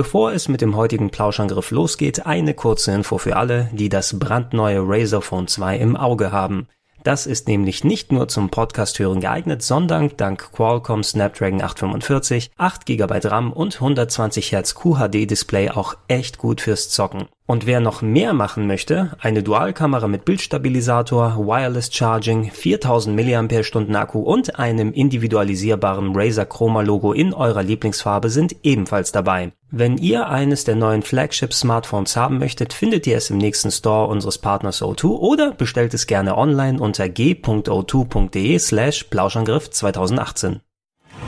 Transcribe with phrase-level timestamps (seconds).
[0.00, 4.80] Bevor es mit dem heutigen Plauschangriff losgeht, eine kurze Info für alle, die das brandneue
[4.82, 6.68] Razer Phone 2 im Auge haben.
[7.04, 12.86] Das ist nämlich nicht nur zum Podcast hören geeignet, sondern dank Qualcomm Snapdragon 845, 8
[12.86, 17.26] GB RAM und 120 Hz QHD Display auch echt gut fürs Zocken.
[17.44, 24.20] Und wer noch mehr machen möchte, eine Dualkamera mit Bildstabilisator, Wireless Charging, 4000 mAh Akku
[24.20, 29.52] und einem individualisierbaren Razer Chroma Logo in eurer Lieblingsfarbe sind ebenfalls dabei.
[29.72, 34.08] Wenn ihr eines der neuen Flagship Smartphones haben möchtet, findet ihr es im nächsten Store
[34.08, 40.60] unseres Partners O2 oder bestellt es gerne online unter g.o2.de slash Plauschangriff 2018.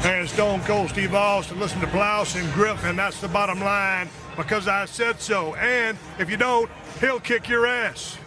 [0.04, 1.60] and Stone Cold Steve Austin.
[1.60, 5.54] Listen to Blouse and Griff, and that's the bottom line because I said so.
[5.54, 8.18] And if you don't, he'll kick your ass.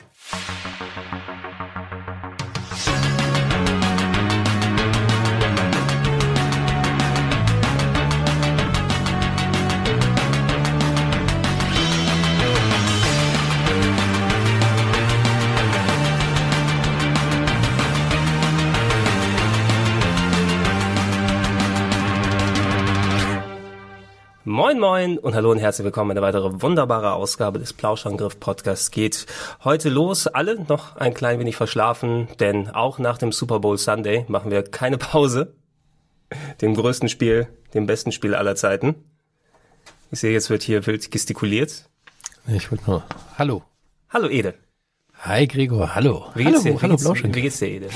[24.55, 26.11] Moin moin und hallo und herzlich willkommen.
[26.11, 29.25] Eine weitere wunderbare Ausgabe des Plauschangriff Podcasts geht
[29.65, 30.27] heute los.
[30.27, 34.63] Alle noch ein klein wenig verschlafen, denn auch nach dem Super Bowl Sunday machen wir
[34.63, 35.55] keine Pause.
[36.61, 38.95] Dem größten Spiel, dem besten Spiel aller Zeiten.
[40.11, 41.89] Ich sehe, jetzt wird hier wild gestikuliert.
[42.47, 43.03] Ich wollte nur.
[43.37, 43.61] Hallo.
[44.07, 44.53] Hallo Ede.
[45.19, 46.27] Hi Gregor, hallo.
[46.33, 46.81] Wie geht's hallo, dir?
[46.81, 47.35] hallo wie, geht's, Blauschenk.
[47.35, 47.89] wie geht's dir, Ede?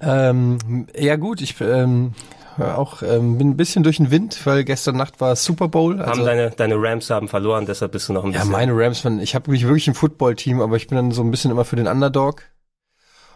[0.00, 2.14] Ähm, ja gut, ich ähm,
[2.60, 5.98] auch ähm, bin ein bisschen durch den Wind, weil gestern Nacht war Super Bowl.
[5.98, 8.52] haben Also, deine, deine Rams haben verloren, deshalb bist du noch ein ja, bisschen.
[8.52, 11.30] meine Rams, waren- ich habe mich wirklich ein Football-Team, aber ich bin dann so ein
[11.30, 12.42] bisschen immer für den Underdog.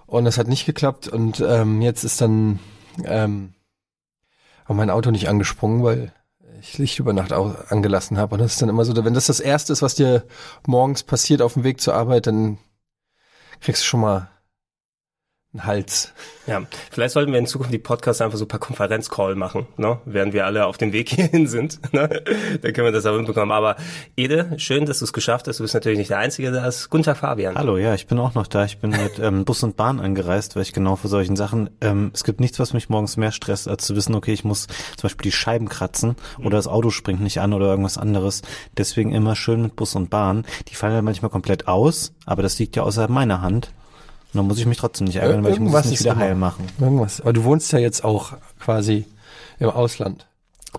[0.06, 1.08] Und das hat nicht geklappt.
[1.08, 2.58] Und ähm, jetzt ist dann
[3.04, 3.54] ähm,
[4.66, 6.12] auch mein Auto nicht angesprungen, weil
[6.60, 8.34] ich Licht über Nacht au- angelassen habe.
[8.34, 10.24] Und das ist dann immer so, wenn das das Erste ist, was dir
[10.66, 12.58] morgens passiert auf dem Weg zur Arbeit, dann
[13.60, 14.28] kriegst du schon mal
[15.58, 16.14] Hals.
[16.46, 20.00] Ja, vielleicht sollten wir in Zukunft die Podcasts einfach so per Konferenzcall machen, ne?
[20.06, 21.78] während wir alle auf dem Weg hierhin sind.
[21.92, 22.08] Ne?
[22.62, 23.52] Dann können wir das auch hinbekommen.
[23.52, 23.76] Aber
[24.16, 25.58] Ede, schön, dass du es geschafft hast.
[25.60, 26.88] Du bist natürlich nicht der Einzige, der ist.
[26.88, 27.54] Guten Tag, Fabian.
[27.54, 28.64] Hallo, ja, ich bin auch noch da.
[28.64, 32.12] Ich bin mit ähm, Bus und Bahn angereist, weil ich genau für solchen Sachen, ähm,
[32.14, 35.02] es gibt nichts, was mich morgens mehr stresst, als zu wissen, okay, ich muss zum
[35.02, 38.40] Beispiel die Scheiben kratzen oder das Auto springt nicht an oder irgendwas anderes.
[38.78, 40.46] Deswegen immer schön mit Bus und Bahn.
[40.68, 43.70] Die fallen ja manchmal komplett aus, aber das liegt ja außerhalb meiner Hand.
[44.32, 46.12] Und dann muss ich mich trotzdem nicht ärgern, weil ich muss Irgendwas es nicht wieder
[46.12, 46.20] immer.
[46.20, 46.66] heil machen.
[46.80, 47.20] Irgendwas.
[47.20, 49.04] Aber du wohnst ja jetzt auch quasi
[49.58, 50.26] im Ausland.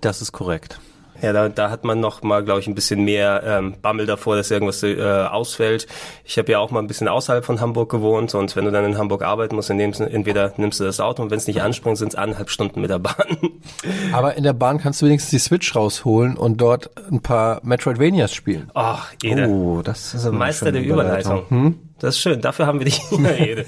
[0.01, 0.79] Das ist korrekt.
[1.21, 4.35] Ja, da, da hat man noch mal, glaube ich, ein bisschen mehr ähm, Bammel davor,
[4.35, 5.87] dass irgendwas äh, ausfällt.
[6.25, 8.83] Ich habe ja auch mal ein bisschen außerhalb von Hamburg gewohnt und wenn du dann
[8.83, 11.47] in Hamburg arbeiten musst, dann nimmst, du- entweder nimmst du das Auto und wenn es
[11.47, 13.37] nicht anspringt, sind es eineinhalb Stunden mit der Bahn.
[14.11, 18.33] Aber in der Bahn kannst du wenigstens die Switch rausholen und dort ein paar Metroidvanias
[18.33, 18.69] spielen.
[18.73, 19.47] Ach, Ede.
[19.47, 21.75] Oh, das ist aber eine Meister der Überleitung.
[22.03, 23.65] Das ist schön, dafür haben wir dich in der Rede.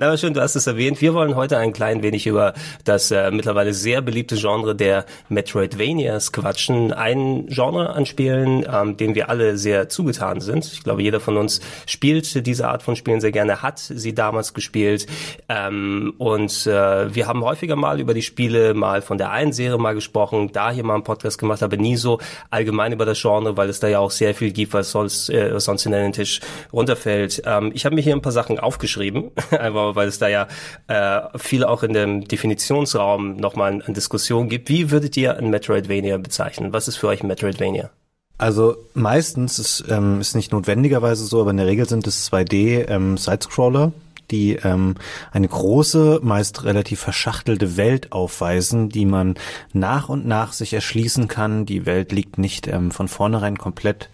[0.00, 1.00] Na, aber schön, du hast es erwähnt.
[1.00, 2.52] Wir wollen heute ein klein wenig über
[2.82, 6.92] das äh, mittlerweile sehr beliebte Genre der Metroidvanias quatschen.
[6.92, 10.64] Ein Genre anspielen, ähm, dem wir alle sehr zugetan sind.
[10.64, 14.52] Ich glaube, jeder von uns spielt diese Art von Spielen sehr gerne, hat sie damals
[14.52, 15.06] gespielt.
[15.48, 19.78] Ähm, und äh, wir haben häufiger mal über die Spiele, mal von der einen Serie
[19.78, 22.18] mal gesprochen, da hier mal einen Podcast gemacht, aber nie so
[22.50, 25.60] allgemein über das Genre, weil es da ja auch sehr viel gibt, was sonst, äh,
[25.60, 26.40] sonst hinter den Tisch
[26.72, 27.42] runterfällt.
[27.46, 30.48] Ähm, ich habe mir hier ein paar Sachen aufgeschrieben, einfach weil es da ja
[30.88, 34.68] äh, viel auch in dem Definitionsraum nochmal an Diskussion gibt.
[34.68, 36.72] Wie würdet ihr ein Metroidvania bezeichnen?
[36.72, 37.90] Was ist für euch ein Metroidvania?
[38.38, 42.88] Also meistens ist, ähm, ist nicht notwendigerweise so, aber in der Regel sind es 2D
[42.88, 43.92] ähm, Sidescroller,
[44.30, 44.94] die ähm,
[45.32, 49.34] eine große, meist relativ verschachtelte Welt aufweisen, die man
[49.72, 51.66] nach und nach sich erschließen kann.
[51.66, 54.10] Die Welt liegt nicht ähm, von vornherein komplett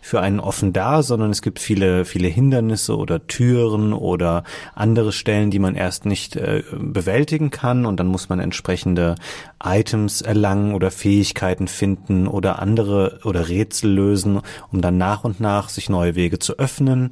[0.00, 4.44] für einen offen da, sondern es gibt viele, viele Hindernisse oder Türen oder
[4.74, 9.16] andere Stellen, die man erst nicht äh, bewältigen kann und dann muss man entsprechende
[9.62, 14.40] Items erlangen oder Fähigkeiten finden oder andere oder Rätsel lösen,
[14.70, 17.10] um dann nach und nach sich neue Wege zu öffnen.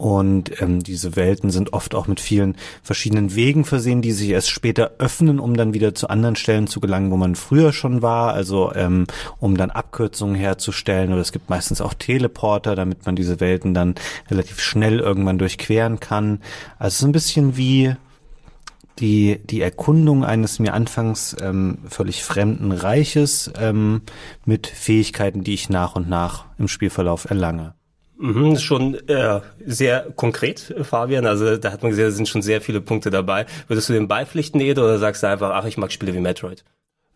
[0.00, 4.48] Und ähm, diese Welten sind oft auch mit vielen verschiedenen Wegen versehen, die sich erst
[4.48, 8.32] später öffnen, um dann wieder zu anderen Stellen zu gelangen, wo man früher schon war,
[8.32, 9.06] also ähm,
[9.40, 11.12] um dann Abkürzungen herzustellen.
[11.12, 13.94] Oder es gibt meistens auch Teleporter, damit man diese Welten dann
[14.30, 16.40] relativ schnell irgendwann durchqueren kann.
[16.78, 17.94] Also so ein bisschen wie
[19.00, 24.00] die, die Erkundung eines mir anfangs ähm, völlig fremden Reiches ähm,
[24.46, 27.74] mit Fähigkeiten, die ich nach und nach im Spielverlauf erlange.
[28.20, 31.24] Mhm, schon äh, sehr konkret, Fabian.
[31.24, 33.46] Also da hat man gesehen, da sind schon sehr viele Punkte dabei.
[33.66, 36.62] Würdest du dem beipflichten, Ede, oder sagst du einfach, ach, ich mag Spiele wie Metroid?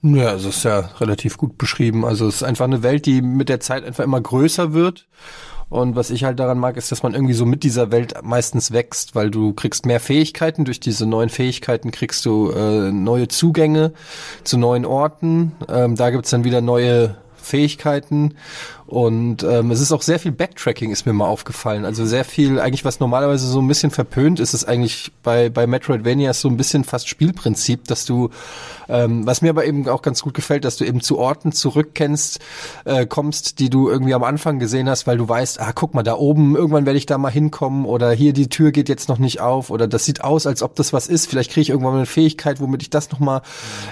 [0.00, 2.06] Ja, es ist ja relativ gut beschrieben.
[2.06, 5.06] Also es ist einfach eine Welt, die mit der Zeit einfach immer größer wird.
[5.68, 8.72] Und was ich halt daran mag, ist, dass man irgendwie so mit dieser Welt meistens
[8.72, 10.64] wächst, weil du kriegst mehr Fähigkeiten.
[10.64, 13.92] Durch diese neuen Fähigkeiten kriegst du äh, neue Zugänge
[14.42, 15.52] zu neuen Orten.
[15.68, 18.34] Ähm, da gibt's dann wieder neue Fähigkeiten
[18.86, 21.86] und ähm, es ist auch sehr viel Backtracking, ist mir mal aufgefallen.
[21.86, 25.66] Also sehr viel, eigentlich was normalerweise so ein bisschen verpönt ist, ist eigentlich bei, bei
[25.66, 28.28] Metroidvania so ein bisschen fast Spielprinzip, dass du,
[28.88, 32.40] ähm, was mir aber eben auch ganz gut gefällt, dass du eben zu Orten zurückkennst,
[32.84, 36.02] äh, kommst, die du irgendwie am Anfang gesehen hast, weil du weißt, ah, guck mal,
[36.02, 39.18] da oben, irgendwann werde ich da mal hinkommen oder hier die Tür geht jetzt noch
[39.18, 41.26] nicht auf oder das sieht aus, als ob das was ist.
[41.26, 43.40] Vielleicht kriege ich irgendwann eine Fähigkeit, womit ich das nochmal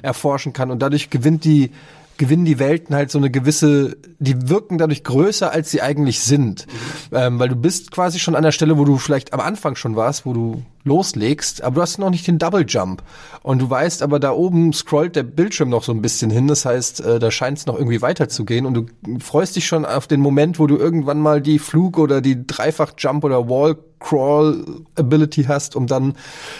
[0.02, 0.70] erforschen kann.
[0.70, 1.70] Und dadurch gewinnt die
[2.18, 6.66] gewinnen die Welten halt so eine gewisse, die wirken dadurch größer, als sie eigentlich sind.
[7.12, 9.96] Ähm, weil du bist quasi schon an der Stelle, wo du vielleicht am Anfang schon
[9.96, 13.02] warst, wo du loslegst, aber du hast noch nicht den Double Jump.
[13.42, 16.48] Und du weißt aber, da oben scrollt der Bildschirm noch so ein bisschen hin.
[16.48, 18.66] Das heißt, äh, da scheint es noch irgendwie weiterzugehen.
[18.66, 18.86] Und du
[19.20, 23.24] freust dich schon auf den Moment, wo du irgendwann mal die Flug- oder die Dreifach-Jump
[23.24, 26.14] oder Wall-Crawl-Ability hast, um dann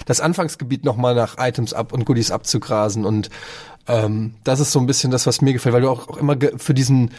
[0.06, 3.04] das Anfangsgebiet nochmal nach Items ab und Goodies abzugrasen.
[3.04, 3.28] Und
[3.88, 6.36] ähm, das ist so ein bisschen das, was mir gefällt, weil du auch, auch immer
[6.56, 7.10] für diesen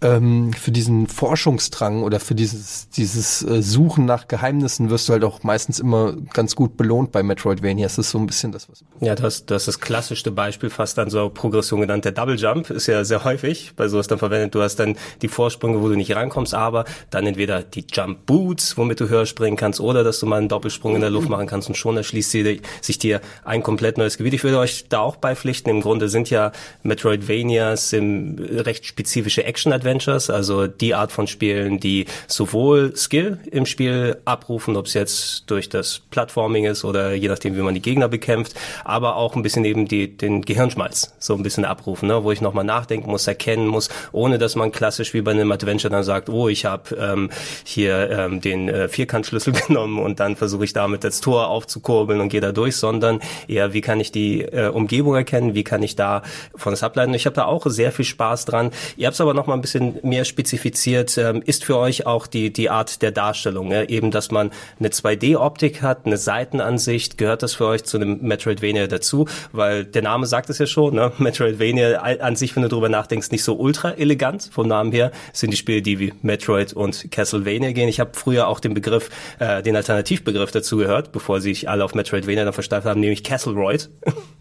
[0.00, 5.24] ähm, für diesen Forschungsdrang oder für dieses, dieses äh, Suchen nach Geheimnissen wirst du halt
[5.24, 7.86] auch meistens immer ganz gut belohnt bei Metroidvania.
[7.86, 8.84] Es ist so ein bisschen das, was.
[9.00, 12.04] Ja, das, das ist das klassischste Beispiel fast dann so Progression genannt.
[12.04, 14.54] Der Double Jump ist ja sehr häufig bei sowas dann verwendet.
[14.54, 18.76] Du hast dann die Vorsprünge, wo du nicht rankommst, aber dann entweder die Jump Boots,
[18.76, 21.48] womit du höher springen kannst, oder dass du mal einen Doppelsprung in der Luft machen
[21.48, 24.34] kannst und schon erschließt sie, sich dir ein komplett neues Gebiet.
[24.34, 25.70] Ich würde euch da auch beipflichten.
[25.70, 26.52] Im Grunde sind ja
[26.84, 33.64] Metroidvanias im recht spezifische Action-Adventure Adventures, also die Art von Spielen, die sowohl Skill im
[33.64, 37.80] Spiel abrufen, ob es jetzt durch das Plattforming ist oder je nachdem, wie man die
[37.80, 38.54] Gegner bekämpft,
[38.84, 42.22] aber auch ein bisschen eben die, den Gehirnschmalz so ein bisschen abrufen, ne?
[42.22, 45.90] wo ich nochmal nachdenken muss, erkennen muss, ohne dass man klassisch wie bei einem Adventure
[45.90, 47.30] dann sagt, oh, ich habe ähm,
[47.64, 52.28] hier ähm, den äh, Vierkantschlüssel genommen und dann versuche ich damit das Tor aufzukurbeln und
[52.28, 55.96] gehe da durch, sondern eher, wie kann ich die äh, Umgebung erkennen, wie kann ich
[55.96, 56.22] da
[56.54, 57.14] von das ableiten.
[57.14, 58.70] Ich habe da auch sehr viel Spaß dran.
[58.96, 62.06] Ihr habt es aber noch mal ein bisschen bisschen mehr spezifiziert, ähm, ist für euch
[62.06, 63.72] auch die, die Art der Darstellung.
[63.72, 67.18] Eben, dass man eine 2D-Optik hat, eine Seitenansicht.
[67.18, 69.26] Gehört das für euch zu einem Metroidvania dazu?
[69.52, 71.12] Weil der Name sagt es ja schon, ne?
[71.18, 75.52] Metroidvania an sich, wenn du darüber nachdenkst, nicht so ultra elegant vom Namen her, sind
[75.52, 77.88] die Spiele, die wie Metroid und Castlevania gehen.
[77.88, 81.94] Ich habe früher auch den Begriff, äh, den Alternativbegriff dazu gehört, bevor sich alle auf
[81.94, 83.90] Metroidvania dann versteift haben, nämlich Castleroid.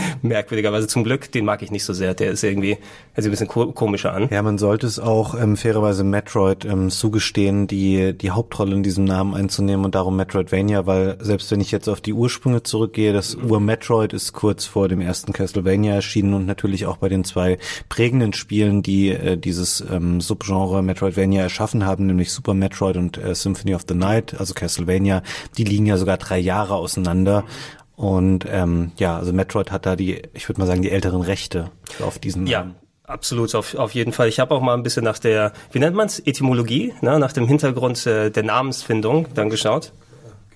[0.22, 2.14] merkwürdigerweise zum Glück, den mag ich nicht so sehr.
[2.14, 2.78] Der ist irgendwie,
[3.16, 4.28] sich ein bisschen ko komischer an.
[4.30, 9.04] Ja, man sollte es auch ähm, fairerweise Metroid ähm, zugestehen, die, die Hauptrolle in diesem
[9.04, 13.34] Namen einzunehmen und darum Metroidvania, weil selbst wenn ich jetzt auf die Ursprünge zurückgehe, das
[13.34, 18.32] Ur-Metroid ist kurz vor dem ersten Castlevania erschienen und natürlich auch bei den zwei prägenden
[18.32, 23.74] Spielen, die äh, dieses ähm, Subgenre Metroidvania erschaffen haben, nämlich Super Metroid und äh, Symphony
[23.74, 25.22] of the Night, also Castlevania,
[25.56, 27.44] die liegen ja sogar drei Jahre auseinander.
[28.02, 31.70] Und ähm, ja, also Metroid hat da die, ich würde mal sagen, die älteren Rechte
[32.04, 32.48] auf diesen.
[32.48, 32.66] Ja.
[33.04, 34.28] Absolut, auf, auf jeden Fall.
[34.28, 37.46] Ich habe auch mal ein bisschen nach der, wie nennt man's, Etymologie, ne, nach dem
[37.46, 39.92] Hintergrund äh, der Namensfindung dann geschaut.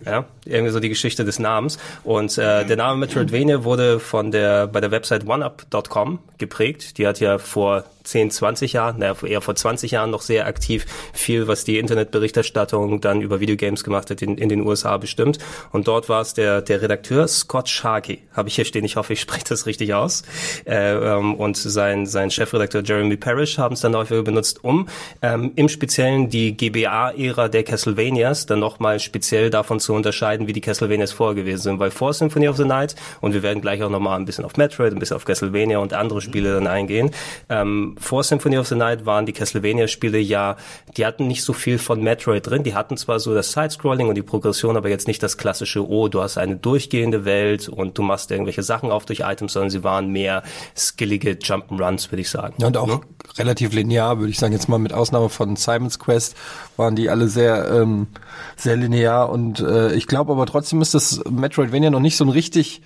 [0.04, 1.78] Ja, irgendwie so die Geschichte des Namens.
[2.02, 6.98] Und äh, der Name Metroidvania wurde von der bei der Website oneup.com geprägt.
[6.98, 10.86] Die hat ja vor 10, 20 Jahren, naja, eher vor 20 Jahren noch sehr aktiv
[11.12, 15.38] viel, was die Internetberichterstattung dann über Videogames gemacht hat, in, in den USA bestimmt.
[15.72, 19.12] Und dort war es der, der Redakteur Scott Sharkey, habe ich hier stehen, ich hoffe,
[19.12, 20.22] ich spreche das richtig aus.
[20.64, 24.88] Äh, ähm, und sein, sein Chefredakteur Jeremy Parrish haben es dann häufiger benutzt, um
[25.22, 30.60] ähm, im Speziellen die GBA-Ära der Castlevanias dann nochmal speziell davon zu unterscheiden, wie die
[30.60, 31.78] Castlevanias vorher gewesen sind.
[31.78, 34.56] Weil vor Symphony of the Night, und wir werden gleich auch nochmal ein bisschen auf
[34.56, 37.10] Metroid, ein bisschen auf Castlevania und andere Spiele dann eingehen,
[37.48, 40.56] ähm, vor Symphony of the Night waren die Castlevania-Spiele ja,
[40.96, 42.62] die hatten nicht so viel von Metroid drin.
[42.62, 46.08] Die hatten zwar so das Sidescrolling und die Progression, aber jetzt nicht das klassische, oh,
[46.08, 49.84] du hast eine durchgehende Welt und du machst irgendwelche Sachen auf durch Items, sondern sie
[49.84, 50.42] waren mehr
[50.76, 52.54] skillige Jump'n'Runs, würde ich sagen.
[52.58, 53.00] Ja, und auch ne?
[53.38, 54.52] relativ linear, würde ich sagen.
[54.52, 56.36] Jetzt mal mit Ausnahme von Simon's Quest
[56.76, 58.08] waren die alle sehr, ähm,
[58.56, 62.30] sehr linear und äh, ich glaube aber trotzdem ist das Metroidvania noch nicht so ein
[62.30, 62.82] richtig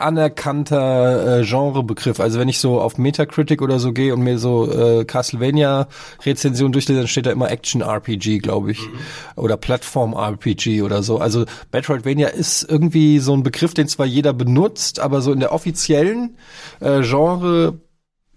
[0.00, 2.20] anerkannter äh, Genrebegriff.
[2.20, 7.00] Also wenn ich so auf Metacritic oder so gehe und mir so äh, Castlevania-Rezensionen durchlese,
[7.00, 8.80] dann steht da immer Action-RPG, glaube ich.
[8.80, 8.98] Mhm.
[9.36, 11.18] Oder Plattform-RPG oder so.
[11.18, 15.52] Also Metroidvania ist irgendwie so ein Begriff, den zwar jeder benutzt, aber so in der
[15.52, 16.36] offiziellen
[16.80, 17.80] äh, Genre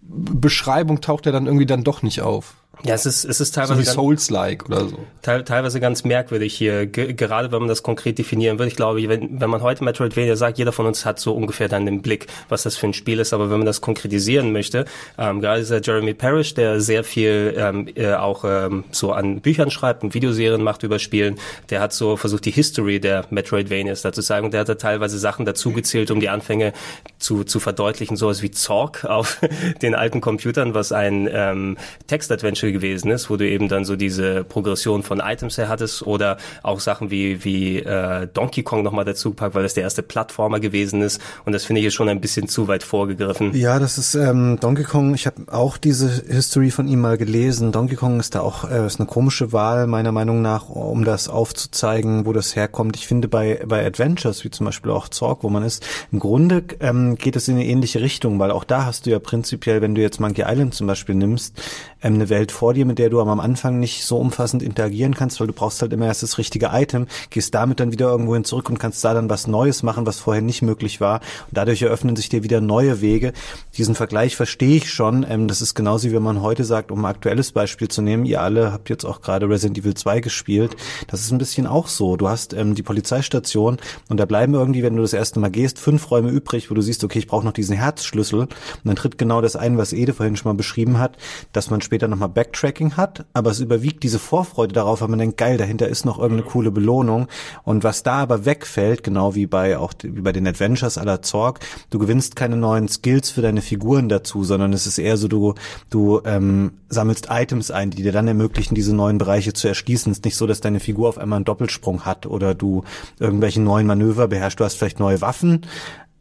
[0.01, 2.55] Beschreibung taucht er dann irgendwie dann doch nicht auf.
[2.85, 4.99] Ja, es ist, es ist So teilweise wie ganz, Souls-like oder so.
[5.21, 8.67] teil, teilweise ganz merkwürdig hier, ge gerade wenn man das konkret definieren will.
[8.67, 11.85] Ich glaube, wenn, wenn man heute Metroidvania sagt, jeder von uns hat so ungefähr dann
[11.85, 13.33] den Blick, was das für ein Spiel ist.
[13.33, 14.85] Aber wenn man das konkretisieren möchte,
[15.17, 19.71] ähm, gerade dieser Jeremy Parrish, der sehr viel ähm, äh, auch ähm, so an Büchern
[19.71, 21.35] schreibt und Videoserien macht über Spielen,
[21.69, 24.45] der hat so versucht, die History der Metroidvanias da zu zeigen.
[24.45, 26.73] Und der hat da teilweise Sachen dazugezählt, um die Anfänge
[27.17, 29.39] zu, zu verdeutlichen, sowas wie Zork auf
[29.81, 34.43] den alten Computern, was ein ähm, Text-Adventure gewesen ist, wo du eben dann so diese
[34.43, 39.29] Progression von Items her hattest oder auch Sachen wie, wie äh, Donkey Kong nochmal dazu
[39.29, 41.21] gepackt, weil das der erste Plattformer gewesen ist.
[41.45, 43.55] Und das finde ich jetzt schon ein bisschen zu weit vorgegriffen.
[43.55, 45.13] Ja, das ist ähm, Donkey Kong.
[45.15, 47.71] Ich habe auch diese History von ihm mal gelesen.
[47.71, 51.29] Donkey Kong ist da auch äh, ist eine komische Wahl meiner Meinung nach, um das
[51.29, 52.97] aufzuzeigen, wo das herkommt.
[52.97, 56.63] Ich finde bei bei Adventures wie zum Beispiel auch Zork, wo man ist, im Grunde
[56.79, 59.95] ähm, geht es in eine ähnliche Richtung, weil auch da hast du ja prinzipiell, wenn
[59.95, 61.55] du jetzt Monkey Island zum Beispiel nimmst,
[62.03, 65.39] ähm, eine Welt vor dir, mit der du am Anfang nicht so umfassend interagieren kannst,
[65.39, 68.43] weil du brauchst halt immer erst das richtige Item, gehst damit dann wieder irgendwo hin
[68.43, 71.21] zurück und kannst da dann was Neues machen, was vorher nicht möglich war.
[71.47, 73.33] Und dadurch eröffnen sich dir wieder neue Wege.
[73.77, 75.25] Diesen Vergleich verstehe ich schon.
[75.27, 78.25] Ähm, das ist genauso wie wenn man heute sagt, um ein aktuelles Beispiel zu nehmen,
[78.25, 80.75] ihr alle habt jetzt auch gerade Resident Evil 2 gespielt.
[81.07, 82.17] Das ist ein bisschen auch so.
[82.17, 83.77] Du hast ähm, die Polizeistation
[84.09, 86.81] und da bleiben irgendwie, wenn du das erste Mal gehst, fünf Räume übrig, wo du
[86.81, 88.41] siehst, okay, ich brauche noch diesen Herzschlüssel.
[88.41, 88.49] Und
[88.83, 91.17] dann tritt genau das ein, was Ede vorhin schon mal beschrieben hat,
[91.51, 95.37] dass man später nochmal Backtracking hat, aber es überwiegt diese Vorfreude darauf, weil man denkt,
[95.37, 97.27] geil, dahinter ist noch irgendeine coole Belohnung.
[97.63, 101.59] Und was da aber wegfällt, genau wie bei auch wie bei den Adventures aller Zorg,
[101.89, 105.53] du gewinnst keine neuen Skills für deine Figuren dazu, sondern es ist eher so, du,
[105.89, 110.11] du ähm, sammelst Items ein, die dir dann ermöglichen, diese neuen Bereiche zu erschließen.
[110.11, 112.83] Es ist nicht so, dass deine Figur auf einmal einen Doppelsprung hat oder du
[113.19, 114.59] irgendwelche neuen Manöver beherrschst.
[114.59, 115.61] Du hast vielleicht neue Waffen,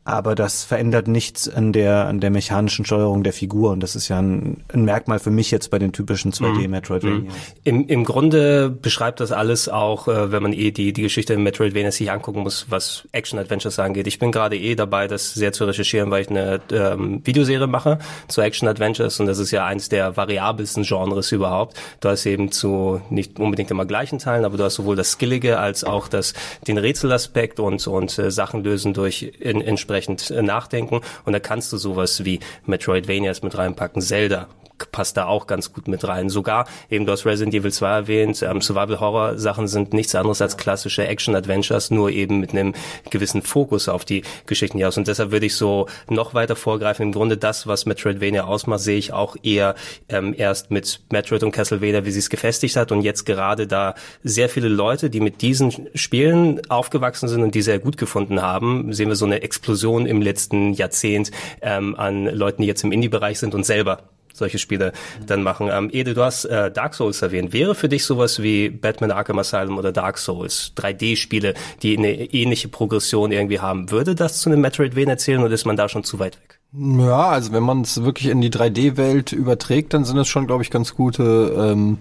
[0.04, 4.08] aber das verändert nichts an der an der mechanischen Steuerung der Figur und das ist
[4.08, 7.32] ja ein, ein Merkmal für mich jetzt bei den typischen 2D Metroidvanias.
[7.62, 11.42] Im, Im Grunde beschreibt das alles auch, äh, wenn man eh die, die Geschichte in
[11.42, 14.08] Metroidvania sich angucken muss, was Action-Adventures angeht.
[14.08, 17.98] Ich bin gerade eh dabei, das sehr zu recherchieren, weil ich eine ähm, Videoserie mache
[18.26, 21.76] zu Action-Adventures und das ist ja eins der variabelsten Genres überhaupt.
[22.00, 25.58] Du hast eben zu nicht unbedingt immer gleichen Teilen, aber du hast sowohl das Skillige
[25.58, 26.34] als auch das,
[26.66, 29.60] den Rätselaspekt und, und äh, Sachen lösen durch in,
[29.92, 31.00] entsprechend äh, nachdenken.
[31.24, 34.48] Und da kannst du sowas wie Metroidvanias mit reinpacken, Zelda
[34.92, 36.28] passt da auch ganz gut mit rein.
[36.28, 41.06] Sogar, eben du hast Resident Evil 2 erwähnt, ähm, Survival-Horror-Sachen sind nichts anderes als klassische
[41.06, 42.74] Action-Adventures, nur eben mit einem
[43.10, 44.98] gewissen Fokus auf die Geschichten hinaus.
[44.98, 47.06] Und deshalb würde ich so noch weiter vorgreifen.
[47.06, 49.74] Im Grunde das, was Metroidvania ausmacht, sehe ich auch eher
[50.08, 52.92] ähm, erst mit Metroid und Castlevania, wie sie es gefestigt hat.
[52.92, 57.62] Und jetzt gerade da sehr viele Leute, die mit diesen Spielen aufgewachsen sind und die
[57.62, 61.30] sehr gut gefunden haben, sehen wir so eine Explosion im letzten Jahrzehnt
[61.62, 64.02] ähm, an Leuten, die jetzt im Indie-Bereich sind und selber
[64.34, 64.92] solche Spiele
[65.26, 65.68] dann machen.
[65.72, 67.52] Ähm, Ede, du hast äh, Dark Souls erwähnt.
[67.52, 72.68] Wäre für dich sowas wie Batman Arkham Asylum oder Dark Souls, 3D-Spiele, die eine ähnliche
[72.68, 76.18] Progression irgendwie haben, würde das zu einem Metroidvania erzählen oder ist man da schon zu
[76.18, 76.58] weit weg?
[76.74, 80.62] Ja, also wenn man es wirklich in die 3D-Welt überträgt, dann sind es schon, glaube
[80.62, 81.98] ich, ganz gute ähm,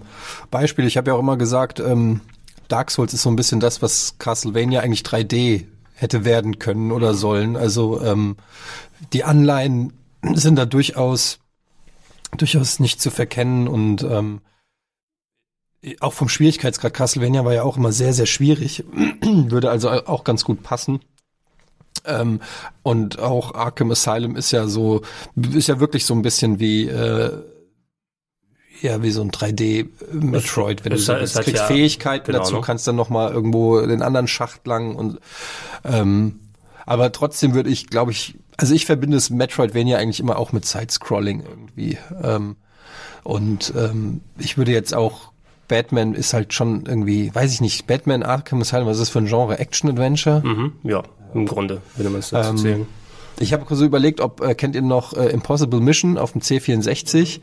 [0.50, 0.88] Beispiele.
[0.88, 2.22] Ich habe ja auch immer gesagt, ähm,
[2.68, 7.12] Dark Souls ist so ein bisschen das, was Castlevania eigentlich 3D hätte werden können oder
[7.12, 7.54] sollen.
[7.56, 8.36] Also ähm,
[9.12, 9.92] die Anleihen
[10.32, 11.38] sind da durchaus
[12.36, 14.40] durchaus nicht zu verkennen und ähm,
[16.00, 18.84] auch vom Schwierigkeitsgrad Castlevania war ja auch immer sehr, sehr schwierig.
[19.22, 21.00] Würde also auch ganz gut passen.
[22.04, 22.40] Ähm,
[22.82, 25.02] und auch Arkham Asylum ist ja so,
[25.54, 27.42] ist ja wirklich so ein bisschen wie, äh,
[28.80, 32.38] ja, wie so ein 3D-Metroid, wenn Es- du so es hat kriegst ja- Fähigkeiten genau,
[32.38, 32.60] dazu, ne?
[32.60, 35.20] kannst dann noch mal irgendwo den anderen Schacht lang und
[35.84, 36.40] ähm,
[36.86, 40.64] aber trotzdem würde ich, glaube ich, also ich verbinde es Metroidvania eigentlich immer auch mit
[40.64, 41.98] Side-Scrolling irgendwie.
[42.22, 42.56] Ähm,
[43.24, 45.32] und ähm, ich würde jetzt auch
[45.68, 49.20] Batman ist halt schon irgendwie, weiß ich nicht, Batman Arkham Asylum, was ist das für
[49.20, 49.58] ein Genre?
[49.58, 50.42] Action-Adventure?
[50.44, 52.86] Mhm, ja, im Grunde würde man es dazu Ähm, zählen.
[53.42, 57.40] Ich habe so überlegt, ob äh, kennt ihr noch äh, Impossible Mission auf dem C64?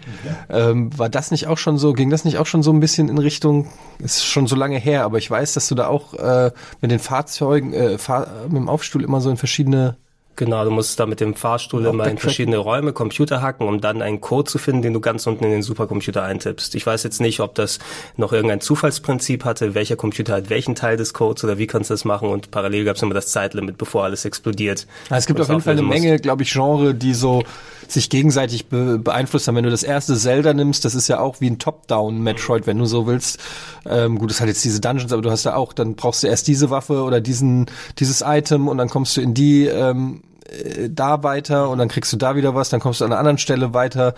[0.50, 1.94] Ähm, war das nicht auch schon so?
[1.94, 3.68] Ging das nicht auch schon so ein bisschen in Richtung?
[4.00, 6.51] Ist schon so lange her, aber ich weiß, dass du da auch äh,
[6.82, 9.98] mit den Fahrzeugen, äh, Fahr mit dem Aufstuhl immer so in verschiedene
[10.39, 14.01] Genau, du musst da mit dem Fahrstuhl immer in verschiedene Räume Computer hacken, um dann
[14.01, 16.75] einen Code zu finden, den du ganz unten in den Supercomputer eintippst.
[16.75, 17.77] Ich weiß jetzt nicht, ob das
[18.15, 21.93] noch irgendein Zufallsprinzip hatte, welcher Computer hat welchen Teil des Codes oder wie kannst du
[21.93, 24.88] das machen und parallel gab es immer das Zeitlimit, bevor alles explodiert.
[25.10, 26.01] Ja, es gibt auf jeden Fall eine musst.
[26.01, 27.43] Menge, glaube ich, Genre, die so
[27.89, 29.55] sich gegenseitig be beeinflusst haben.
[29.55, 32.86] Wenn du das erste Zelda nimmst, das ist ja auch wie ein Top-Down-Metroid, wenn du
[32.86, 33.39] so willst.
[33.86, 36.27] Ähm, gut, es hat jetzt diese Dungeons, aber du hast da auch, dann brauchst du
[36.27, 37.65] erst diese Waffe oder diesen,
[37.98, 42.12] dieses Item und dann kommst du in die, ähm, äh, da weiter und dann kriegst
[42.13, 44.13] du da wieder was, dann kommst du an einer anderen Stelle weiter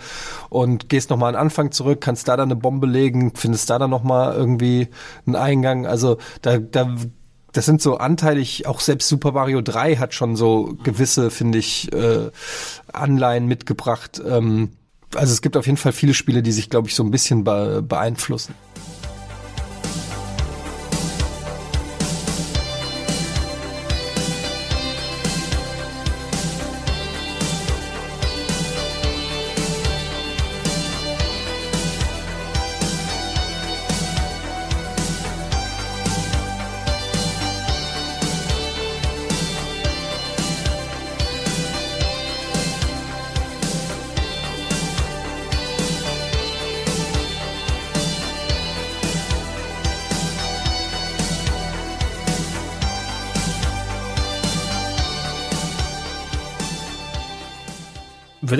[0.48, 3.78] und gehst nochmal an den Anfang zurück, kannst da dann eine Bombe legen, findest da
[3.78, 4.88] dann nochmal irgendwie
[5.26, 5.86] einen Eingang.
[5.86, 6.94] Also da, da
[7.52, 11.92] das sind so anteilig, auch selbst Super Mario 3 hat schon so gewisse, finde ich,
[11.92, 12.30] äh,
[12.92, 14.22] Anleihen mitgebracht.
[14.26, 14.70] Ähm,
[15.14, 17.44] also es gibt auf jeden Fall viele Spiele, die sich, glaube ich, so ein bisschen
[17.44, 18.54] be beeinflussen.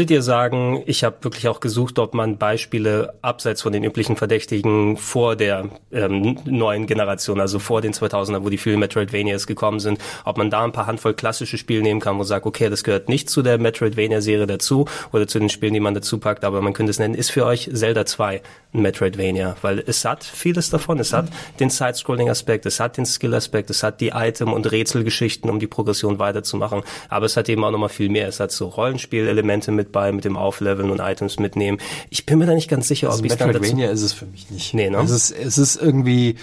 [0.03, 4.17] Würdet ihr sagen, ich habe wirklich auch gesucht, ob man Beispiele abseits von den üblichen
[4.17, 9.79] Verdächtigen vor der ähm, neuen Generation, also vor den 2000er, wo die vielen Metroidvanias gekommen
[9.79, 12.83] sind, ob man da ein paar Handvoll klassische Spiele nehmen kann, wo sagt, okay, das
[12.83, 16.63] gehört nicht zu der Metroidvania-Serie dazu oder zu den Spielen, die man dazu packt, aber
[16.63, 18.43] man könnte es nennen, ist für euch Zelda 2
[18.75, 21.27] ein Metroidvania, weil es hat vieles davon, es hat
[21.61, 26.19] den Side-Scrolling-Aspekt, es hat den Skill-Aspekt, es hat die Item- und Rätselgeschichten, um die Progression
[26.19, 30.03] weiterzumachen, aber es hat eben auch nochmal viel mehr, es hat so Rollenspielelemente mit mit
[30.03, 31.79] bei, mit dem Aufleveln und Items mitnehmen.
[32.11, 33.77] Ich bin mir da nicht ganz sicher, also ob ich dann dazu...
[33.77, 34.75] ist es für mich nicht.
[34.75, 34.99] Nee, ne?
[34.99, 36.37] Es ist, es ist irgendwie,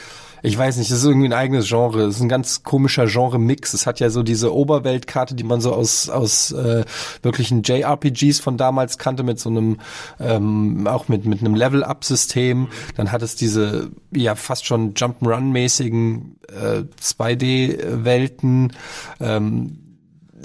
[0.44, 2.04] ich weiß nicht, es ist irgendwie ein eigenes Genre.
[2.04, 3.74] Es ist ein ganz komischer Genre-Mix.
[3.74, 6.86] Es hat ja so diese Oberweltkarte, die man so aus, aus äh,
[7.24, 9.80] wirklichen JRPGs von damals kannte, mit so einem,
[10.20, 12.68] ähm, auch mit, mit einem Level-Up-System.
[12.96, 18.74] Dann hat es diese, ja, fast schon Jump'n'Run-mäßigen äh, 2D-Welten.
[19.20, 19.89] Ähm,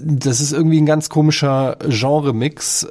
[0.02, 2.88] das ist irgendwie ein ganz komischer Genre-Mix.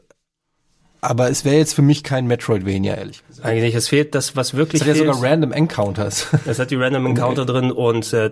[1.01, 3.45] Aber es wäre jetzt für mich kein Metroidvania, ehrlich gesagt.
[3.45, 6.27] Eigentlich, es fehlt das, was wirklich Es hat ja sogar Random Encounters.
[6.45, 7.51] Es hat die Random Encounter okay.
[7.51, 8.31] drin und äh,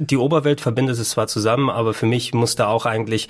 [0.00, 3.28] die Oberwelt verbindet es zwar zusammen, aber für mich muss da auch eigentlich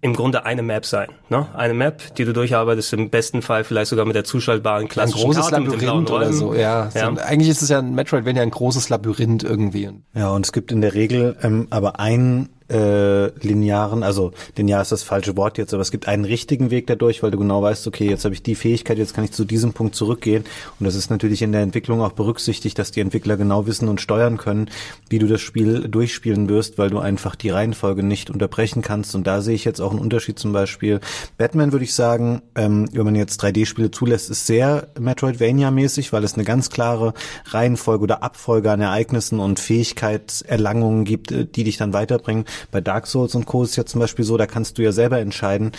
[0.00, 1.08] im Grunde eine Map sein.
[1.30, 1.46] Ne?
[1.54, 5.24] Eine Map, die du durcharbeitest, im besten Fall vielleicht sogar mit der zuschaltbaren klassischen Ein
[5.24, 6.90] großes Karte Labyrinth oder so, ja.
[6.94, 7.14] ja.
[7.14, 9.90] So, eigentlich ist es ja ein Metroidvania ein großes Labyrinth irgendwie.
[10.14, 14.90] Ja, und es gibt in der Regel ähm, aber einen äh, linearen, also linear ist
[14.90, 17.86] das falsche Wort jetzt, aber es gibt einen richtigen Weg dadurch, weil du genau weißt,
[17.86, 20.44] okay, jetzt habe ich die Fähigkeit, jetzt kann ich zu diesem Punkt zurückgehen.
[20.80, 24.00] Und das ist natürlich in der Entwicklung auch berücksichtigt, dass die Entwickler genau wissen und
[24.00, 24.68] steuern können,
[25.08, 29.14] wie du das Spiel durchspielen wirst, weil du einfach die Reihenfolge nicht unterbrechen kannst.
[29.14, 31.00] Und da sehe ich jetzt auch einen Unterschied zum Beispiel.
[31.38, 36.34] Batman würde ich sagen, ähm, wenn man jetzt 3D-Spiele zulässt, ist sehr Metroidvania-mäßig, weil es
[36.34, 37.14] eine ganz klare
[37.46, 42.46] Reihenfolge oder Abfolge an Ereignissen und Fähigkeitserlangungen gibt, äh, die dich dann weiterbringen.
[42.70, 43.62] Bei Dark Souls und Co.
[43.62, 45.72] ist ja zum Beispiel so, da kannst du ja selber entscheiden,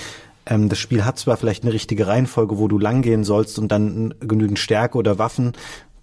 [0.45, 4.13] ähm, das Spiel hat zwar vielleicht eine richtige Reihenfolge, wo du langgehen sollst und dann
[4.19, 5.53] genügend Stärke oder Waffen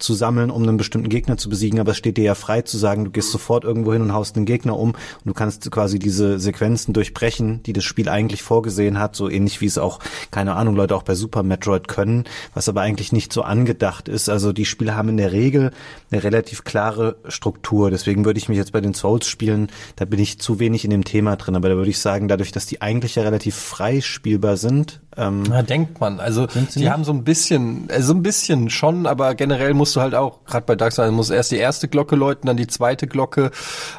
[0.02, 2.76] zu sammeln, um einen bestimmten Gegner zu besiegen, aber es steht dir ja frei zu
[2.76, 5.98] sagen, du gehst sofort irgendwo hin und haust den Gegner um und du kannst quasi
[5.98, 10.54] diese Sequenzen durchbrechen, die das Spiel eigentlich vorgesehen hat, so ähnlich wie es auch, keine
[10.54, 14.28] Ahnung, Leute auch bei Super Metroid können, was aber eigentlich nicht so angedacht ist.
[14.28, 15.70] Also die Spiele haben in der Regel
[16.10, 17.90] eine relativ klare Struktur.
[17.90, 21.04] Deswegen würde ich mich jetzt bei den Souls-Spielen, da bin ich zu wenig in dem
[21.04, 24.56] Thema drin, aber da würde ich sagen, dadurch, dass die eigentlich ja relativ frei spielbar
[24.56, 26.20] sind, ähm, ja, denkt man.
[26.20, 26.90] Also die nicht?
[26.90, 30.44] haben so ein bisschen, äh, so ein bisschen schon, aber generell musst du halt auch,
[30.46, 33.50] gerade bei Dark Souls, musst erst die erste Glocke läuten, dann die zweite Glocke,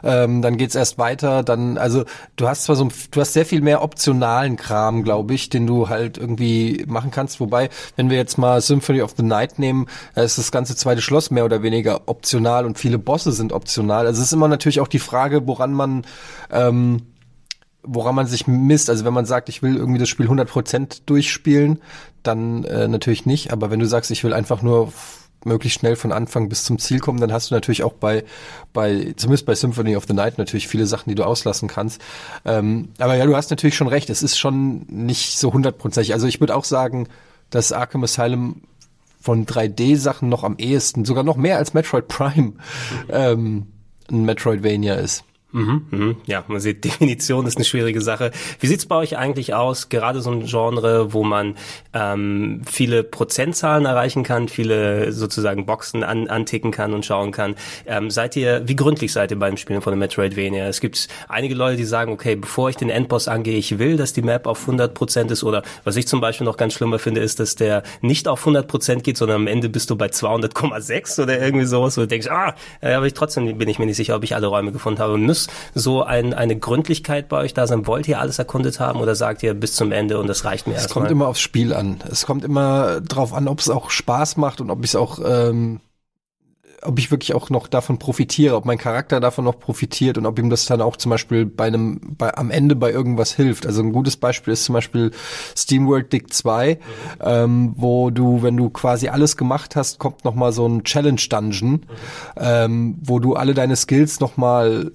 [0.03, 2.03] ähm, dann geht's erst weiter, dann, also
[2.35, 5.89] du hast zwar so, du hast sehr viel mehr optionalen Kram, glaube ich, den du
[5.89, 7.39] halt irgendwie machen kannst.
[7.39, 11.29] Wobei, wenn wir jetzt mal Symphony of the Night nehmen, ist das ganze zweite Schloss
[11.29, 14.07] mehr oder weniger optional und viele Bosse sind optional.
[14.07, 16.05] Also es ist immer natürlich auch die Frage, woran man
[16.51, 17.03] ähm,
[17.85, 18.89] woran man sich misst.
[18.89, 21.81] Also wenn man sagt, ich will irgendwie das Spiel 100% durchspielen,
[22.23, 23.51] dann äh, natürlich nicht.
[23.51, 24.93] Aber wenn du sagst, ich will einfach nur
[25.45, 28.23] möglichst schnell von Anfang bis zum Ziel kommen, dann hast du natürlich auch bei,
[28.73, 32.01] bei zumindest bei Symphony of the Night natürlich viele Sachen, die du auslassen kannst.
[32.45, 34.09] Ähm, aber ja, du hast natürlich schon recht.
[34.09, 36.13] Es ist schon nicht so hundertprozentig.
[36.13, 37.07] Also ich würde auch sagen,
[37.49, 38.61] dass Arkham Asylum
[39.19, 42.53] von 3D-Sachen noch am ehesten, sogar noch mehr als Metroid Prime,
[43.09, 43.67] ähm,
[44.11, 45.23] ein Metroidvania ist.
[45.53, 46.15] Mhm, mhm.
[46.25, 48.31] Ja, man sieht, Definition ist eine schwierige Sache.
[48.59, 49.89] Wie sieht's bei euch eigentlich aus?
[49.89, 51.55] Gerade so ein Genre, wo man
[51.93, 57.55] ähm, viele Prozentzahlen erreichen kann, viele sozusagen Boxen an, anticken kann und schauen kann.
[57.85, 60.67] Ähm, seid ihr, wie gründlich seid ihr beim Spielen von der Metroidvania?
[60.67, 64.11] Es gibt einige Leute, die sagen, okay, bevor ich den Endboss angehe, ich will, dass
[64.13, 65.43] die Map auf 100 Prozent ist.
[65.43, 68.67] Oder was ich zum Beispiel noch ganz schlimmer finde, ist, dass der nicht auf 100
[68.67, 72.55] Prozent geht, sondern am Ende bist du bei 200,6 oder irgendwie sowas, du denkst, ah,
[72.81, 75.17] äh, aber ich trotzdem bin ich mir nicht sicher, ob ich alle Räume gefunden habe.
[75.19, 77.87] Müsst muss so ein, eine Gründlichkeit bei euch da sein?
[77.87, 80.73] Wollt ihr alles erkundet haben oder sagt ihr bis zum Ende und das reicht mir
[80.75, 81.03] Es erstmal?
[81.03, 81.99] kommt immer aufs Spiel an.
[82.09, 85.19] Es kommt immer drauf an, ob es auch Spaß macht und ob ich es auch,
[85.25, 85.79] ähm,
[86.85, 90.37] ob ich wirklich auch noch davon profitiere, ob mein Charakter davon noch profitiert und ob
[90.37, 93.65] ihm das dann auch zum Beispiel bei einem, bei, am Ende bei irgendwas hilft.
[93.65, 95.11] Also ein gutes Beispiel ist zum Beispiel
[95.57, 96.79] SteamWorld Dick 2,
[97.21, 101.21] ähm, wo du, wenn du quasi alles gemacht hast, kommt noch mal so ein Challenge
[101.29, 101.85] Dungeon,
[102.35, 104.91] ähm, wo du alle deine Skills noch mal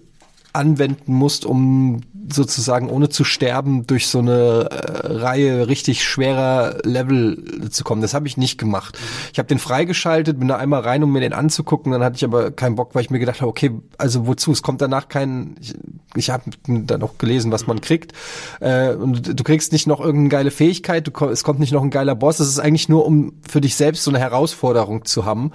[0.52, 7.70] anwenden musst, um sozusagen ohne zu sterben durch so eine äh, Reihe richtig schwerer Level
[7.70, 8.02] zu kommen.
[8.02, 8.98] Das habe ich nicht gemacht.
[9.32, 12.24] Ich habe den freigeschaltet, bin da einmal rein, um mir den anzugucken, dann hatte ich
[12.24, 14.52] aber keinen Bock, weil ich mir gedacht habe, okay, also wozu?
[14.52, 15.74] Es kommt danach kein, ich,
[16.18, 18.12] ich habe dann auch gelesen, was man kriegt.
[18.60, 21.90] Äh, und du kriegst nicht noch irgendeine geile Fähigkeit, du, es kommt nicht noch ein
[21.90, 22.40] geiler Boss.
[22.40, 25.52] Es ist eigentlich nur, um für dich selbst so eine Herausforderung zu haben,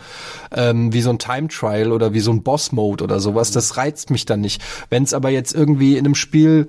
[0.52, 3.52] ähm, wie so ein Time Trial oder wie so ein Boss Mode oder sowas.
[3.52, 4.62] Das reizt mich dann nicht.
[4.89, 6.67] Wenn es aber jetzt irgendwie in einem Spiel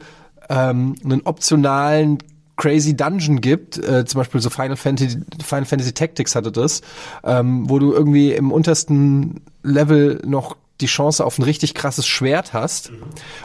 [0.48, 2.18] ähm, einen optionalen
[2.56, 6.82] Crazy Dungeon gibt, äh, zum Beispiel so Final Fantasy, Final Fantasy Tactics hatte das,
[7.24, 12.52] ähm, wo du irgendwie im untersten Level noch die Chance auf ein richtig krasses Schwert
[12.52, 12.92] hast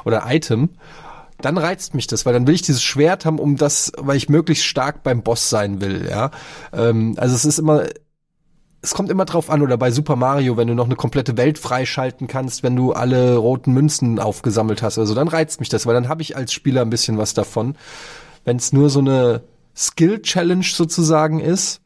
[0.03, 0.69] oder Item,
[1.41, 4.29] dann reizt mich das, weil dann will ich dieses Schwert haben, um das, weil ich
[4.29, 6.31] möglichst stark beim Boss sein will, ja.
[6.73, 7.85] Ähm, also es ist immer,
[8.81, 11.57] es kommt immer drauf an, oder bei Super Mario, wenn du noch eine komplette Welt
[11.57, 15.93] freischalten kannst, wenn du alle roten Münzen aufgesammelt hast, also dann reizt mich das, weil
[15.93, 17.75] dann habe ich als Spieler ein bisschen was davon.
[18.43, 19.43] Wenn es nur so eine
[19.75, 21.81] Skill-Challenge sozusagen ist,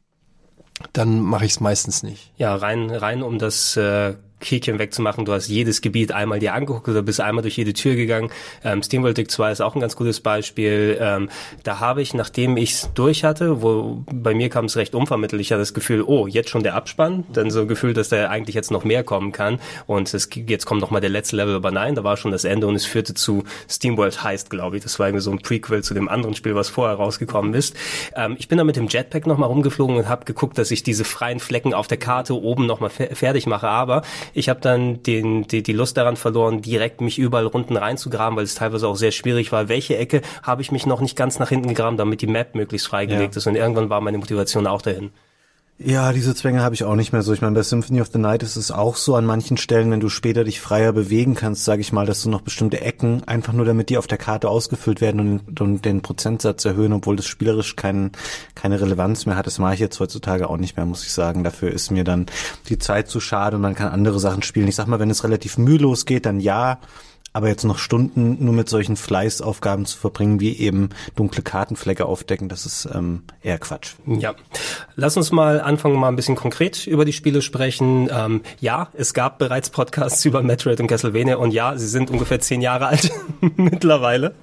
[0.93, 2.31] dann mache ich es meistens nicht.
[2.37, 4.15] Ja, rein, rein um das äh,
[4.49, 5.25] Häkchen wegzumachen.
[5.25, 8.29] Du hast jedes Gebiet einmal dir angeguckt oder bist einmal durch jede Tür gegangen.
[8.63, 10.97] Ähm, SteamWorld Dig 2 ist auch ein ganz gutes Beispiel.
[10.99, 11.29] Ähm,
[11.63, 15.41] da habe ich, nachdem ich es durch hatte, wo bei mir kam es recht unvermittelt,
[15.41, 17.23] ich hatte das Gefühl, oh, jetzt schon der Abspann.
[17.33, 19.59] Dann so Gefühl, dass da eigentlich jetzt noch mehr kommen kann.
[19.87, 22.65] Und es, jetzt kommt noch der letzte Level, aber nein, da war schon das Ende
[22.67, 24.83] und es führte zu SteamWorld Heist, glaube ich.
[24.83, 27.75] Das war irgendwie so ein Prequel zu dem anderen Spiel, was vorher rausgekommen ist.
[28.15, 30.83] Ähm, ich bin da mit dem Jetpack noch mal rumgeflogen und habe geguckt, dass ich
[30.83, 33.67] diese freien Flecken auf der Karte oben noch mal fe fertig mache.
[33.67, 38.35] Aber ich habe dann den, die, die Lust daran verloren, direkt mich überall Runden reinzugraben,
[38.37, 39.69] weil es teilweise auch sehr schwierig war.
[39.69, 42.87] Welche Ecke habe ich mich noch nicht ganz nach hinten gegraben, damit die Map möglichst
[42.87, 43.37] freigelegt Ja.
[43.37, 43.47] ist.
[43.47, 45.11] Und irgendwann war meine Motivation auch dahin.
[45.79, 47.33] Ja, diese Zwänge habe ich auch nicht mehr so.
[47.33, 49.99] Ich meine, bei Symphony of the Night ist es auch so an manchen Stellen, wenn
[49.99, 53.53] du später dich freier bewegen kannst, sage ich mal, dass du noch bestimmte Ecken, einfach
[53.53, 57.25] nur damit die auf der Karte ausgefüllt werden und, und den Prozentsatz erhöhen, obwohl das
[57.25, 58.11] spielerisch kein,
[58.53, 59.47] keine Relevanz mehr hat.
[59.47, 61.43] Das mache ich jetzt heutzutage auch nicht mehr, muss ich sagen.
[61.43, 62.27] Dafür ist mir dann
[62.69, 64.67] die Zeit zu schade und man kann andere Sachen spielen.
[64.67, 66.79] Ich sag mal, wenn es relativ mühelos geht, dann ja.
[67.33, 72.47] Aber jetzt noch Stunden nur mit solchen Fleißaufgaben zu verbringen, wie eben dunkle Kartenflecke aufdecken,
[72.47, 73.93] das ist ähm, eher Quatsch.
[74.05, 74.35] Ja,
[74.95, 78.07] lass uns mal anfangen, mal ein bisschen konkret über die Spiele sprechen.
[78.13, 82.39] Ähm, ja, es gab bereits Podcasts über Metroid und Castlevania und ja, sie sind ungefähr
[82.39, 83.11] zehn Jahre alt
[83.57, 84.35] mittlerweile.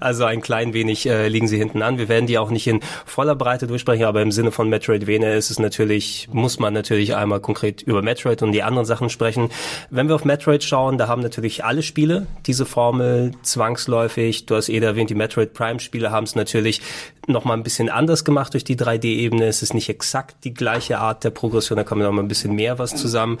[0.00, 1.96] Also ein klein wenig äh, liegen sie hinten an.
[1.96, 5.50] Wir werden die auch nicht in voller Breite durchsprechen, aber im Sinne von Metroidvania ist
[5.50, 9.48] es natürlich, muss man natürlich einmal konkret über Metroid und die anderen Sachen sprechen.
[9.88, 14.46] Wenn wir auf Metroid schauen, da haben natürlich alle Spiele diese Formel zwangsläufig.
[14.46, 16.80] Du hast eh erwähnt, die Metroid Prime Spiele haben es natürlich
[17.26, 19.46] noch mal ein bisschen anders gemacht durch die 3D-Ebene.
[19.46, 22.54] Es ist nicht exakt die gleiche Art der Progression, da kommt noch mal ein bisschen
[22.54, 23.38] mehr was zusammen.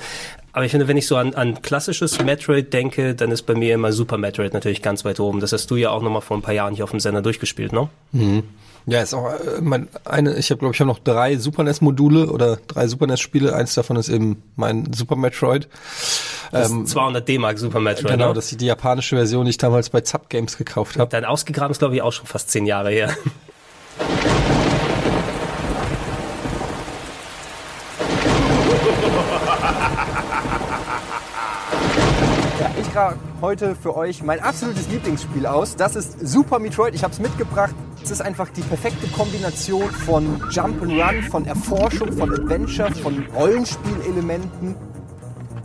[0.52, 3.74] Aber ich finde, wenn ich so an, an klassisches Metroid denke, dann ist bei mir
[3.74, 5.40] immer Super Metroid natürlich ganz weit oben.
[5.40, 7.22] Das hast du ja auch noch mal vor ein paar Jahren hier auf dem Sender
[7.22, 7.88] durchgespielt, ne?
[8.86, 10.36] Ja, ist auch äh, mein eine.
[10.36, 13.54] Ich habe glaube ich habe noch drei Super NES Module oder drei Super NES Spiele.
[13.54, 15.68] Eins davon ist eben mein Super Metroid.
[16.52, 18.12] Das 200 D-Mark Super Metroid.
[18.12, 18.34] Genau, ne?
[18.34, 21.10] das ist die japanische Version, die ich damals bei Zap Games gekauft habe.
[21.10, 23.16] Dein ausgegraben ist, glaube ich, auch schon fast zehn Jahre her.
[33.40, 35.76] Heute für euch mein absolutes Lieblingsspiel aus.
[35.76, 36.94] Das ist Super Metroid.
[36.94, 37.74] Ich habe es mitgebracht.
[38.02, 44.74] Es ist einfach die perfekte Kombination von Jump'n'Run, von Erforschung, von Adventure, von Rollenspielelementen.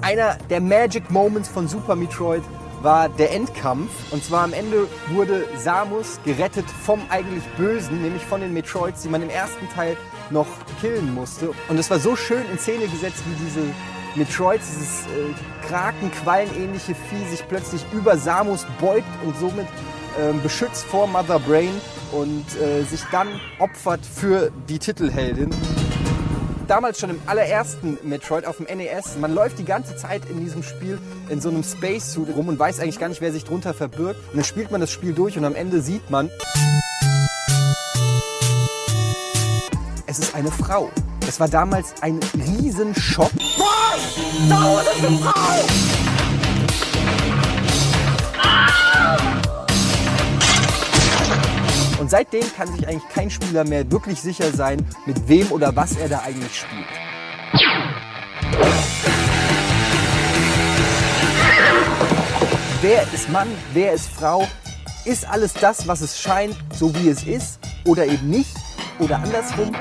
[0.02, 2.44] Einer der Magic Moments von Super Metroid
[2.82, 3.92] war der Endkampf.
[4.12, 9.10] Und zwar am Ende wurde Samus gerettet vom eigentlich Bösen, nämlich von den Metroids, die
[9.10, 9.98] man im ersten Teil
[10.30, 10.48] noch
[10.80, 11.52] killen musste.
[11.70, 13.62] Und es war so schön in Szene gesetzt, wie diese
[14.16, 19.68] Metroids, dieses äh, Krakenquallenähnliche Vieh, sich plötzlich über Samus beugt und somit
[20.20, 21.74] ähm, beschützt vor Mother Brain
[22.12, 23.28] und äh, sich dann
[23.60, 25.50] opfert für die Titelheldin
[26.72, 29.18] damals schon im allerersten Metroid auf dem NES.
[29.20, 32.80] Man läuft die ganze Zeit in diesem Spiel in so einem Space-Suit rum und weiß
[32.80, 34.18] eigentlich gar nicht, wer sich drunter verbirgt.
[34.30, 36.32] Und dann spielt man das Spiel durch und am Ende sieht man,
[40.08, 40.90] es ist eine Frau.
[41.26, 43.32] Das war damals ein Riesenschock.
[43.58, 44.50] Was?
[44.50, 46.02] Da ist eine Frau!
[52.00, 55.96] Und seitdem kann sich eigentlich kein Spieler mehr wirklich sicher sein, mit wem oder was
[55.96, 56.88] er da eigentlich spielt.
[62.82, 64.48] Wer ist Mann, wer ist Frau?
[65.06, 67.60] Ist alles das, was es scheint, so wie es ist?
[67.86, 68.56] Oder eben nicht?
[69.00, 69.72] Oder andersrum?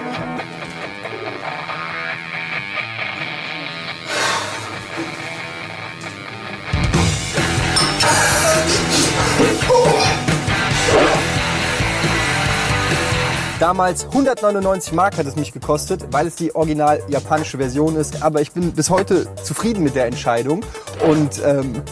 [13.61, 18.23] Damals 199 Mark hat es mich gekostet, weil es die original japanische Version ist.
[18.23, 20.64] Aber ich bin bis heute zufrieden mit der Entscheidung
[21.07, 21.83] und ähm,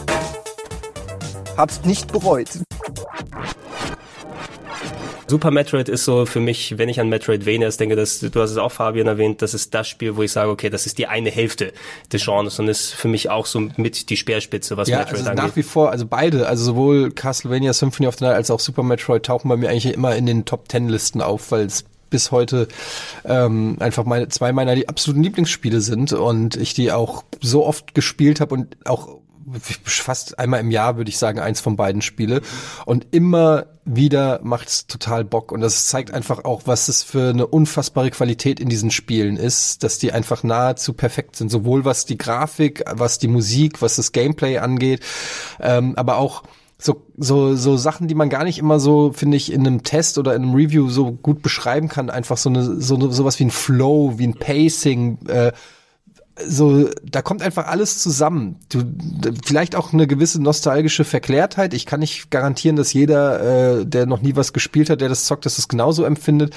[1.55, 2.49] hab's nicht bereut.
[5.29, 8.57] Super Metroid ist so für mich, wenn ich an Metroidvanias denke, dass, du hast es
[8.57, 11.29] auch Fabian erwähnt, das ist das Spiel, wo ich sage, okay, das ist die eine
[11.29, 11.73] Hälfte
[12.11, 15.29] des Genres und ist für mich auch so mit die Speerspitze, was Ja, Metroid also
[15.29, 15.45] angeht.
[15.45, 18.83] nach wie vor, also beide, also sowohl Castlevania Symphony of the Night als auch Super
[18.83, 22.31] Metroid tauchen bei mir eigentlich immer in den Top Ten Listen auf, weil es bis
[22.31, 22.67] heute
[23.25, 27.93] ähm, einfach meine zwei meiner die absoluten Lieblingsspiele sind und ich die auch so oft
[27.93, 29.19] gespielt habe und auch
[29.59, 32.41] fast einmal im Jahr würde ich sagen eins von beiden spiele.
[32.85, 35.51] Und immer wieder macht's total Bock.
[35.51, 39.83] Und das zeigt einfach auch was es für eine unfassbare Qualität in diesen Spielen ist
[39.83, 41.49] dass die einfach nahezu perfekt sind.
[41.49, 45.03] Sowohl was die Grafik was die Musik was das Gameplay angeht
[45.59, 46.43] ähm, aber auch
[46.81, 50.17] so, so, so Sachen, die man gar nicht immer so, finde ich, in einem Test
[50.17, 52.09] oder in einem Review so gut beschreiben kann.
[52.09, 55.51] Einfach so eine, so eine, sowas wie ein Flow, wie ein Pacing, äh,
[56.47, 58.57] so, da kommt einfach alles zusammen.
[58.69, 58.83] Du,
[59.45, 61.73] vielleicht auch eine gewisse nostalgische Verklärtheit.
[61.73, 65.25] Ich kann nicht garantieren, dass jeder, äh, der noch nie was gespielt hat, der das
[65.25, 66.55] zockt, dass es genauso empfindet.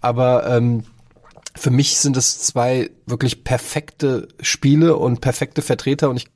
[0.00, 0.84] Aber ähm,
[1.56, 6.26] für mich sind es zwei wirklich perfekte Spiele und perfekte Vertreter und ich,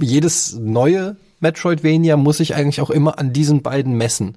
[0.00, 4.36] jedes neue Metroidvania muss sich eigentlich auch immer an diesen beiden messen,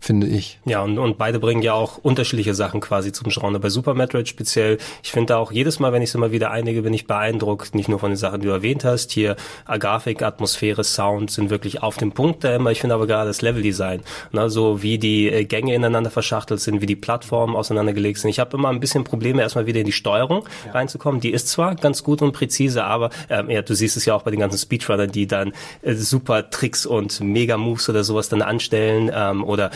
[0.00, 0.58] finde ich.
[0.64, 3.58] Ja, und, und beide bringen ja auch unterschiedliche Sachen quasi zum Genre.
[3.58, 6.82] Bei Super Metroid speziell, ich finde auch jedes Mal, wenn ich es immer wieder einige,
[6.82, 9.12] bin ich beeindruckt, nicht nur von den Sachen, die du erwähnt hast.
[9.12, 12.70] Hier Grafik, Atmosphäre, Sound sind wirklich auf dem Punkt da immer.
[12.70, 16.80] Ich finde aber gerade das Leveldesign, ne, so wie die äh, Gänge ineinander verschachtelt sind,
[16.80, 18.30] wie die Plattformen auseinandergelegt sind.
[18.30, 21.20] Ich habe immer ein bisschen Probleme, erstmal wieder in die Steuerung reinzukommen.
[21.20, 24.22] Die ist zwar ganz gut und präzise, aber ähm, ja, du siehst es ja auch
[24.22, 29.10] bei den ganzen Speedrunnern, die dann äh, super Tricks und Mega-Moves oder sowas dann anstellen
[29.14, 29.70] ähm, oder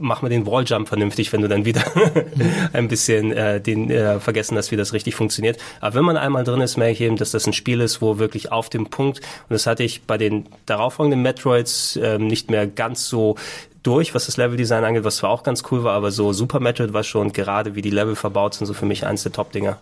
[0.00, 1.82] mach mal den Walljump vernünftig, wenn du dann wieder
[2.72, 5.58] ein bisschen äh, den äh, vergessen hast, wie das richtig funktioniert.
[5.80, 8.18] Aber wenn man einmal drin ist, merke ich eben, dass das ein Spiel ist, wo
[8.18, 12.66] wirklich auf dem Punkt, und das hatte ich bei den darauffolgenden Metroids ähm, nicht mehr
[12.66, 13.36] ganz so
[13.82, 16.92] durch, was das Leveldesign angeht, was zwar auch ganz cool war, aber so Super Metroid
[16.92, 19.80] war schon gerade, wie die Level verbaut sind, so für mich eins der Top-Dinger.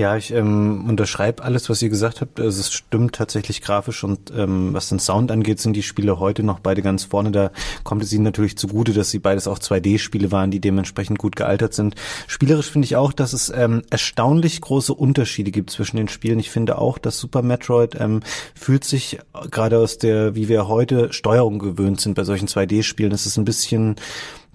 [0.00, 2.40] Ja, ich ähm, unterschreibe alles, was ihr gesagt habt.
[2.40, 6.42] Also es stimmt tatsächlich grafisch und ähm, was den Sound angeht, sind die Spiele heute
[6.42, 7.30] noch beide ganz vorne.
[7.32, 7.50] Da
[7.84, 11.74] kommt es ihnen natürlich zugute, dass sie beides auch 2D-Spiele waren, die dementsprechend gut gealtert
[11.74, 11.96] sind.
[12.28, 16.38] Spielerisch finde ich auch, dass es ähm, erstaunlich große Unterschiede gibt zwischen den Spielen.
[16.38, 18.20] Ich finde auch, dass Super Metroid ähm,
[18.54, 19.18] fühlt sich
[19.50, 23.44] gerade aus der, wie wir heute Steuerung gewöhnt sind bei solchen 2D-Spielen, das ist ein
[23.44, 23.96] bisschen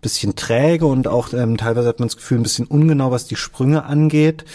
[0.01, 3.36] bisschen träge und auch ähm, teilweise hat man das Gefühl ein bisschen ungenau, was die
[3.36, 4.45] Sprünge angeht.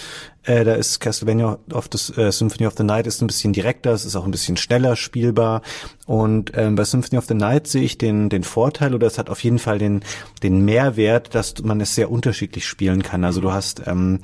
[0.45, 3.93] Äh, da ist Castlevania of the äh, Symphony of the Night ist ein bisschen direkter,
[3.93, 5.61] es ist auch ein bisschen schneller spielbar.
[6.07, 9.29] Und ähm, bei Symphony of the Night sehe ich den den Vorteil oder es hat
[9.29, 10.01] auf jeden Fall den
[10.43, 13.23] den Mehrwert, dass man es sehr unterschiedlich spielen kann.
[13.23, 14.21] Also du hast ähm,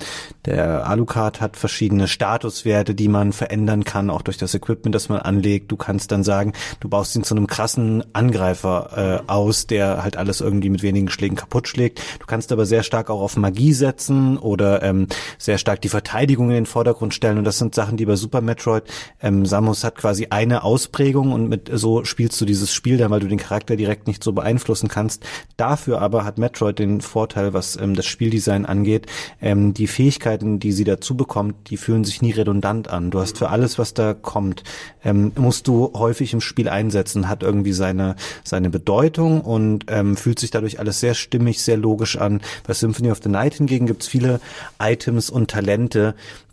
[0.46, 5.20] der Alucard hat verschiedene Statuswerte, die man verändern kann, auch durch das Equipment, das man
[5.20, 5.70] anlegt.
[5.70, 10.16] Du kannst dann sagen, du baust ihn zu einem krassen Angreifer äh, aus, der halt
[10.16, 12.00] alles irgendwie mit wenigen Schlägen kaputt schlägt.
[12.20, 16.50] Du kannst aber sehr stark auch auf Magie setzen oder ähm, sehr stark die Verteidigung
[16.50, 17.36] in den Vordergrund stellen.
[17.36, 18.84] Und das sind Sachen, die bei Super Metroid,
[19.20, 23.18] ähm, Samus hat quasi eine Ausprägung und mit so spielst du dieses Spiel dann, weil
[23.18, 25.26] du den Charakter direkt nicht so beeinflussen kannst.
[25.56, 29.06] Dafür aber hat Metroid den Vorteil, was ähm, das Spieldesign angeht,
[29.42, 33.10] ähm, die Fähigkeiten, die sie dazu bekommt, die fühlen sich nie redundant an.
[33.10, 34.62] Du hast für alles, was da kommt,
[35.04, 38.14] ähm, musst du häufig im Spiel einsetzen, hat irgendwie seine,
[38.44, 42.42] seine Bedeutung und ähm, fühlt sich dadurch alles sehr stimmig, sehr logisch an.
[42.64, 44.40] Bei Symphony of the Night hingegen gibt's viele
[44.78, 45.95] Items und Talente,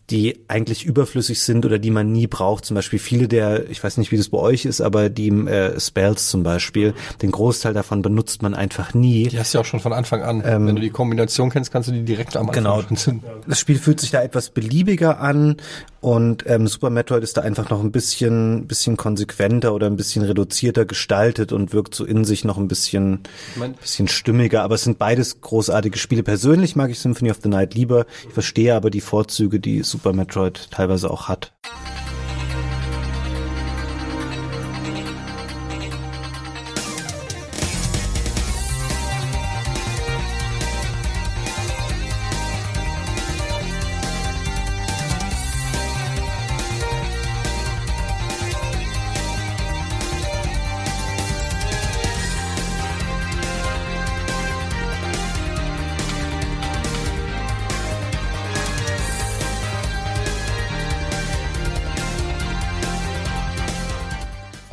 [0.09, 2.65] die eigentlich überflüssig sind oder die man nie braucht.
[2.65, 5.79] Zum Beispiel viele der, ich weiß nicht, wie das bei euch ist, aber die äh,
[5.79, 9.29] Spells zum Beispiel, den Großteil davon benutzt man einfach nie.
[9.29, 10.43] Die hast du ja auch schon von Anfang an.
[10.43, 12.83] Wenn du die Kombination kennst, kannst du die direkt am Anfang Genau.
[13.47, 15.55] Das Spiel fühlt sich da etwas beliebiger an
[16.03, 20.23] und ähm, Super Metroid ist da einfach noch ein bisschen, bisschen konsequenter oder ein bisschen
[20.23, 23.19] reduzierter gestaltet und wirkt so in sich noch ein bisschen,
[23.55, 24.63] mein- bisschen stimmiger.
[24.63, 26.21] Aber es sind beides großartige Spiele.
[26.23, 28.05] Persönlich mag ich Symphony of the Night lieber.
[28.27, 31.53] Ich verstehe aber die Vorzüge, die Super Metroid teilweise auch hat.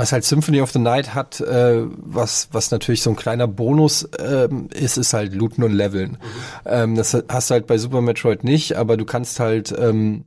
[0.00, 4.08] Was halt Symphony of the Night hat, äh, was, was natürlich so ein kleiner Bonus
[4.18, 6.12] ähm, ist, ist halt Looten und Leveln.
[6.12, 6.16] Mhm.
[6.64, 10.24] Ähm, das hast du halt bei Super Metroid nicht, aber du kannst halt ähm,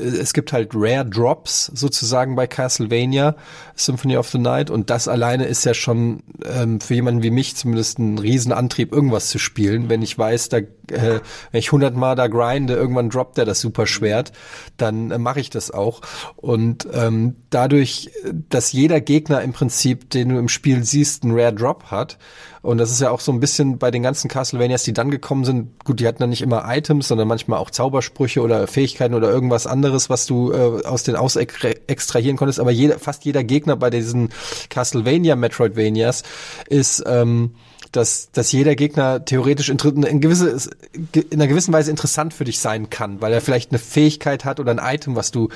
[0.00, 3.36] es gibt halt Rare Drops sozusagen bei Castlevania
[3.76, 7.56] Symphony of the Night und das alleine ist ja schon ähm, für jemanden wie mich
[7.56, 9.88] zumindest ein Riesenantrieb, irgendwas zu spielen.
[9.88, 14.32] Wenn ich weiß, da, äh, wenn ich hundertmal da grinde, irgendwann droppt der das Superschwert,
[14.76, 16.00] dann äh, mache ich das auch.
[16.36, 18.10] Und ähm, dadurch,
[18.48, 22.18] dass jeder Gegner im Prinzip, den du im Spiel siehst, einen Rare Drop hat,
[22.62, 25.44] und das ist ja auch so ein bisschen bei den ganzen Castlevanias, die dann gekommen
[25.44, 25.82] sind.
[25.82, 29.66] Gut, die hatten dann nicht immer Items, sondern manchmal auch Zaubersprüche oder Fähigkeiten oder irgendwas
[29.66, 32.60] anderes, was du äh, aus den aus extrahieren konntest.
[32.60, 34.30] Aber jeder, fast jeder Gegner bei diesen
[34.68, 36.22] Castlevania Metroidvanias
[36.68, 37.54] ist ähm,
[37.92, 40.70] dass, dass jeder Gegner theoretisch in, in, gewisse,
[41.12, 44.60] in einer gewissen Weise interessant für dich sein kann, weil er vielleicht eine Fähigkeit hat
[44.60, 45.48] oder ein Item, was du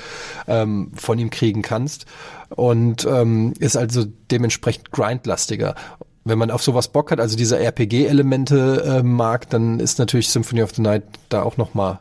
[0.47, 2.05] ähm, von ihm kriegen kannst
[2.49, 5.75] und ähm, ist also dementsprechend grindlastiger
[6.27, 10.63] wenn man auf sowas Bock hat, also diese RPG-Elemente äh, mag, dann ist natürlich Symphony
[10.63, 11.99] of the Night da auch noch mal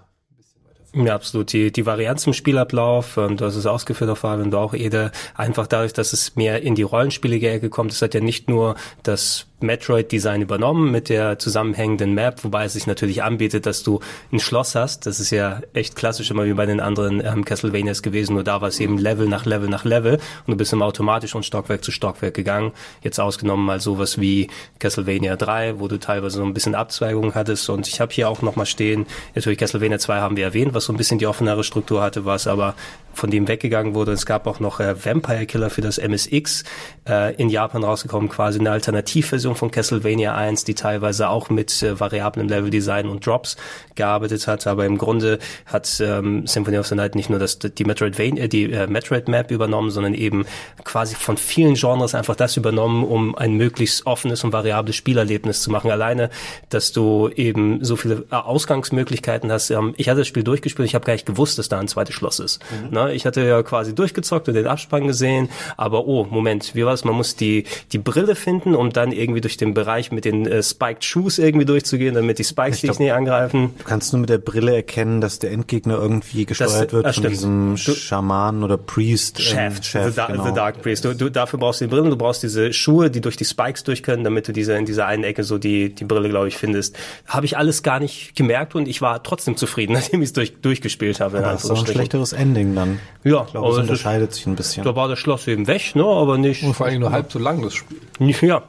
[0.94, 1.52] ja, absolut.
[1.52, 5.66] Die, die Varianz im Spielablauf, und du hast es ausgeführt auf du auch, Ede, einfach
[5.66, 9.46] dadurch, dass es mehr in die rollenspielige Ecke kommt, es hat ja nicht nur das
[9.64, 14.00] Metroid-Design übernommen mit der zusammenhängenden Map, wobei es sich natürlich anbietet, dass du
[14.32, 15.06] ein Schloss hast.
[15.06, 18.60] Das ist ja echt klassisch immer wie bei den anderen ähm, Castlevanias gewesen, nur da
[18.60, 20.14] war es eben Level nach Level nach Level
[20.46, 22.72] und du bist immer automatisch von Stockwerk zu Stockwerk gegangen.
[23.02, 24.48] Jetzt ausgenommen mal sowas wie
[24.78, 28.42] Castlevania 3, wo du teilweise so ein bisschen Abzweigung hattest und ich habe hier auch
[28.42, 32.02] nochmal stehen, natürlich Castlevania 2 haben wir erwähnt, was so ein bisschen die offenere Struktur
[32.02, 32.74] hatte, was aber
[33.14, 34.12] von dem weggegangen wurde.
[34.12, 36.64] Es gab auch noch äh, Vampire Killer für das MSX
[37.08, 41.98] äh, in Japan rausgekommen, quasi eine Alternativversion von Castlevania 1, die teilweise auch mit äh,
[41.98, 43.56] variablen Level-Design und Drops
[43.94, 44.66] gearbeitet hat.
[44.66, 48.48] Aber im Grunde hat ähm, Symphony of the Night nicht nur das, die Metroidvania, äh,
[48.48, 50.46] die äh, Metroid Map übernommen, sondern eben
[50.84, 55.70] quasi von vielen Genres einfach das übernommen, um ein möglichst offenes und variables Spielerlebnis zu
[55.70, 55.90] machen.
[55.90, 56.30] Alleine,
[56.68, 59.70] dass du eben so viele äh, Ausgangsmöglichkeiten hast.
[59.70, 62.14] Ähm, ich hatte das Spiel durchgespielt, ich habe gar nicht gewusst, dass da ein zweites
[62.14, 62.60] Schloss ist.
[62.70, 62.94] Mhm.
[62.94, 63.12] Ne?
[63.14, 67.04] Ich hatte ja quasi durchgezockt und den Abspann gesehen, aber oh, Moment, wie war es?
[67.04, 70.62] Man muss die, die Brille finden, um dann irgendwie durch den Bereich mit den äh,
[70.62, 73.74] Spiked Shoes irgendwie durchzugehen, damit die Spikes dich nicht angreifen.
[73.78, 77.28] Du kannst nur mit der Brille erkennen, dass der Endgegner irgendwie gesteuert das, wird von
[77.28, 79.40] diesem Schamanen oder Priest.
[79.40, 80.44] Chef, Chef the, genau.
[80.44, 81.04] the, Dark Priest.
[81.04, 83.84] Du, du, dafür brauchst du die Brille, du brauchst diese Schuhe, die durch die Spikes
[83.84, 86.56] durch können, damit du diese in dieser einen Ecke so die, die Brille, glaube ich,
[86.56, 86.96] findest.
[87.26, 90.60] Habe ich alles gar nicht gemerkt und ich war trotzdem zufrieden, nachdem ich es durch,
[90.60, 91.38] durchgespielt habe.
[91.38, 93.00] Aber das ist ein schlechteres Ending dann.
[93.24, 94.84] Ja, ich glaube, es unterscheidet sich ein bisschen.
[94.84, 96.62] Da war das Schloss eben weg, ne, aber nicht.
[96.62, 97.98] Und vor allem nur halb so lang das Spiel.
[98.42, 98.62] Ja,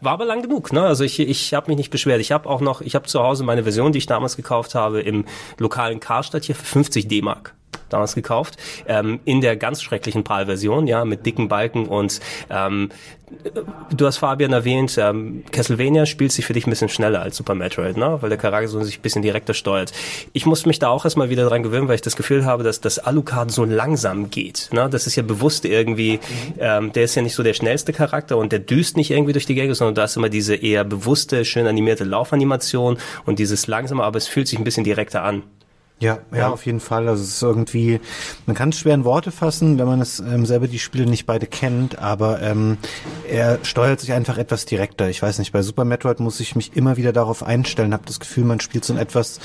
[0.00, 0.82] war aber lang genug, ne?
[0.82, 2.20] Also ich, ich habe mich nicht beschwert.
[2.20, 5.00] Ich habe auch noch, ich habe zu Hause meine Version, die ich damals gekauft habe,
[5.00, 5.24] im
[5.58, 7.54] lokalen Karstadt hier für 50 D-Mark
[7.94, 12.90] damals gekauft, ähm, in der ganz schrecklichen PAL-Version, ja, mit dicken Balken und ähm,
[13.94, 17.54] du hast Fabian erwähnt, ähm, Castlevania spielt sich für dich ein bisschen schneller als Super
[17.54, 18.18] Metroid, ne?
[18.20, 19.92] weil der Charakter so sich ein bisschen direkter steuert.
[20.32, 22.80] Ich muss mich da auch erstmal wieder dran gewöhnen, weil ich das Gefühl habe, dass
[22.80, 24.68] das Alucard so langsam geht.
[24.72, 24.88] Ne?
[24.90, 26.20] Das ist ja bewusst irgendwie,
[26.58, 29.46] ähm, der ist ja nicht so der schnellste Charakter und der düst nicht irgendwie durch
[29.46, 34.02] die Gänge, sondern da ist immer diese eher bewusste, schön animierte Laufanimation und dieses langsame,
[34.04, 35.42] aber es fühlt sich ein bisschen direkter an.
[36.04, 37.08] Ja, ja, ja, auf jeden Fall.
[37.08, 37.98] Also es ist irgendwie,
[38.44, 41.24] man kann es schwer in Worte fassen, wenn man es ähm, selber die Spiele nicht
[41.24, 42.76] beide kennt, aber ähm,
[43.28, 45.08] er steuert sich einfach etwas direkter.
[45.08, 48.20] Ich weiß nicht, bei Super Metroid muss ich mich immer wieder darauf einstellen, habe das
[48.20, 49.40] Gefühl, man spielt so ein etwas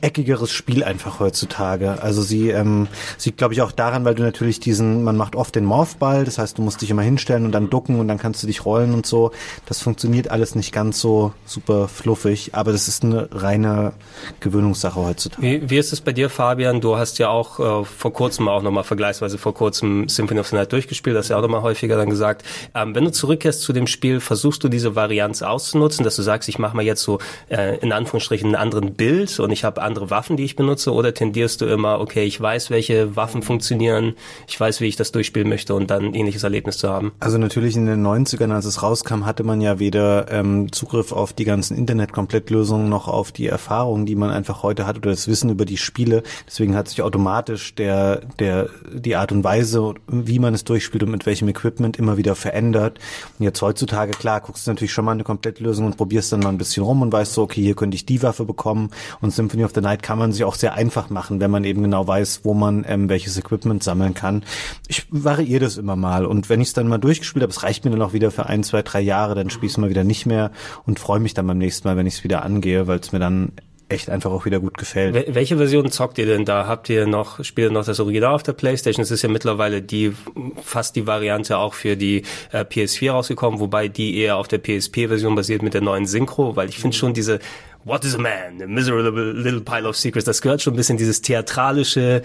[0.00, 2.02] eckigeres Spiel einfach heutzutage.
[2.02, 5.54] Also sie ähm, sieht, glaube ich, auch daran, weil du natürlich diesen, man macht oft
[5.54, 8.42] den Morphball, das heißt, du musst dich immer hinstellen und dann ducken und dann kannst
[8.42, 9.32] du dich rollen und so.
[9.66, 13.92] Das funktioniert alles nicht ganz so super fluffig, aber das ist eine reine
[14.40, 15.42] Gewöhnungssache heutzutage.
[15.42, 16.80] Wie, wie ist es bei dir, Fabian?
[16.80, 20.56] Du hast ja auch äh, vor kurzem auch nochmal vergleichsweise vor kurzem Symphony of the
[20.56, 22.44] Night durchgespielt, hast ja auch nochmal häufiger dann gesagt.
[22.74, 26.48] Ähm, wenn du zurückkehrst zu dem Spiel, versuchst du diese Varianz auszunutzen, dass du sagst,
[26.48, 30.10] ich mache mal jetzt so äh, in Anführungsstrichen einen anderen Bild und ich habe andere
[30.10, 34.14] Waffen, die ich benutze, oder tendierst du immer, okay, ich weiß, welche Waffen funktionieren,
[34.46, 37.12] ich weiß, wie ich das durchspielen möchte und dann ein ähnliches Erlebnis zu haben?
[37.20, 41.32] Also natürlich in den 90ern, als es rauskam, hatte man ja weder ähm, Zugriff auf
[41.32, 45.45] die ganzen Internet-Komplettlösungen noch auf die Erfahrungen, die man einfach heute hat oder das Wissen
[45.50, 46.22] über die Spiele.
[46.46, 51.10] Deswegen hat sich automatisch der, der, die Art und Weise, wie man es durchspielt und
[51.10, 52.98] mit welchem Equipment immer wieder verändert.
[53.38, 56.50] Und jetzt heutzutage, klar, guckst du natürlich schon mal eine Komplettlösung und probierst dann mal
[56.50, 58.90] ein bisschen rum und weißt so, okay, hier könnte ich die Waffe bekommen.
[59.20, 61.82] Und Symphony of the Night kann man sich auch sehr einfach machen, wenn man eben
[61.82, 64.44] genau weiß, wo man ähm, welches Equipment sammeln kann.
[64.88, 66.26] Ich variiere das immer mal.
[66.26, 68.46] Und wenn ich es dann mal durchgespielt habe, es reicht mir dann auch wieder für
[68.46, 70.50] ein, zwei, drei Jahre, dann spiele ich es mal wieder nicht mehr
[70.84, 73.18] und freue mich dann beim nächsten Mal, wenn ich es wieder angehe, weil es mir
[73.18, 73.52] dann
[73.88, 75.14] echt einfach auch wieder gut gefällt.
[75.14, 76.66] Wel welche Version zockt ihr denn da?
[76.66, 79.02] Habt ihr noch, spielt ihr noch das Original auf der Playstation?
[79.02, 80.14] Es ist ja mittlerweile die,
[80.62, 82.22] fast die Variante auch für die
[82.52, 86.68] äh, PS4 rausgekommen, wobei die eher auf der PSP-Version basiert mit der neuen Synchro, weil
[86.68, 87.38] ich finde schon diese
[87.84, 88.60] What is a man?
[88.60, 90.24] A miserable little pile of secrets.
[90.24, 92.22] Das gehört schon ein bisschen, dieses theatralische,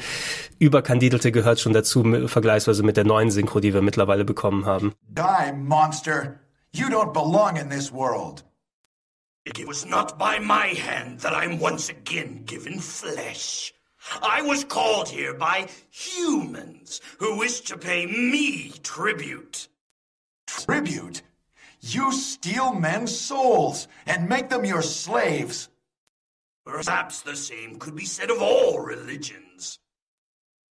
[0.57, 4.93] überkandidelte gehört schon dazu, vergleichsweise mit der neuen Synchro, die wir mittlerweile bekommen haben.
[5.07, 6.39] Die, monster!
[6.73, 8.43] You don't belong in this world.
[9.45, 13.73] It was not by my hand that I'm once again given flesh.
[14.21, 19.67] I was called here by humans who wish to pay me tribute.
[20.45, 21.23] Tribute?
[21.81, 25.69] You steal men's souls and make them your slaves.
[26.63, 29.79] Perhaps the same could be said of all religions.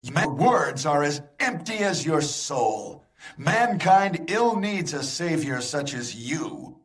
[0.02, 3.04] Your words are as empty as your soul.
[3.36, 6.79] Mankind ill needs a savior such as you.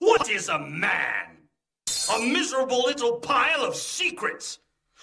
[0.00, 1.48] What is a man?
[2.14, 4.58] A miserable little pile of secrets.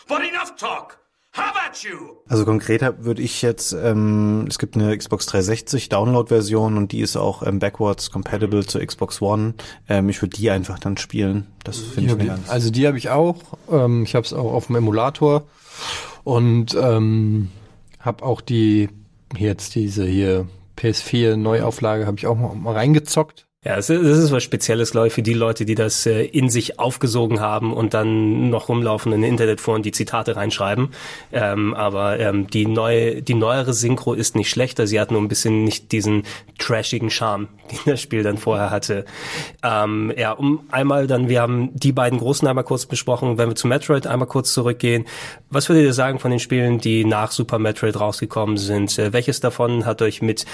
[0.07, 0.99] But enough talk.
[1.35, 2.17] How about you?
[2.29, 7.15] Also konkreter würde ich jetzt, ähm, es gibt eine Xbox 360 Download-Version und die ist
[7.17, 9.55] auch ähm, backwards compatible zur Xbox One.
[9.89, 11.47] Ähm, ich würde die einfach dann spielen.
[11.63, 12.49] Das finde ich mir ganz.
[12.49, 13.37] Also die habe ich auch.
[13.71, 15.47] Ähm, ich habe es auch auf dem Emulator
[16.23, 17.49] und ähm,
[17.99, 18.89] habe auch die
[19.35, 23.47] jetzt diese hier PS4 Neuauflage habe ich auch mal reingezockt.
[23.65, 26.25] Ja, es ist, es ist was Spezielles, glaube ich, für die Leute, die das äh,
[26.25, 30.89] in sich aufgesogen haben und dann noch rumlaufen in Internetforen die Zitate reinschreiben.
[31.31, 34.85] Ähm, aber ähm, die neue, die neuere Synchro ist nicht schlechter.
[34.85, 36.23] Sie hat nur ein bisschen nicht diesen
[36.59, 39.05] trashigen Charme, den das Spiel dann vorher hatte.
[39.63, 43.37] Ähm, ja, um einmal dann, wir haben die beiden großen einmal kurz besprochen.
[43.37, 45.05] Wenn wir zu Metroid einmal kurz zurückgehen,
[45.49, 48.99] was würdet ihr sagen von den Spielen, die nach Super Metroid rausgekommen sind?
[48.99, 50.45] Äh, welches davon hat euch mit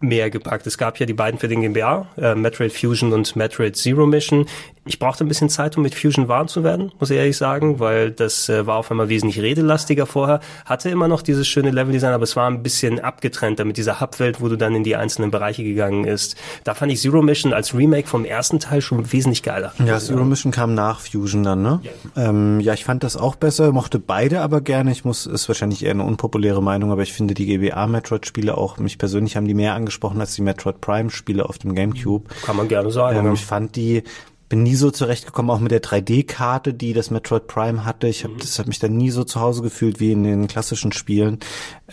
[0.00, 0.66] mehr gepackt.
[0.66, 4.46] Es gab ja die beiden für den GmbH, äh, Metroid Fusion und Metroid Zero Mission.
[4.88, 7.78] Ich brauchte ein bisschen Zeit, um mit Fusion warm zu werden, muss ich ehrlich sagen,
[7.78, 10.40] weil das äh, war auf einmal wesentlich redelastiger vorher.
[10.64, 14.40] Hatte immer noch dieses schöne Leveldesign, aber es war ein bisschen abgetrennt, mit dieser Hubwelt,
[14.40, 16.36] wo du dann in die einzelnen Bereiche gegangen ist.
[16.64, 19.74] Da fand ich Zero Mission als Remake vom ersten Teil schon wesentlich geiler.
[19.84, 21.80] Ja, Zero Mission kam nach Fusion dann, ne?
[21.82, 22.28] Ja.
[22.30, 24.90] Ähm, ja, ich fand das auch besser, mochte beide aber gerne.
[24.90, 28.56] Ich muss, ist wahrscheinlich eher eine unpopuläre Meinung, aber ich finde die GBA Metroid Spiele
[28.56, 32.26] auch, mich persönlich haben die mehr angesprochen als die Metroid Prime Spiele auf dem Gamecube.
[32.42, 33.18] Kann man gerne sagen.
[33.18, 34.02] Ähm, ich fand die
[34.48, 38.08] bin nie so zurechtgekommen, auch mit der 3D-Karte, die das Metroid Prime hatte.
[38.08, 40.92] Ich habe, das hat mich dann nie so zu Hause gefühlt wie in den klassischen
[40.92, 41.38] Spielen.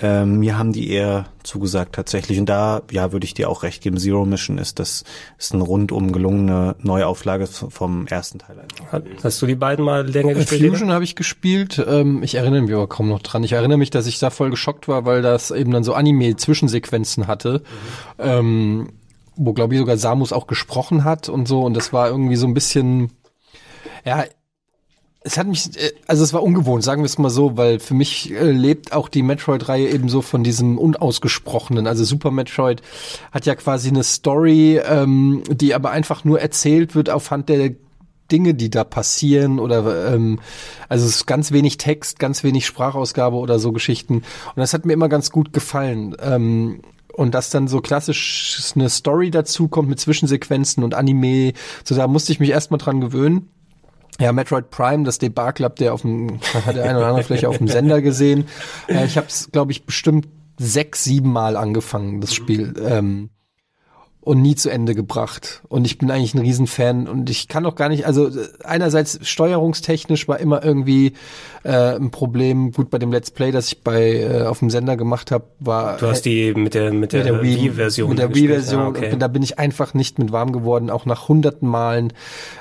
[0.02, 2.40] Ähm, mir haben die eher zugesagt tatsächlich.
[2.40, 3.98] Und da, ja, würde ich dir auch recht geben.
[3.98, 5.04] Zero Mission ist das
[5.38, 8.60] ist eine rundum gelungene Neuauflage vom ersten Teil.
[8.60, 9.24] Einfach.
[9.24, 10.72] Hast du die beiden mal länger gespielt?
[10.72, 11.84] Fusion habe ich gespielt.
[11.86, 13.44] Ähm, ich erinnere mich aber kaum noch dran.
[13.44, 17.28] Ich erinnere mich, dass ich da voll geschockt war, weil das eben dann so Anime-Zwischensequenzen
[17.28, 17.64] hatte.
[18.18, 18.24] Mhm.
[18.24, 18.90] Ähm,
[19.36, 21.62] wo glaube ich sogar Samus auch gesprochen hat und so.
[21.64, 23.12] Und das war irgendwie so ein bisschen
[24.04, 24.26] ja
[25.22, 27.94] es hat mich äh, also es war ungewohnt sagen wir es mal so weil für
[27.94, 31.88] mich äh, lebt auch die Metroid Reihe eben so von diesem unausgesprochenen.
[31.88, 32.82] Also Super Metroid
[33.32, 37.72] hat ja quasi eine Story ähm, die aber einfach nur erzählt wird aufhand der
[38.32, 40.40] Dinge, die da passieren oder ähm,
[40.90, 44.16] also es ist ganz wenig Text, ganz wenig Sprachausgabe oder so Geschichten.
[44.16, 46.16] Und das hat mir immer ganz gut gefallen.
[46.22, 46.82] Ähm,
[47.16, 51.54] und dass dann so klassisch eine Story dazu kommt mit Zwischensequenzen und Anime,
[51.84, 53.50] so da musste ich mich erstmal dran gewöhnen.
[54.20, 57.46] Ja, Metroid Prime, das Debakel habt ihr auf dem, hat der eine oder andere vielleicht
[57.46, 58.48] auf dem Sender gesehen.
[58.88, 62.74] Äh, ich habe es, glaube ich, bestimmt sechs, sieben Mal angefangen, das Spiel.
[62.86, 63.30] Ähm,
[64.26, 65.62] und nie zu Ende gebracht.
[65.70, 68.32] Und ich bin eigentlich ein Riesenfan und ich kann auch gar nicht, also
[68.64, 71.14] einerseits steuerungstechnisch war immer irgendwie
[71.64, 72.72] äh, ein Problem.
[72.72, 75.98] Gut, bei dem Let's Play, das ich bei äh, auf dem Sender gemacht habe, war
[75.98, 79.14] Du hast die mit der mit der, der Wii-Version mit der Wii-Version ah, okay.
[79.14, 80.90] und da bin ich einfach nicht mit warm geworden.
[80.90, 82.12] Auch nach hunderten Malen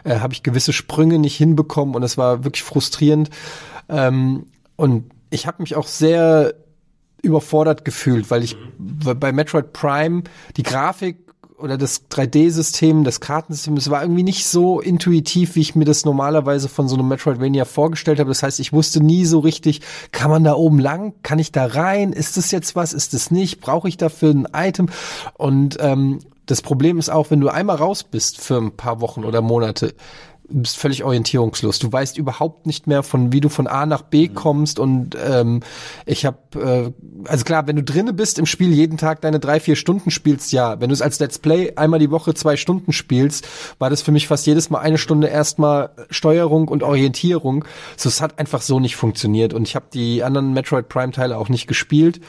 [0.05, 3.31] äh, habe ich gewisse Sprünge nicht hinbekommen und es war wirklich frustrierend.
[3.89, 6.53] Ähm, und ich habe mich auch sehr
[7.23, 9.19] überfordert gefühlt, weil ich mhm.
[9.19, 10.25] bei Metroid Prime
[10.59, 11.24] die Grafik
[11.59, 16.05] oder das 3D-System, das Kartensystem, es war irgendwie nicht so intuitiv, wie ich mir das
[16.05, 18.31] normalerweise von so einem Metroidvania vorgestellt habe.
[18.31, 19.81] Das heißt, ich wusste nie so richtig,
[20.11, 21.15] kann man da oben lang?
[21.23, 22.13] Kann ich da rein?
[22.13, 22.93] Ist das jetzt was?
[22.93, 23.61] Ist das nicht?
[23.61, 24.89] Brauche ich dafür ein Item?
[25.35, 29.25] Und ähm, das Problem ist auch, wenn du einmal raus bist für ein paar Wochen
[29.25, 29.95] oder Monate,
[30.49, 31.79] bist völlig orientierungslos.
[31.79, 34.35] Du weißt überhaupt nicht mehr, von wie du von A nach B mhm.
[34.35, 34.79] kommst.
[34.79, 35.61] Und ähm,
[36.07, 39.61] ich habe, äh, also klar, wenn du drinne bist im Spiel jeden Tag deine drei,
[39.61, 40.81] vier Stunden spielst, ja.
[40.81, 44.13] Wenn du es als Let's Play einmal die Woche zwei Stunden spielst, war das für
[44.13, 47.65] mich fast jedes Mal eine Stunde erstmal Steuerung und Orientierung.
[47.97, 49.55] So, es hat einfach so nicht funktioniert.
[49.55, 52.21] Und ich habe die anderen Metroid Prime Teile auch nicht gespielt.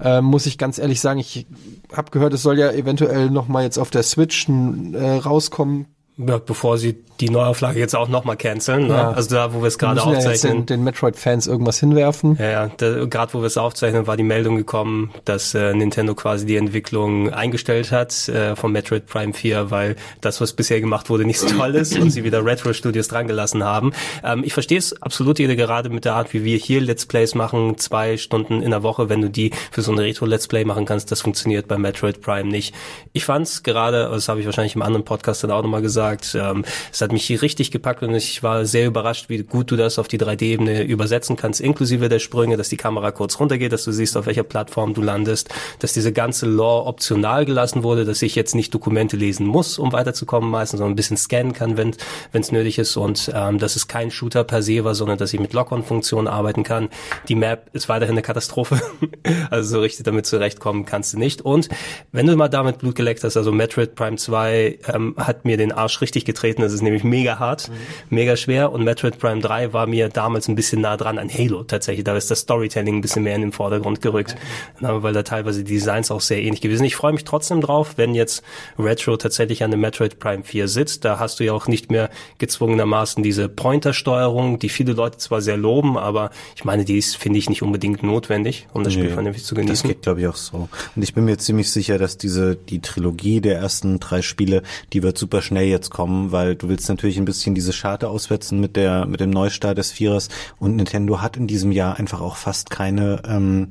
[0.00, 1.46] Äh, muss ich ganz ehrlich sagen, ich
[1.92, 6.38] habe gehört, es soll ja eventuell noch mal jetzt auf der Switch äh, rauskommen Ja,
[6.38, 8.88] bevor sie die Neuauflage jetzt auch nochmal canceln.
[8.88, 8.94] Ne?
[8.94, 9.12] Ja.
[9.12, 10.52] Also da, wo wir es gerade müssen ja aufzeichnen.
[10.58, 12.36] den, den Metroid-Fans irgendwas hinwerfen.
[12.38, 16.46] Ja, ja, gerade wo wir es aufzeichnen, war die Meldung gekommen, dass äh, Nintendo quasi
[16.46, 21.24] die Entwicklung eingestellt hat äh, von Metroid Prime 4, weil das, was bisher gemacht wurde,
[21.24, 23.92] nicht so toll ist und sie wieder Retro Studios dran gelassen haben.
[24.24, 27.36] Ähm, ich verstehe es absolut jede gerade mit der Art, wie wir hier Let's Plays
[27.36, 30.86] machen, zwei Stunden in der Woche, wenn du die für so eine Retro-Let's Play machen
[30.86, 32.74] kannst, das funktioniert bei Metroid Prime nicht.
[33.12, 36.64] Ich fand's gerade, das habe ich wahrscheinlich im anderen Podcast dann auch nochmal gesagt, ähm,
[36.90, 39.98] es hat mich hier richtig gepackt und ich war sehr überrascht, wie gut du das
[39.98, 43.92] auf die 3D-Ebene übersetzen kannst, inklusive der Sprünge, dass die Kamera kurz runtergeht, dass du
[43.92, 45.48] siehst, auf welcher Plattform du landest,
[45.78, 49.92] dass diese ganze Lore optional gelassen wurde, dass ich jetzt nicht Dokumente lesen muss, um
[49.92, 51.94] weiterzukommen meistens, sondern ein bisschen scannen kann, wenn
[52.32, 55.40] es nötig ist und ähm, dass es kein Shooter per se war, sondern dass ich
[55.40, 56.88] mit Lock-on-Funktionen arbeiten kann.
[57.28, 58.80] Die Map ist weiterhin eine Katastrophe,
[59.50, 61.42] also so richtig damit zurechtkommen kannst du nicht.
[61.42, 61.68] Und
[62.10, 65.72] wenn du mal damit Blut geleckt hast, also Metroid Prime 2 ähm, hat mir den
[65.72, 67.70] Arsch richtig getreten, das ist nämlich mega hart,
[68.10, 71.64] mega schwer und Metroid Prime 3 war mir damals ein bisschen nah dran an Halo
[71.64, 74.36] tatsächlich, da ist das Storytelling ein bisschen mehr in den Vordergrund gerückt,
[74.80, 76.84] Na, weil da teilweise die Designs auch sehr ähnlich gewesen.
[76.84, 78.42] Ich freue mich trotzdem drauf, wenn jetzt
[78.78, 82.10] Retro tatsächlich an dem Metroid Prime 4 sitzt, da hast du ja auch nicht mehr
[82.38, 87.38] gezwungenermaßen diese Pointer-Steuerung, die viele Leute zwar sehr loben, aber ich meine, die ist, finde
[87.38, 89.88] ich, nicht unbedingt notwendig, um das Spiel Nee, vernünftig zu Das genießen.
[89.88, 90.68] geht, glaube ich, auch so.
[90.94, 95.02] Und ich bin mir ziemlich sicher, dass diese, die Trilogie der ersten drei Spiele, die
[95.02, 98.76] wird super schnell jetzt kommen, weil du willst natürlich ein bisschen diese Scharte auswetzen mit
[98.76, 100.28] der, mit dem Neustart des Vierers
[100.58, 103.68] und Nintendo hat in diesem Jahr einfach auch fast keine, ähm,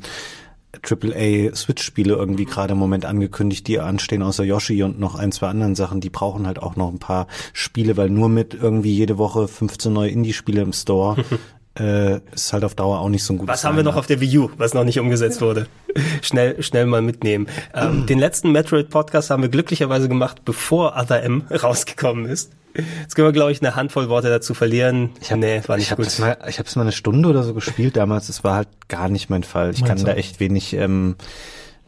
[0.84, 5.48] AAA Switch-Spiele irgendwie gerade im Moment angekündigt, die anstehen, außer Yoshi und noch ein, zwei
[5.48, 6.00] anderen Sachen.
[6.00, 9.92] Die brauchen halt auch noch ein paar Spiele, weil nur mit irgendwie jede Woche 15
[9.92, 11.18] neue Indie-Spiele im Store
[11.80, 14.08] äh, ist halt auf Dauer auch nicht so ein gutes Was haben wir noch auf
[14.08, 15.68] der Wii U, was noch nicht umgesetzt wurde?
[16.22, 17.48] schnell, schnell mal mitnehmen.
[17.74, 22.52] Ähm, den letzten Metroid-Podcast haben wir glücklicherweise gemacht, bevor Other M rausgekommen ist.
[22.74, 25.12] Jetzt können wir, glaube ich, eine Handvoll Worte dazu verlieren.
[25.22, 26.06] Ich hab, nee, war nicht ich hab gut.
[26.06, 28.28] Das mal, ich habe es mal eine Stunde oder so gespielt damals.
[28.28, 29.72] Das war halt gar nicht mein Fall.
[29.72, 31.16] Ich kann Meins da echt wenig ähm,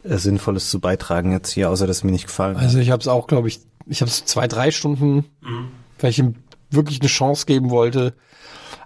[0.04, 2.64] äh, Sinnvolles zu beitragen jetzt hier, außer dass es mir nicht gefallen hat.
[2.64, 5.26] Also ich habe es auch, glaube ich, ich habe es zwei, drei Stunden,
[6.00, 6.36] weil ich ihm
[6.70, 8.14] wirklich eine Chance geben wollte.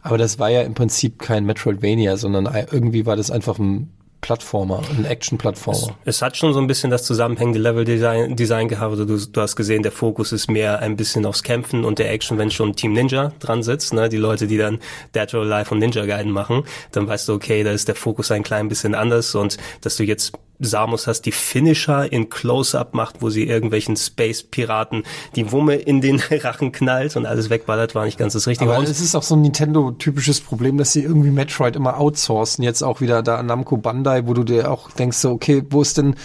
[0.02, 3.92] Aber das war ja im Prinzip kein Metroidvania, sondern irgendwie war das einfach ein
[4.22, 5.96] Plattformer, ein Action-Plattformer.
[6.04, 8.92] Es hat schon so ein bisschen das zusammenhängende Level-Design Design gehabt.
[8.92, 12.12] Also du, du hast gesehen, der Fokus ist mehr ein bisschen aufs Kämpfen und der
[12.12, 14.80] Action, wenn schon Team Ninja dran sitzt, ne, die Leute, die dann
[15.16, 18.32] Dead or Alive und Ninja Gaiden machen, dann weißt du, okay, da ist der Fokus
[18.32, 23.22] ein klein bisschen anders und dass du jetzt Samus hast, die Finisher in Close-Up macht,
[23.22, 25.04] wo sie irgendwelchen Space-Piraten
[25.36, 28.72] die Wumme in den Rachen knallt und alles wegballert, war nicht ganz das Richtige.
[28.72, 32.64] Aber Und- es ist auch so ein Nintendo-typisches Problem, dass sie irgendwie Metroid immer outsourcen.
[32.64, 35.98] Jetzt auch wieder da Namco Bandai, wo du dir auch denkst, so, okay, wo ist
[35.98, 36.16] denn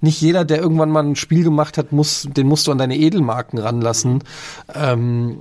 [0.00, 2.96] nicht jeder, der irgendwann mal ein Spiel gemacht hat, muss, den musst du an deine
[2.96, 4.24] Edelmarken ranlassen.
[4.74, 5.40] Ähm,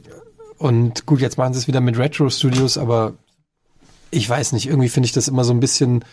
[0.57, 3.13] und gut, jetzt machen sie es wieder mit Retro Studios, aber
[4.11, 6.03] ich weiß nicht, irgendwie finde ich das immer so ein bisschen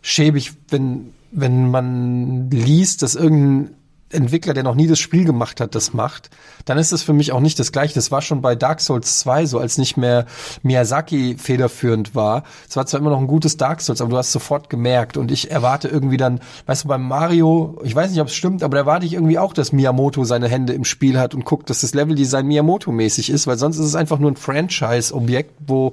[0.00, 3.76] schäbig, wenn, wenn man liest, dass irgendein
[4.10, 6.30] Entwickler, der noch nie das Spiel gemacht hat, das macht,
[6.64, 7.94] dann ist das für mich auch nicht das Gleiche.
[7.94, 10.26] Das war schon bei Dark Souls 2 so, als nicht mehr
[10.62, 12.44] Miyazaki federführend war.
[12.68, 15.32] Es war zwar immer noch ein gutes Dark Souls, aber du hast sofort gemerkt und
[15.32, 18.76] ich erwarte irgendwie dann, weißt du, beim Mario, ich weiß nicht, ob es stimmt, aber
[18.76, 21.80] da erwarte ich irgendwie auch, dass Miyamoto seine Hände im Spiel hat und guckt, dass
[21.80, 25.92] das Leveldesign Miyamoto-mäßig ist, weil sonst ist es einfach nur ein Franchise-Objekt, wo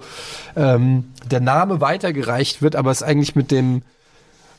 [0.56, 3.82] ähm, der Name weitergereicht wird, aber es eigentlich mit dem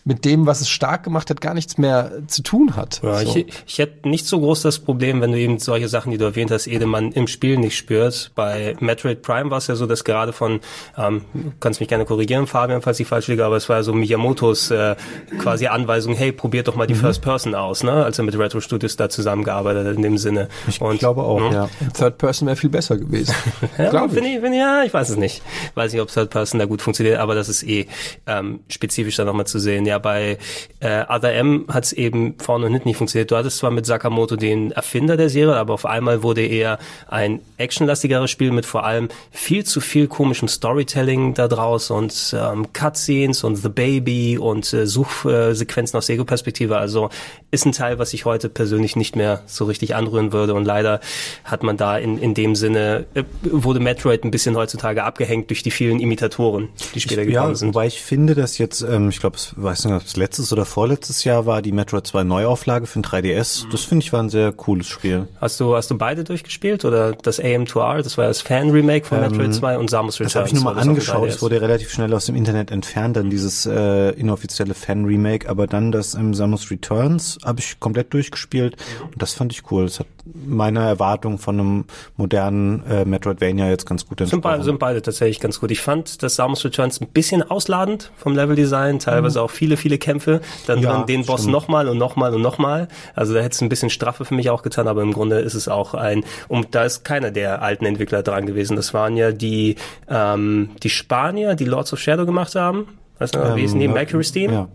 [0.05, 3.01] mit dem, was es stark gemacht hat, gar nichts mehr zu tun hat.
[3.03, 3.37] Ja, so.
[3.37, 6.25] ich, ich hätte nicht so groß das Problem, wenn du eben solche Sachen, die du
[6.25, 8.35] erwähnt hast, Edemann im Spiel nicht spürst.
[8.35, 10.61] Bei Metroid Prime war es ja so, dass gerade von,
[10.99, 11.23] ähm,
[11.61, 14.95] kannst mich gerne korrigieren, Fabian, falls ich falsch liege, aber es war so Miyamotos äh,
[15.39, 16.89] quasi Anweisung, hey, probiert doch mal Mhm.
[16.89, 18.05] die First Person aus, ne?
[18.05, 20.49] als er mit Retro Studios da zusammengearbeitet hat in dem Sinne.
[20.69, 21.71] Ich glaube auch, ja.
[21.97, 23.35] Third Person wäre viel besser gewesen.
[23.79, 24.41] Ja, Glaub bin ich.
[24.41, 25.43] Bin, ja, ich weiß es nicht.
[25.75, 27.87] Weiß nicht, ob Third Person da gut funktioniert, aber das ist eh
[28.27, 29.87] ähm, spezifisch da nochmal zu sehen.
[29.87, 30.39] Ja, bei
[30.81, 33.31] äh, Other M hat es eben vorne und hinten nicht funktioniert.
[33.31, 36.79] Du hattest zwar mit Sakamoto den Erfinder der Serie, aber auf einmal wurde eher
[37.09, 42.73] ein actionlastigeres Spiel mit vor allem viel zu viel komischem Storytelling da draus und ähm,
[42.73, 46.77] Cutscenes und The Baby und äh, Suchsequenzen aus Ego-Perspektive.
[46.79, 47.11] Also
[47.51, 51.01] ist ein Teil, was ich heute persönlich nicht mehr so richtig anrühren würde und leider
[51.45, 55.63] hat man da in, in dem Sinne, äh, wurde Metroid ein bisschen heutzutage abgehängt durch
[55.63, 57.69] die vielen Imitatoren, die später gekommen Ja, sind.
[57.69, 60.65] wobei ich finde, dass jetzt, ähm, ich glaube, es weiß nicht, ob es letztes oder
[60.65, 63.71] vorletztes Jahr war, die Metroid 2 Neuauflage für den 3DS.
[63.71, 65.29] Das finde ich war ein sehr cooles Spiel.
[65.41, 69.55] Hast du, hast du beide durchgespielt oder das AM2R, das war das Fan-Remake von Metroid
[69.55, 70.33] 2 und Samus Returns?
[70.33, 71.29] Das habe ich nur mal angeschaut.
[71.29, 71.35] 3DS.
[71.35, 75.93] Es wurde relativ schnell aus dem Internet entfernt, dann dieses äh, inoffizielle Fan-Remake, aber dann
[75.93, 79.85] das ähm, Samus Returns habe ich komplett durchgespielt und das fand ich cool.
[79.85, 81.85] Das hat meiner Erwartung von einem
[82.17, 84.63] modernen äh, Metroidvania jetzt ganz gut Sind beide, entsprochen.
[84.65, 85.71] sind beide tatsächlich ganz gut.
[85.71, 90.41] Ich fand das Samus Returns ein bisschen ausladend vom Leveldesign, teilweise auch viele, viele Kämpfe,
[90.67, 92.89] dann Ja, drin den Boss nochmal und nochmal und nochmal.
[93.15, 95.55] Also da hätte es ein bisschen straffer für mich auch getan, aber im Grunde ist
[95.55, 98.77] es auch ein, und da ist keiner der alten Entwickler dran gewesen.
[98.77, 99.77] Das waren ja die,
[100.09, 102.87] ähm, die Spanier, die Lords of Shadow gemacht haben.
[103.19, 103.85] Weißt du, noch, wie hießen die?
[103.85, 104.53] Ähm, Mercury Steam?
[104.53, 104.69] Ja.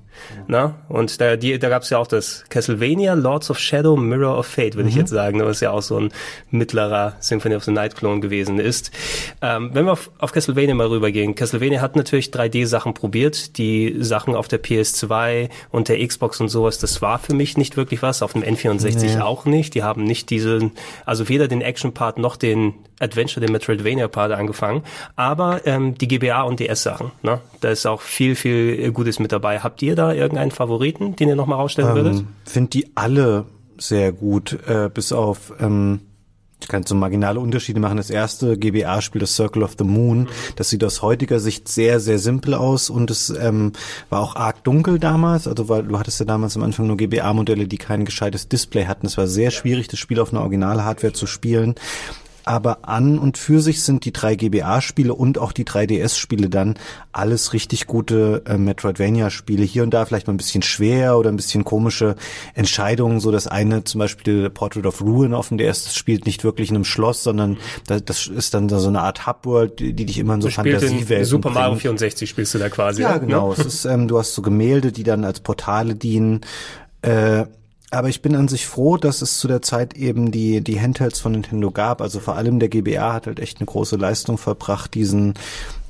[0.47, 0.76] Na?
[0.89, 4.45] Und da, die, da gab es ja auch das Castlevania Lords of Shadow Mirror of
[4.47, 5.01] Fate, würde ich Mhm.
[5.01, 6.09] jetzt sagen, was ja auch so ein
[6.51, 8.91] mittlerer Symphony of the Night Klon gewesen ist.
[9.41, 14.36] Ähm, wenn wir auf, auf Castlevania mal rübergehen, Castlevania hat natürlich 3D-Sachen probiert, die Sachen
[14.36, 18.22] auf der PS2 und der Xbox und sowas, das war für mich nicht wirklich was,
[18.22, 19.22] auf dem N64 Nee.
[19.22, 19.76] auch nicht.
[19.76, 20.72] Die haben nicht diesen,
[21.05, 24.84] also weder den Action-Part noch den Adventure, den Metroidvania-Part angefangen,
[25.15, 27.39] aber ähm, die GBA und DS-Sachen, ne?
[27.61, 29.59] da ist auch viel, viel Gutes mit dabei.
[29.59, 32.20] Habt ihr da irgendeinen Favoriten, den ihr nochmal rausstellen würdet?
[32.20, 33.45] Ähm, Finde die alle
[33.78, 36.01] sehr gut, äh, bis auf ähm,
[36.62, 37.97] ich kann so marginale Unterschiede machen.
[37.97, 42.20] Das erste GBA-Spiel, das Circle of the Moon, das sieht aus heutiger Sicht sehr, sehr
[42.20, 43.72] simpel aus und es ähm,
[44.10, 45.47] war auch arg dunkel damals.
[45.47, 49.05] Also weil du hattest ja damals am Anfang nur GBA-Modelle, die kein gescheites Display hatten.
[49.05, 51.76] Es war sehr schwierig, das Spiel auf einer Original-Hardware zu spielen.
[52.46, 56.76] Aber an und für sich sind die drei GBA-Spiele und auch die 3DS-Spiele dann
[57.12, 59.64] alles richtig gute äh, Metroidvania-Spiele.
[59.64, 62.16] Hier und da vielleicht mal ein bisschen schwer oder ein bisschen komische
[62.54, 63.20] Entscheidungen.
[63.20, 66.70] So das eine zum Beispiel Portrait of Ruin auf dem DS, das spielt nicht wirklich
[66.70, 70.18] in einem Schloss, sondern das, das ist dann so eine Art Hubworld, die, die dich
[70.18, 71.82] immer in so Du Fantasiewelten Super Mario bringt.
[71.82, 73.02] 64 spielst du da quasi.
[73.02, 73.50] Ja, genau.
[73.50, 73.56] Ne?
[73.60, 76.42] Es ist, ähm, du hast so Gemälde, die dann als Portale dienen.
[77.02, 77.46] Äh,
[77.92, 81.20] aber ich bin an sich froh, dass es zu der Zeit eben die, die Handhelds
[81.20, 82.02] von Nintendo gab.
[82.02, 85.34] Also vor allem der GBA hat halt echt eine große Leistung verbracht, diesen,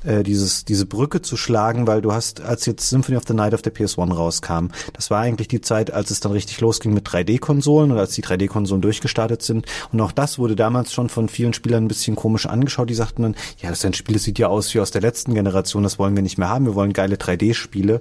[0.04, 3.54] äh, dieses, diese Brücke zu schlagen, weil du hast, als jetzt Symphony of the Night
[3.54, 7.06] auf der PS1 rauskam, das war eigentlich die Zeit, als es dann richtig losging mit
[7.06, 9.66] 3D-Konsolen oder als die 3D-Konsolen durchgestartet sind.
[9.92, 12.90] Und auch das wurde damals schon von vielen Spielern ein bisschen komisch angeschaut.
[12.90, 15.02] Die sagten dann, ja, das ist ein Spiel, das sieht ja aus wie aus der
[15.02, 18.00] letzten Generation, das wollen wir nicht mehr haben, wir wollen geile 3D-Spiele.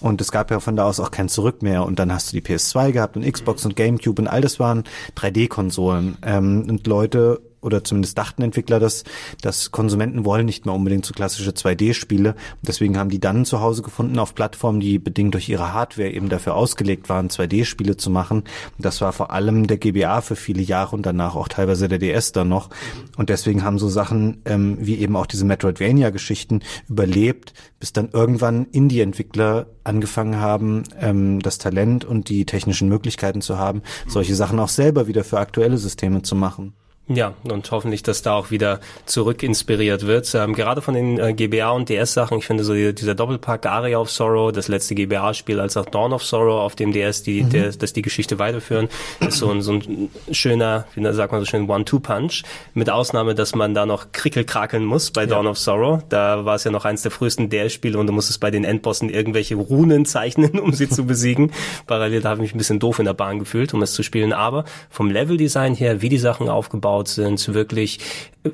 [0.00, 1.84] Und es gab ja von da aus auch kein Zurück mehr.
[1.84, 4.84] Und dann hast du die PS2 gehabt und Xbox und GameCube und all das waren
[5.16, 6.18] 3D-Konsolen.
[6.22, 9.04] Ähm, und Leute oder zumindest dachten Entwickler, dass,
[9.42, 12.34] dass Konsumenten wollen nicht mehr unbedingt so klassische 2D-Spiele.
[12.62, 16.28] Deswegen haben die dann zu Hause gefunden auf Plattformen, die bedingt durch ihre Hardware eben
[16.28, 18.44] dafür ausgelegt waren, 2D-Spiele zu machen.
[18.78, 22.32] Das war vor allem der GBA für viele Jahre und danach auch teilweise der DS
[22.32, 22.70] dann noch.
[23.16, 28.66] Und deswegen haben so Sachen ähm, wie eben auch diese Metroidvania-Geschichten überlebt, bis dann irgendwann
[28.66, 34.68] Indie-Entwickler angefangen haben, ähm, das Talent und die technischen Möglichkeiten zu haben, solche Sachen auch
[34.68, 36.74] selber wieder für aktuelle Systeme zu machen.
[37.08, 40.34] Ja, und hoffentlich, dass da auch wieder zurück inspiriert wird.
[40.34, 43.98] Ähm, gerade von den äh, GBA und DS-Sachen, ich finde so die, dieser Doppelpack Aria
[43.98, 47.50] of Sorrow, das letzte GBA-Spiel, als auch Dawn of Sorrow auf dem DS, die, Mhm.
[47.50, 48.88] der, dass die Geschichte weiterführen,
[49.20, 52.42] ist so ein, so ein schöner, wie sagt man so schön, One-Two-Punch.
[52.74, 56.02] Mit Ausnahme, dass man da noch krickelkrakeln muss bei Dawn of Sorrow.
[56.10, 59.08] Da war es ja noch eins der frühesten DS-Spiele und du musstest bei den Endbossen
[59.08, 61.52] irgendwelche Runen zeichnen, um sie zu besiegen.
[61.86, 64.02] Parallel da habe ich mich ein bisschen doof in der Bahn gefühlt, um es zu
[64.02, 64.34] spielen.
[64.34, 68.00] Aber vom Leveldesign her, wie die Sachen aufgebaut sind, wirklich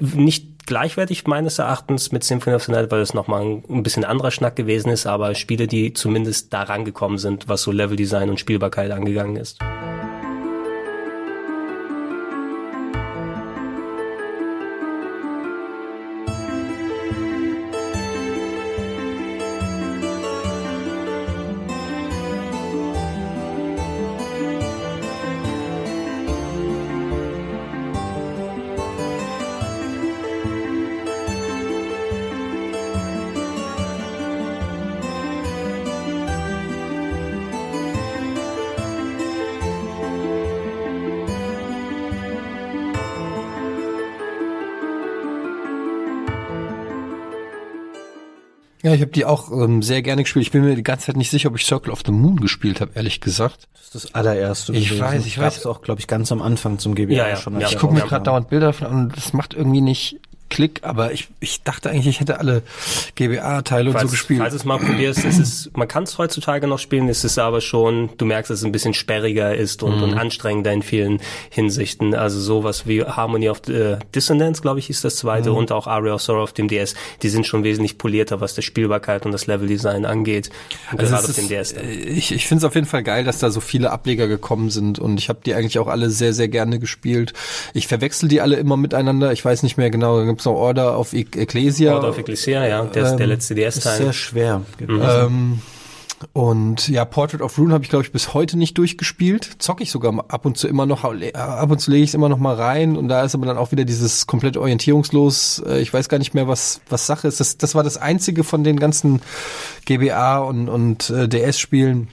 [0.01, 4.31] nicht gleichwertig meines Erachtens mit Symphony of the Night, weil es nochmal ein bisschen anderer
[4.31, 8.91] Schnack gewesen ist, aber Spiele, die zumindest da rangekommen sind, was so Leveldesign und Spielbarkeit
[8.91, 9.61] angegangen ist.
[48.85, 50.45] Ja, ich habe die auch ähm, sehr gerne gespielt.
[50.45, 52.83] Ich bin mir die ganze Zeit nicht sicher, ob ich Circle of the Moon gespielt
[52.83, 53.67] habe, ehrlich gesagt.
[53.73, 54.75] Das ist das allererste.
[54.75, 55.03] Ich gewesen.
[55.03, 55.55] weiß, ich weiß.
[55.55, 57.59] Gab's auch, glaube ich, ganz am Anfang zum GBA Ja, ja, schon.
[57.59, 57.67] ja.
[57.69, 60.21] Ich gucke mir gerade dauernd Bilder davon an und das macht irgendwie nicht
[60.51, 62.63] Klick, aber ich, ich dachte eigentlich, ich hätte alle
[63.17, 64.41] GBA-Teile und so gespielt.
[64.41, 67.61] Falls es mal probierst, ist es, man kann es heutzutage noch spielen, ist es aber
[67.61, 70.03] schon, du merkst, dass es ein bisschen sperriger ist und, Mhm.
[70.03, 71.21] und anstrengender in vielen
[71.51, 72.15] Hinsichten.
[72.15, 75.57] Also sowas wie Harmony of äh, Dissonance, glaube ich, ist das zweite Mhm.
[75.57, 76.95] und auch Aria of Sorrow auf dem DS.
[77.23, 80.51] Die sind schon wesentlich polierter, was der Spielbarkeit und das Leveldesign angeht.
[80.97, 81.73] Also gerade auf dem ist, DS.
[81.73, 84.71] äh, ich ich finde es auf jeden Fall geil, dass da so viele Ableger gekommen
[84.71, 87.33] sind und ich habe die eigentlich auch alle sehr, sehr gerne gespielt.
[87.73, 89.33] Ich verwechsel die alle immer miteinander.
[89.33, 91.95] Ich weiß nicht mehr genau, da gibt's noch Order of Ecclesia.
[91.95, 94.13] Order of Ecclesia, ja, der ist der ähm, letzte ist sehr DS-Teil.
[94.13, 94.63] schwer.
[94.79, 95.03] gewesen.
[95.03, 95.59] Ähm,
[96.33, 99.57] Und ja, Portrait of Rune habe ich, glaube ich, bis heute nicht durchgespielt.
[99.59, 102.29] Zocke ich sogar ab und zu immer noch, ab und zu lege ich es immer
[102.29, 105.93] noch mal rein und da ist aber dann auch wieder dieses komplett orientierungslos, äh, ich
[105.93, 107.41] weiß gar nicht mehr, was, was Sache ist.
[107.41, 109.21] Das, das war das einzige von den ganzen
[109.85, 112.09] GBA und, und äh, DS-Spielen,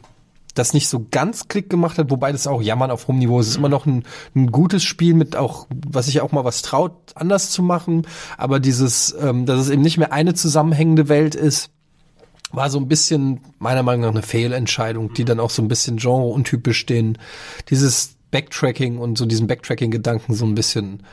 [0.53, 3.47] das nicht so ganz Klick gemacht hat, wobei das auch Jammern auf hohem Niveau ist.
[3.47, 4.03] Es ist immer noch ein,
[4.35, 8.07] ein gutes Spiel mit auch, was sich auch mal was traut, anders zu machen.
[8.37, 11.69] Aber dieses, ähm, dass es eben nicht mehr eine zusammenhängende Welt ist,
[12.51, 15.97] war so ein bisschen meiner Meinung nach eine Fehlentscheidung, die dann auch so ein bisschen
[15.97, 17.17] genreuntypisch den,
[17.69, 21.03] dieses Backtracking und so diesen Backtracking-Gedanken so ein bisschen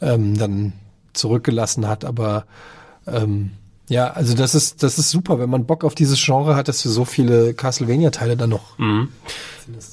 [0.00, 0.72] ähm, dann
[1.12, 2.04] zurückgelassen hat.
[2.04, 2.46] Aber
[3.06, 3.52] ähm,
[3.88, 6.82] ja, also das ist, das ist super, wenn man Bock auf dieses Genre hat, dass
[6.82, 9.08] du so viele Castlevania-Teile dann noch Mhm.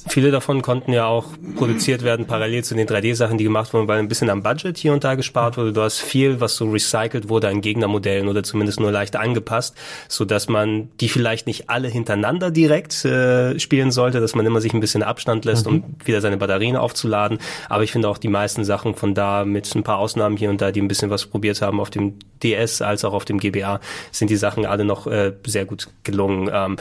[0.08, 3.98] Viele davon konnten ja auch produziert werden, parallel zu den 3D-Sachen, die gemacht wurden, weil
[3.98, 5.72] ein bisschen am Budget hier und da gespart wurde.
[5.72, 9.76] Du hast viel, was so recycelt wurde an Gegnermodellen oder zumindest nur leicht angepasst,
[10.08, 14.60] so dass man die vielleicht nicht alle hintereinander direkt äh, spielen sollte, dass man immer
[14.60, 17.38] sich ein bisschen Abstand lässt, um wieder seine Batterien aufzuladen.
[17.68, 20.60] Aber ich finde auch die meisten Sachen von da mit ein paar Ausnahmen hier und
[20.60, 23.80] da, die ein bisschen was probiert haben auf dem DS als auch auf dem GBA,
[24.10, 26.50] sind die Sachen alle noch äh, sehr gut gelungen.
[26.52, 26.76] Ähm,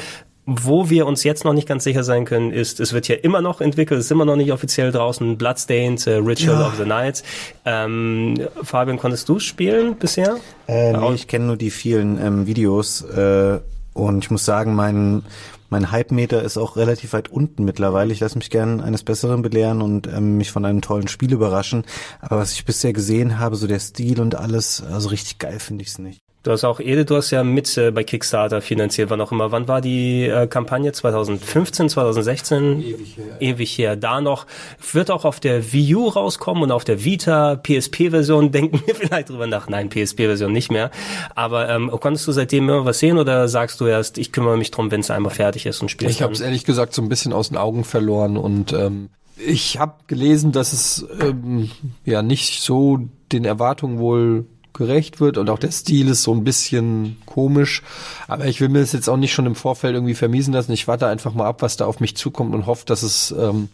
[0.45, 3.41] wo wir uns jetzt noch nicht ganz sicher sein können, ist, es wird ja immer
[3.41, 7.23] noch entwickelt, es ist immer noch nicht offiziell draußen, Bloodstained, äh, Ritual of the Night.
[7.65, 10.37] Ähm, Fabian, konntest du spielen bisher?
[10.67, 13.59] Äh, nee, ich kenne nur die vielen ähm, Videos äh,
[13.93, 15.23] und ich muss sagen, mein
[15.69, 18.13] mein Hype-Meter ist auch relativ weit unten mittlerweile.
[18.13, 21.83] Ich lasse mich gern eines Besseren belehren und ähm, mich von einem tollen Spiel überraschen.
[22.21, 25.81] Aber was ich bisher gesehen habe, so der Stil und alles, also richtig geil finde
[25.81, 26.24] ich es nicht.
[26.45, 29.51] Du hast auch, Ede, du hast ja mit äh, bei Kickstarter finanziert, wann auch immer.
[29.51, 30.91] Wann war die äh, Kampagne?
[30.91, 32.81] 2015, 2016?
[32.83, 33.41] Ewig her.
[33.41, 33.95] Ewig her.
[33.95, 34.45] Da noch.
[34.91, 39.29] Wird auch auf der Wii U rauskommen und auf der Vita, PSP-Version, denken wir vielleicht
[39.29, 39.69] drüber nach.
[39.69, 40.91] Nein, PSP-Version nicht mehr.
[41.33, 44.69] Aber ähm, konntest du seitdem immer was sehen oder sagst du erst, ich kümmere mich
[44.69, 47.09] drum, wenn es einmal fertig ist und spielst Ich habe es ehrlich gesagt so ein
[47.09, 49.09] bisschen aus den Augen verloren und ähm,
[49.43, 51.71] ich habe gelesen, dass es ähm,
[52.05, 52.99] ja nicht so
[53.31, 57.81] den Erwartungen wohl gerecht wird und auch der Stil ist so ein bisschen komisch.
[58.27, 60.71] Aber ich will mir das jetzt auch nicht schon im Vorfeld irgendwie vermiesen lassen.
[60.71, 63.69] Ich warte einfach mal ab, was da auf mich zukommt und hoffe, dass es, ähm,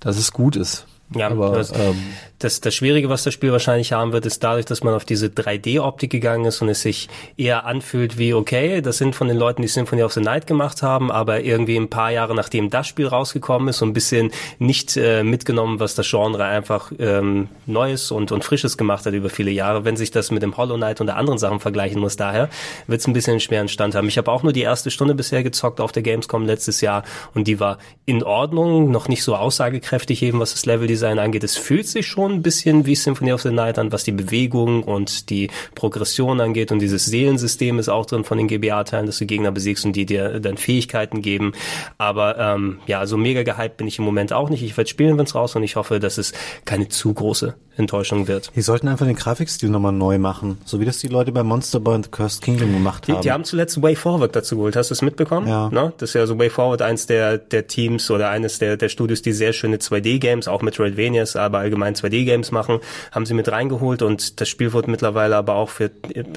[0.00, 0.86] dass es gut ist.
[1.14, 1.96] Ja, Aber, das, ähm,
[2.40, 5.28] das, das Schwierige, was das Spiel wahrscheinlich haben wird, ist dadurch, dass man auf diese
[5.28, 9.62] 3D-Optik gegangen ist und es sich eher anfühlt wie, okay, das sind von den Leuten,
[9.62, 13.06] die Symphony of the Night gemacht haben, aber irgendwie ein paar Jahre nachdem das Spiel
[13.06, 18.32] rausgekommen ist, so ein bisschen nicht äh, mitgenommen, was das Genre einfach ähm, Neues und,
[18.32, 19.84] und Frisches gemacht hat über viele Jahre.
[19.84, 22.48] Wenn sich das mit dem Hollow Knight und der anderen Sachen vergleichen muss, daher
[22.88, 24.08] wird es ein bisschen einen schweren Stand haben.
[24.08, 27.46] Ich habe auch nur die erste Stunde bisher gezockt auf der Gamescom letztes Jahr und
[27.46, 30.66] die war in Ordnung, noch nicht so aussagekräftig eben, was das
[30.96, 31.44] Leveldesign angeht.
[31.44, 34.82] Es fühlt sich schon ein bisschen wie Symphony of the Night an, was die Bewegung
[34.82, 39.26] und die Progression angeht und dieses Seelensystem ist auch drin von den GBA-Teilen, dass du
[39.26, 41.52] Gegner besiegst und die dir dann Fähigkeiten geben.
[41.98, 44.62] Aber ähm, ja, so mega gehypt bin ich im Moment auch nicht.
[44.62, 46.32] Ich werde spielen, wenn es raus und ich hoffe, dass es
[46.64, 48.50] keine zu große Enttäuschung wird.
[48.56, 51.78] Die sollten einfach den Grafikstil nochmal neu machen, so wie das die Leute bei Monster
[51.80, 53.20] Boy und Cursed Kingdom gemacht Die, haben.
[53.20, 54.76] die haben zuletzt Way Forward dazu geholt.
[54.76, 55.46] Hast du es mitbekommen?
[55.46, 55.68] Ja.
[55.68, 55.92] Ne?
[55.98, 59.22] Das ist ja so Way Forward eins der, der Teams oder eines der, der Studios,
[59.22, 62.80] die sehr schöne 2D-Games, auch Metroidvanias, aber allgemein 2D-Games machen,
[63.12, 65.90] haben sie mit reingeholt und das Spiel wurde mittlerweile aber auch für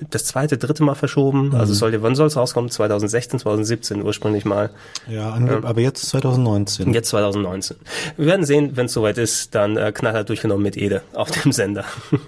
[0.09, 1.55] das zweite, dritte Mal verschoben.
[1.55, 2.69] Also es sollte, wann soll es rauskommen?
[2.69, 4.69] 2016, 2017 ursprünglich mal.
[5.07, 6.93] ja, ange- aber jetzt 2019.
[6.93, 7.77] Jetzt 2019.
[8.17, 11.51] Wir werden sehen, wenn es soweit ist, dann äh, knallhart durchgenommen mit Ede auf dem
[11.51, 11.85] Sender.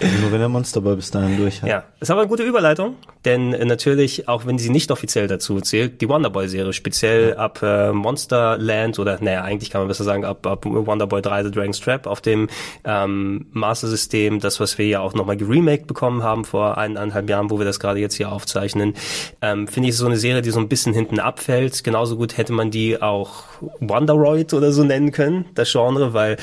[0.00, 1.68] Nur wenn der Monster Boy bis dahin durch hat.
[1.68, 5.60] Ja, ist aber eine gute Überleitung, denn äh, natürlich, auch wenn sie nicht offiziell dazu
[5.60, 10.46] zählt, die Wonderboy-Serie, speziell ab äh, Monsterland oder, naja, eigentlich kann man besser sagen, ab,
[10.46, 12.48] ab Wonderboy 3 The Dragon's Trap auf dem
[12.84, 17.58] ähm, Master-System, das, was wir ja auch nochmal geremaked bekommen haben vor eineinhalb Jahren, wo
[17.58, 18.94] wir das gerade jetzt hier aufzeichnen,
[19.42, 21.84] ähm, finde ich so eine Serie, die so ein bisschen hinten abfällt.
[21.84, 23.44] Genauso gut hätte man die auch
[23.80, 26.36] Wonderoid oder so nennen können, das Genre, weil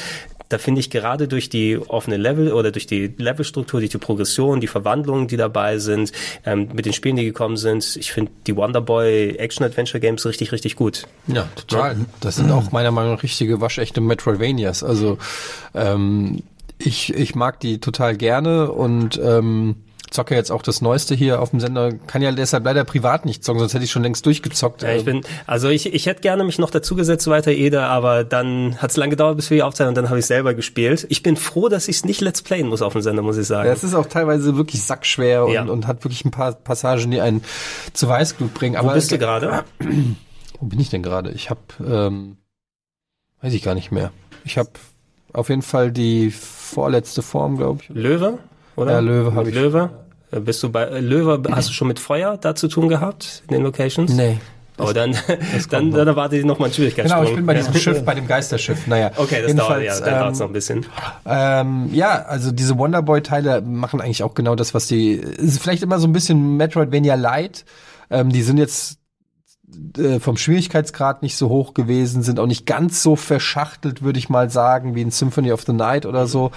[0.52, 4.60] da finde ich gerade durch die offene Level oder durch die Levelstruktur, durch die Progression,
[4.60, 6.12] die Verwandlungen, die dabei sind,
[6.46, 10.52] ähm, mit den Spielen, die gekommen sind, ich finde die Wonderboy Action Adventure Games richtig,
[10.52, 11.08] richtig gut.
[11.28, 11.96] Ja, total.
[12.20, 14.84] Das sind auch meiner Meinung nach richtige waschechte Metroidvanias.
[14.84, 15.18] Also
[15.74, 16.44] ähm,
[16.78, 19.78] ich, ich mag die total gerne und ähm,
[20.12, 21.94] zocke jetzt auch das Neueste hier auf dem Sender.
[21.94, 24.84] Kann ja deshalb leider privat nicht zocken, sonst hätte ich schon längst durchgezockt.
[24.84, 28.78] Ja, ich bin, also ich, ich hätte gerne mich noch dazugesetzt weiter, Ede, aber dann
[28.82, 31.06] hat es lange gedauert, bis wir hier aufzeichnen und dann habe ich selber gespielt.
[31.10, 33.48] Ich bin froh, dass ich es nicht Let's Playen muss auf dem Sender, muss ich
[33.48, 33.68] sagen.
[33.68, 35.64] Ja, es ist auch teilweise wirklich sackschwer und, Ja.
[35.64, 37.42] und hat wirklich ein paar Passagen, die einen
[37.94, 38.76] zu Weißglut bringen.
[38.76, 39.64] Wo Aber bist du gerade?
[40.60, 41.32] Wo bin ich denn gerade?
[41.32, 42.38] Ich habe, ähm,
[43.42, 44.12] weiß ich gar nicht mehr.
[44.44, 44.70] Ich habe
[45.34, 47.90] auf jeden Fall die vorletzte Form, glaube ich.
[47.90, 48.38] Löwe?
[48.76, 48.94] Oder?
[48.94, 49.56] Ja, Löwe habe ich.
[49.56, 49.90] Löwe?
[50.32, 53.44] Äh, Bist du bei äh, Löwe, hast du schon mit Feuer da zu tun gehabt
[53.48, 54.12] in den Locations?
[54.14, 54.38] Nee.
[54.78, 55.16] Aber dann,
[55.70, 57.20] dann, dann erwartet ihr nochmal einen Schwierigkeitsgrad.
[57.20, 58.88] Genau, ich bin bei diesem Schiff, bei dem Geisterschiff.
[58.88, 59.12] Naja.
[59.18, 60.86] Okay, das dauert, ja, dann dauert es ähm, noch ein bisschen.
[61.26, 65.12] Ähm, ja, also diese Wonderboy-Teile machen eigentlich auch genau das, was die.
[65.12, 67.66] Ist vielleicht immer so ein bisschen Metroidvania Light.
[68.10, 68.98] Ähm, die sind jetzt
[69.98, 74.30] äh, vom Schwierigkeitsgrad nicht so hoch gewesen, sind auch nicht ganz so verschachtelt, würde ich
[74.30, 76.52] mal sagen, wie in Symphony of the Night oder so.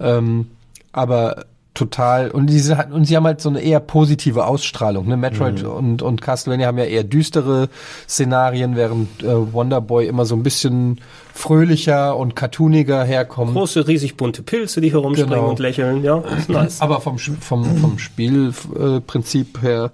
[0.00, 0.48] Ähm,
[0.92, 1.44] aber
[1.78, 5.06] total und die sind, und sie haben halt so eine eher positive Ausstrahlung.
[5.06, 5.16] Ne?
[5.16, 7.68] Metroid und und Castlevania haben ja eher düstere
[8.08, 11.00] Szenarien, während äh, Wonderboy immer so ein bisschen
[11.32, 13.52] fröhlicher und cartooniger herkommt.
[13.54, 15.50] Große, riesig bunte Pilze, die herumspringen Genau.
[15.50, 16.02] und lächeln.
[16.02, 16.80] Ja, nice.
[16.80, 19.92] Aber vom, vom, vom Spielprinzip her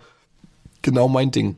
[0.82, 1.57] genau mein Ding.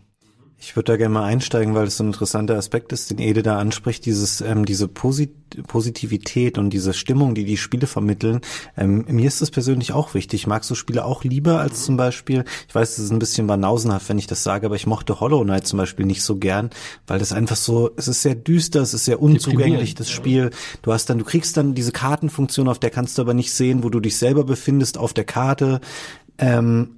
[0.58, 3.42] Ich würde da gerne mal einsteigen, weil es so ein interessanter Aspekt ist, den Ede
[3.42, 5.32] da anspricht, dieses, ähm, diese Posit
[5.68, 8.40] Positivität und diese Stimmung, die die Spiele vermitteln.
[8.76, 10.40] Ähm, mir ist das persönlich auch wichtig.
[10.40, 13.46] Ich mag so Spiele auch lieber als zum Beispiel, ich weiß, es ist ein bisschen
[13.46, 16.70] banausenhaft, wenn ich das sage, aber ich mochte Hollow Knight zum Beispiel nicht so gern,
[17.06, 20.50] weil das einfach so, es ist sehr düster, es ist sehr unzugänglich, das Spiel.
[20.82, 23.84] Du hast dann, du kriegst dann diese Kartenfunktion, auf der kannst du aber nicht sehen,
[23.84, 25.80] wo du dich selber befindest auf der Karte.
[26.38, 26.95] Ähm,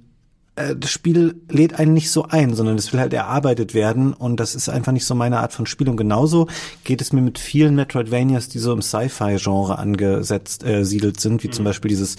[0.59, 4.39] äh, das Spiel lädt einen nicht so ein, sondern es will halt erarbeitet werden und
[4.39, 5.89] das ist einfach nicht so meine Art von Spiel.
[5.89, 6.47] Und genauso
[6.83, 11.49] geht es mir mit vielen Metroidvanias, die so im Sci-Fi-Genre angesetzt äh, siedelt sind, wie
[11.49, 12.17] zum Beispiel dieses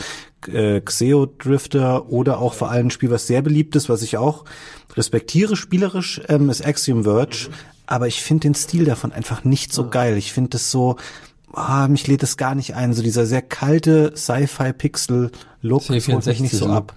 [0.49, 4.17] äh, Xeo Drifter oder auch vor allem ein Spiel, was sehr beliebt ist, was ich
[4.17, 4.45] auch
[4.97, 7.51] respektiere spielerisch, ähm, ist Axiom Verge.
[7.87, 10.17] Aber ich finde den Stil davon einfach nicht so geil.
[10.17, 10.97] Ich finde das so,
[11.53, 12.95] ah, mich lädt es gar nicht ein.
[12.95, 16.95] So dieser sehr kalte Sci-Fi-Pixel-Look holt mich nicht so C64 ab.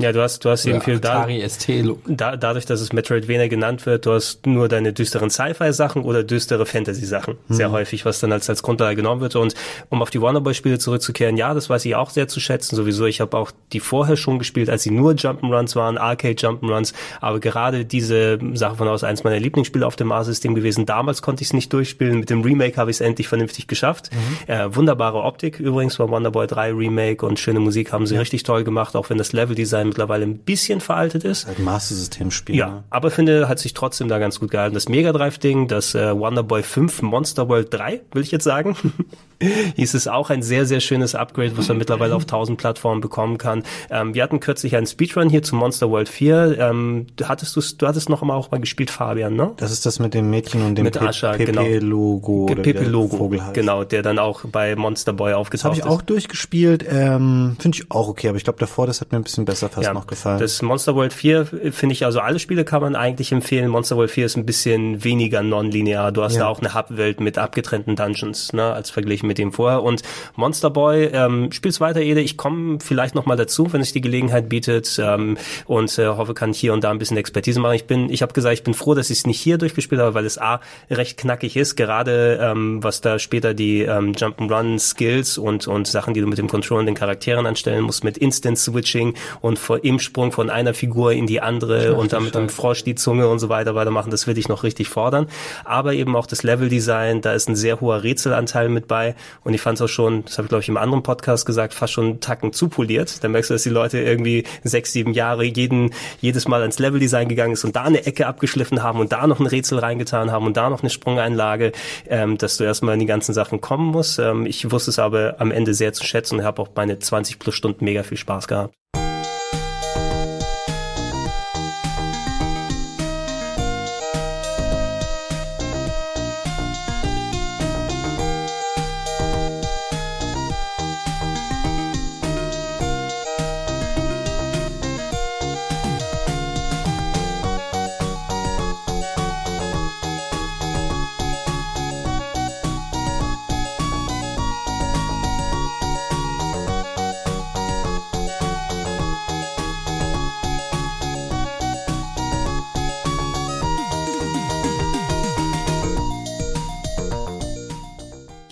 [0.00, 1.68] Ja, du hast, du hast eben viel da, ST.
[2.06, 6.64] Da, dadurch, dass es Metroidvania genannt wird, du hast nur deine düsteren Sci-Fi-Sachen oder düstere
[6.64, 7.36] Fantasy-Sachen.
[7.48, 9.36] Sehr häufig, was dann als, als Grundlage genommen wird.
[9.36, 9.54] Und
[9.90, 12.76] um auf die Wonderboy-Spiele zurückzukehren, ja, das weiß ich auch sehr zu schätzen.
[12.76, 16.94] Sowieso, ich habe auch die vorher schon gespielt, als sie nur Jump'n'Runs waren, Arcade-Jump'n'Runs.
[17.20, 20.86] Aber gerade diese Sache von aus eins meiner Lieblingsspiele auf dem Mars-System gewesen.
[20.86, 22.20] Damals konnte ich es nicht durchspielen.
[22.20, 24.10] Mit dem Remake habe ich es endlich vernünftig geschafft.
[24.46, 28.64] Äh, wunderbare Optik übrigens bei Wonderboy 3 Remake und schöne Musik haben sie richtig toll
[28.64, 31.46] gemacht, auch wenn das Level-Design mittlerweile ein bisschen veraltet ist.
[31.46, 32.56] Halt Master-System-Spiel.
[32.56, 32.84] Ja, ne?
[32.90, 34.74] aber finde, hat sich trotzdem da ganz gut gehalten.
[34.74, 38.76] Das Mega Drive-Ding, das äh, Wonderboy 5 Monster World 3, will ich jetzt sagen,
[39.76, 43.38] hieß es auch ein sehr, sehr schönes Upgrade, was man mittlerweile auf 1000 Plattformen bekommen
[43.38, 43.62] kann.
[43.90, 46.58] Ähm, wir hatten kürzlich einen Speedrun hier zu Monster World 4.
[46.58, 49.52] Ähm, du hattest du, du hattest noch mal auch mal gespielt, Fabian, ne?
[49.56, 51.62] Das ist das mit dem Mädchen und dem Mit Ascha, genau.
[51.62, 53.54] Wie der Pepe-Logo, Vogel heißt.
[53.54, 55.86] genau, der dann auch bei Monster Boy Das aufgetaucht habe ich ist.
[55.86, 56.84] auch durchgespielt.
[56.88, 59.68] Ähm, Finde ich auch okay, aber ich glaube davor, das hat mir ein bisschen besser
[59.68, 60.38] fast noch gefallen.
[60.38, 63.68] Das Monster World 4 finde ich, also alle Spiele kann man eigentlich empfehlen.
[63.68, 66.12] Monster World 4 ist ein bisschen weniger nonlinear.
[66.12, 66.40] Du hast Ja.
[66.42, 69.84] da auch eine Hub-Welt mit abgetrennten Dungeons, ne, als verglichen mit dem vorher.
[69.84, 70.02] Und
[70.34, 72.20] Monster Boy, ähm, spiel's weiter, Ede.
[72.20, 76.34] Ich komme vielleicht noch mal dazu, wenn sich die Gelegenheit bietet ähm, und äh, hoffe,
[76.34, 77.74] kann hier und da ein bisschen Expertise machen.
[77.74, 80.14] Ich bin, ich habe gesagt, ich bin froh, dass ich es nicht hier durchgespielt habe,
[80.14, 80.60] weil es A,
[80.90, 86.20] recht knackig ist, gerade ähm, was da später die ähm, Jump'n'Run-Skills und, und Sachen, die
[86.20, 90.32] du mit dem Control und den Charakteren anstellen musst, mit Instant-Switching und vor, im Sprung
[90.32, 93.48] von einer Figur in die andere und dann mit dem Frosch die Zunge und so
[93.48, 95.28] weiter weitermachen, das will ich noch richtig fordern.
[95.64, 99.14] Aber eben auch das Level-Design, da ist ein sehr hoher Rätselanteil mit bei
[99.44, 101.74] und ich fand es auch schon, das habe ich glaube ich im anderen Podcast gesagt,
[101.74, 103.22] fast schon einen Tacken zu poliert.
[103.22, 107.28] Da merkst du, dass die Leute irgendwie sechs, sieben Jahre jeden, jedes Mal ans Level-Design
[107.28, 110.46] gegangen ist und da eine Ecke abgeschliffen haben und da noch ein Rätsel reingetan haben
[110.46, 111.72] und da noch eine Sprungeinlage,
[112.08, 114.18] ähm, dass du erstmal in die ganzen Sachen kommen musst.
[114.18, 117.38] Ähm, ich wusste es aber am Ende sehr zu schätzen und habe auch meine 20
[117.38, 118.74] plus Stunden mega viel Spaß gehabt.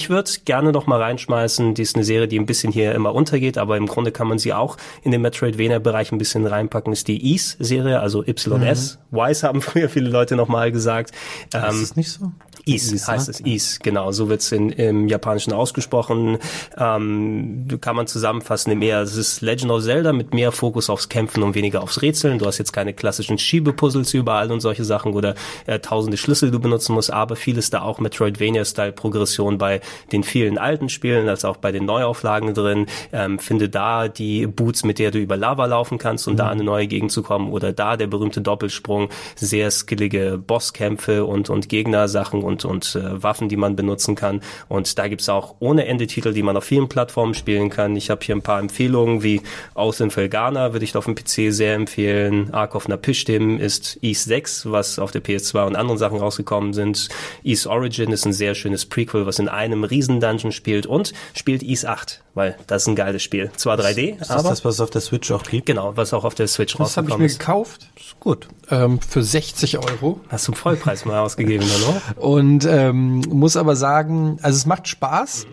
[0.08, 3.14] Ich würde gerne noch mal reinschmeißen, die ist eine Serie, die ein bisschen hier immer
[3.14, 7.08] untergeht, aber im Grunde kann man sie auch in den Metroidvania-Bereich ein bisschen reinpacken, ist
[7.08, 8.98] die Ys-Serie, also YS.
[9.12, 11.10] Ys haben früher viele Leute noch mal gesagt.
[11.10, 12.32] ist Ähm, es nicht so?
[12.64, 16.38] Is, Is, heißt es Is, genau, so wird's in im Japanischen ausgesprochen.
[16.76, 21.08] Ähm, kann man zusammenfassen im eher, es ist Legend of Zelda mit mehr Fokus aufs
[21.08, 22.38] Kämpfen und weniger aufs Rätseln.
[22.38, 25.34] Du hast jetzt keine klassischen Schiebepuzzles überall und solche Sachen oder
[25.66, 29.80] äh, tausende Schlüssel, die du benutzen musst, aber vieles da auch Metroidvania-Style-Progression bei
[30.12, 32.86] den vielen alten Spielen als auch bei den Neuauflagen drin.
[33.12, 36.52] Ähm, finde da die Boots, mit der du über Lava laufen kannst, um da in
[36.52, 41.68] eine neue Gegend zu kommen oder da der berühmte Doppelsprung, sehr skillige Bosskämpfe und, und
[41.68, 44.40] Gegnersachen und, und äh, Waffen, die man benutzen kann.
[44.68, 47.96] Und da gibt's auch ohne Ende Titel, die man auf vielen Plattformen spielen kann.
[47.96, 49.42] Ich habe hier ein paar Empfehlungen wie
[49.74, 52.52] Aus in Felgana würde ich auf dem PC sehr empfehlen.
[52.52, 57.08] Ark of Napishtim ist East 6, was auf der PS2 und anderen Sachen rausgekommen sind.
[57.44, 61.86] East Origin ist ein sehr schönes Prequel, was in einem Riesen-Dungeon spielt und spielt East
[61.86, 63.50] 8, weil das ist ein geiles Spiel.
[63.56, 65.66] Zwar 3D, Ist aber das das, was es auf der Switch auch gibt?
[65.66, 67.38] genau, was auch auf der Switch Das habe ich rausgekommen mir ist.
[67.38, 68.48] gekauft Ist gut.
[68.70, 70.20] ähm, für 60 Euro.
[70.28, 72.02] Hast du einen Vollpreis mal ausgegeben, oder?
[72.22, 75.46] Und ähm, muss aber sagen, also es macht Spaß.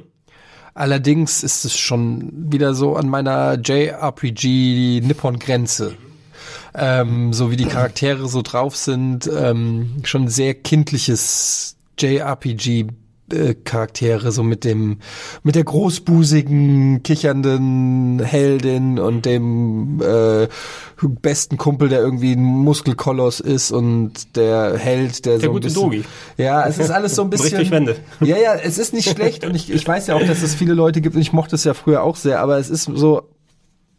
[0.74, 5.96] Allerdings ist es schon wieder so an meiner JRPG Nippon Grenze.
[6.74, 12.88] Ähm, so wie die Charaktere so drauf sind, ähm, schon sehr kindliches JRPG
[13.64, 15.00] Charaktere, so mit dem,
[15.42, 20.48] mit der großbusigen, kichernden Heldin und dem äh,
[21.02, 25.82] besten Kumpel, der irgendwie ein Muskelkoloss ist und der Held, der, so ein gute bisschen,
[25.82, 26.04] Dogi.
[26.38, 27.58] Ja, es ist alles so ein bisschen.
[27.58, 27.96] Durch Wände.
[28.22, 30.76] Ja, ja, es ist nicht schlecht und ich, ich weiß ja auch, dass es viele
[30.76, 33.30] Leute gibt und ich mochte es ja früher auch sehr, aber es ist so,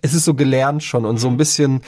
[0.03, 1.83] es ist so gelernt schon und so ein bisschen,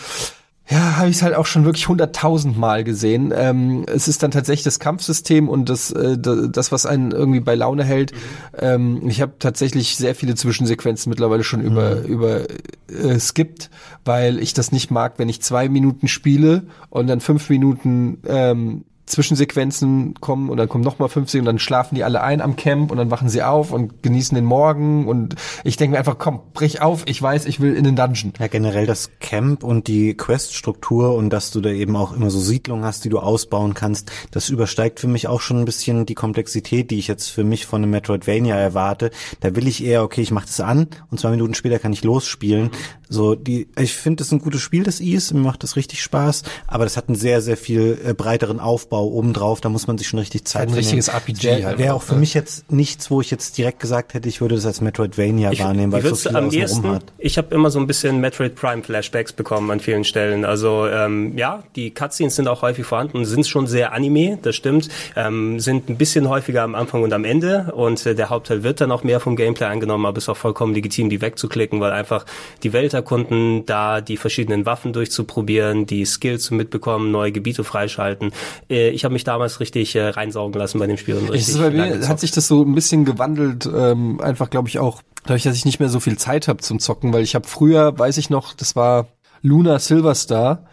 [0.71, 3.33] ja, habe ich es halt auch schon wirklich hunderttausend Mal gesehen.
[3.35, 7.41] Ähm, es ist dann tatsächlich das Kampfsystem und das, äh, da- das was einen irgendwie
[7.41, 8.13] bei Laune hält.
[8.59, 12.43] Ähm, ich habe tatsächlich sehr viele Zwischensequenzen mittlerweile schon über über
[12.91, 13.71] äh, skippt,
[14.05, 18.85] weil ich das nicht mag, wenn ich zwei Minuten spiele und dann fünf Minuten ähm,
[19.09, 22.57] Zwischensequenzen kommen und dann kommen noch mal 50 und dann schlafen die alle ein am
[22.57, 25.35] Camp und dann wachen sie auf und genießen den Morgen und
[25.65, 28.33] ich denke mir einfach, komm, brich auf, ich weiß, ich will in den Dungeon.
[28.39, 32.39] Ja, generell das Camp und die Quest-Struktur und dass du da eben auch immer so
[32.41, 36.15] Siedlungen hast, die du ausbauen kannst, das übersteigt für mich auch schon ein bisschen die
[36.15, 39.11] Komplexität, die ich jetzt für mich von einem Metroidvania erwarte.
[39.41, 42.05] Da will ich eher, okay, ich mache das an und zwei Minuten später kann ich
[42.05, 42.71] losspielen.
[43.09, 46.03] So die, ich finde, das ist ein gutes Spiel, das Ease, mir macht das richtig
[46.03, 49.99] Spaß, aber das hat einen sehr, sehr viel äh, breiteren Aufbau obendrauf, da muss man
[49.99, 51.19] sich schon richtig Zeit Ein richtiges nehmen.
[51.19, 52.21] RPG Wäre halt wär auch, auch für ne?
[52.21, 55.93] mich jetzt nichts, wo ich jetzt direkt gesagt hätte, ich würde das als Metroidvania wahrnehmen,
[55.93, 57.05] weil es so viel am hat.
[57.19, 60.45] Ich habe immer so ein bisschen Metroid Prime Flashbacks bekommen an vielen Stellen.
[60.45, 64.89] Also ähm, ja, die Cutscenes sind auch häufig vorhanden, sind schon sehr Anime, das stimmt,
[65.17, 68.81] ähm, sind ein bisschen häufiger am Anfang und am Ende und äh, der Hauptteil wird
[68.81, 72.27] dann auch mehr vom Gameplay angenommen, aber ist auch vollkommen legitim, die wegzuklicken, weil einfach
[72.63, 78.33] die Welt erkunden, da die verschiedenen Waffen durchzuprobieren, die Skills zu mitbekommen, neue Gebiete freischalten.
[78.69, 81.71] Äh, ich habe mich damals richtig äh, reinsaugen lassen bei dem Spiel und richtig bei
[81.71, 85.57] mir, hat sich das so ein bisschen gewandelt, ähm, einfach glaube ich auch, dadurch, dass
[85.57, 88.31] ich nicht mehr so viel Zeit habe zum Zocken, weil ich habe früher, weiß ich
[88.31, 89.09] noch, das war
[89.43, 90.65] Luna Silverstar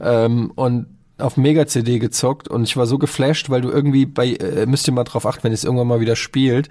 [0.00, 0.86] ähm, und
[1.18, 4.94] auf Mega-CD gezockt und ich war so geflasht, weil du irgendwie bei, äh, müsst ihr
[4.94, 6.68] mal drauf achten, wenn ihr es irgendwann mal wieder spielt,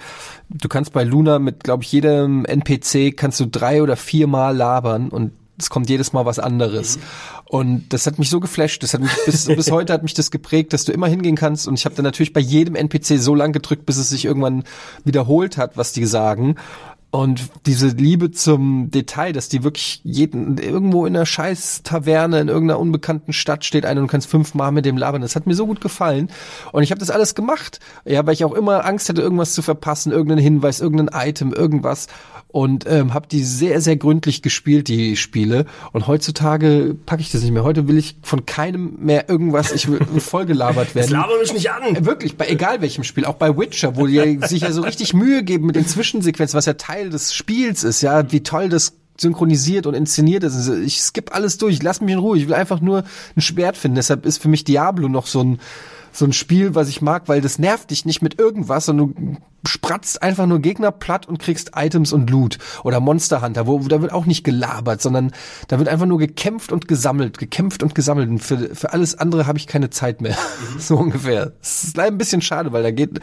[0.50, 4.56] du kannst bei Luna mit, glaube ich, jedem NPC kannst du drei oder vier Mal
[4.56, 5.32] labern und
[5.64, 7.00] es kommt jedes Mal was anderes.
[7.46, 10.32] Und das hat mich so geflasht, das hat mich bis, bis heute hat mich das
[10.32, 13.36] geprägt, dass du immer hingehen kannst und ich habe dann natürlich bei jedem NPC so
[13.36, 14.64] lang gedrückt, bis es sich irgendwann
[15.04, 16.56] wiederholt hat, was die sagen.
[17.14, 22.48] Und diese Liebe zum Detail, dass die wirklich jeden, irgendwo in einer scheiß Taverne in
[22.48, 25.22] irgendeiner unbekannten Stadt steht einer und kannst fünfmal mit dem labern.
[25.22, 26.32] Das hat mir so gut gefallen.
[26.72, 27.80] Und ich habe das alles gemacht.
[28.04, 32.08] Ja, weil ich auch immer Angst hatte, irgendwas zu verpassen, irgendeinen Hinweis, irgendein Item, irgendwas.
[32.54, 35.66] Und ähm, habe die sehr, sehr gründlich gespielt, die Spiele.
[35.92, 37.64] Und heutzutage packe ich das nicht mehr.
[37.64, 41.10] Heute will ich von keinem mehr irgendwas, ich will vollgelabert werden.
[41.10, 41.96] Jetzt laber mich nicht an!
[41.96, 45.16] Äh, Wirklich, bei egal welchem Spiel, auch bei Witcher, wo die sich ja so richtig
[45.16, 48.94] Mühe geben mit den Zwischensequenzen, was ja Teil des Spiels ist, ja, wie toll das
[49.20, 50.70] synchronisiert und inszeniert ist.
[50.70, 53.04] Ich skipp alles durch, lass mich in Ruhe, ich will einfach nur
[53.36, 53.96] ein Schwert finden.
[53.96, 55.60] Deshalb ist für mich Diablo noch so ein
[56.14, 59.38] so ein Spiel, was ich mag, weil das nervt dich nicht mit irgendwas, sondern du
[59.66, 62.58] spratzt einfach nur Gegner platt und kriegst Items und Loot.
[62.84, 65.32] Oder Monster Hunter, wo, wo da wird auch nicht gelabert, sondern
[65.68, 68.30] da wird einfach nur gekämpft und gesammelt, gekämpft und gesammelt.
[68.30, 70.38] Und für, für alles andere habe ich keine Zeit mehr.
[70.80, 71.54] so ungefähr.
[71.62, 73.20] Es ist leider ein bisschen schade, weil da geht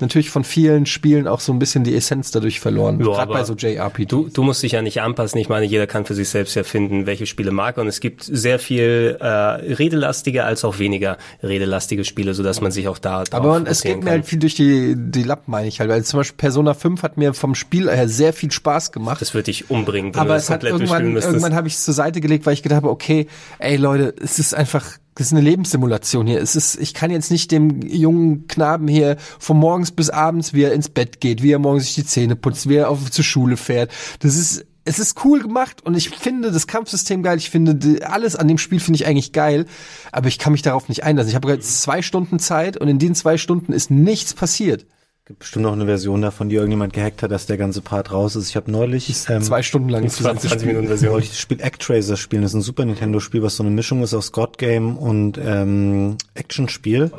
[0.00, 2.98] natürlich von vielen Spielen auch so ein bisschen die Essenz dadurch verloren.
[3.00, 4.08] Ja, Gerade bei so JRPGs.
[4.08, 5.38] Du, du musst dich ja nicht anpassen.
[5.38, 7.76] Ich meine, jeder kann für sich selbst ja finden, welche Spiele mag.
[7.76, 12.88] Und es gibt sehr viel äh, redelastige als auch weniger redelastige Spiele, sodass man sich
[12.88, 15.81] auch da Aber man, es geht mir halt viel durch die, die Lappen, meine ich
[15.82, 15.90] halt.
[15.90, 19.20] Weil zum Beispiel Persona 5 hat mir vom Spiel her sehr viel Spaß gemacht.
[19.20, 21.34] Das wird dich umbringen, wenn aber du das es hat komplett irgendwann, durchspielen müsstest.
[21.34, 23.26] irgendwann habe ich es zur Seite gelegt, weil ich gedacht habe, okay,
[23.58, 26.40] ey Leute, es ist einfach, das ist eine Lebenssimulation hier.
[26.40, 30.62] Es ist, ich kann jetzt nicht dem jungen Knaben hier von morgens bis abends, wie
[30.62, 33.24] er ins Bett geht, wie er morgens sich die Zähne putzt, wie er auf, zur
[33.24, 33.90] Schule fährt.
[34.20, 37.38] Das ist, es ist cool gemacht und ich finde das Kampfsystem geil.
[37.38, 39.66] Ich finde die, alles an dem Spiel finde ich eigentlich geil,
[40.10, 41.30] aber ich kann mich darauf nicht einlassen.
[41.30, 44.86] Ich habe jetzt zwei Stunden Zeit und in den zwei Stunden ist nichts passiert.
[45.24, 48.34] Gibt bestimmt noch eine Version davon, die irgendjemand gehackt hat, dass der ganze Part raus
[48.34, 48.48] ist.
[48.48, 51.12] Ich habe neulich ähm, Zwei Stunden lang das 20 Minuten Version.
[51.12, 52.42] wollte ich das Spiel Actraiser spielen.
[52.42, 55.38] Das ist ein Super Nintendo Spiel, was so eine Mischung ist aus God Game und
[55.38, 57.12] ähm, Action-Spiel.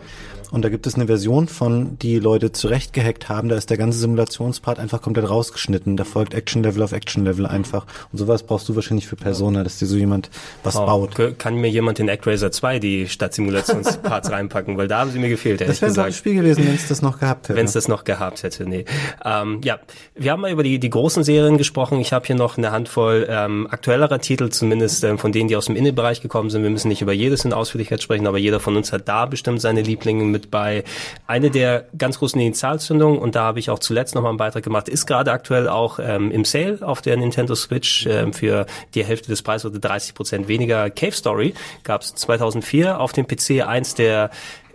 [0.53, 3.49] Und da gibt es eine Version von, die Leute zurechtgehackt haben.
[3.49, 5.97] Da ist der ganze Simulationspart einfach komplett rausgeschnitten.
[5.97, 7.87] Da folgt Action-Level auf Action-Level einfach.
[8.11, 10.29] Und sowas brauchst du wahrscheinlich für Persona, dass dir so jemand
[10.63, 11.15] was Oh, baut.
[11.39, 15.59] Kann mir jemand in ActRaiser 2 die Stadtsimulationsparts reinpacken, weil da haben sie mir gefehlt,
[15.59, 16.05] ehrlich Das wäre ein gesagt.
[16.05, 17.57] tolles Spiel gewesen, wenn es das noch gehabt hätte.
[17.57, 18.69] wenn es das noch gehabt hätte.
[18.69, 18.85] Nee.
[19.25, 19.79] Ähm, ja,
[20.13, 21.99] wir haben mal über die, die großen Serien gesprochen.
[21.99, 25.65] Ich habe hier noch eine Handvoll ähm, aktuellerer Titel, zumindest ähm, von denen, die aus
[25.65, 26.61] dem Innenbereich gekommen sind.
[26.61, 29.59] Wir müssen nicht über jedes in Ausführlichkeit sprechen, aber jeder von uns hat da bestimmt
[29.59, 30.83] seine Lieblinge mit bei.
[31.27, 34.63] Eine der ganz großen Initialzündungen, und da habe ich auch zuletzt noch mal einen Beitrag
[34.63, 39.03] gemacht, ist gerade aktuell auch ähm, im Sale auf der Nintendo Switch ähm, für die
[39.03, 40.89] Hälfte des Preises oder 30 Prozent weniger.
[40.89, 44.29] Cave Story gab es 2004 auf dem PC, eins der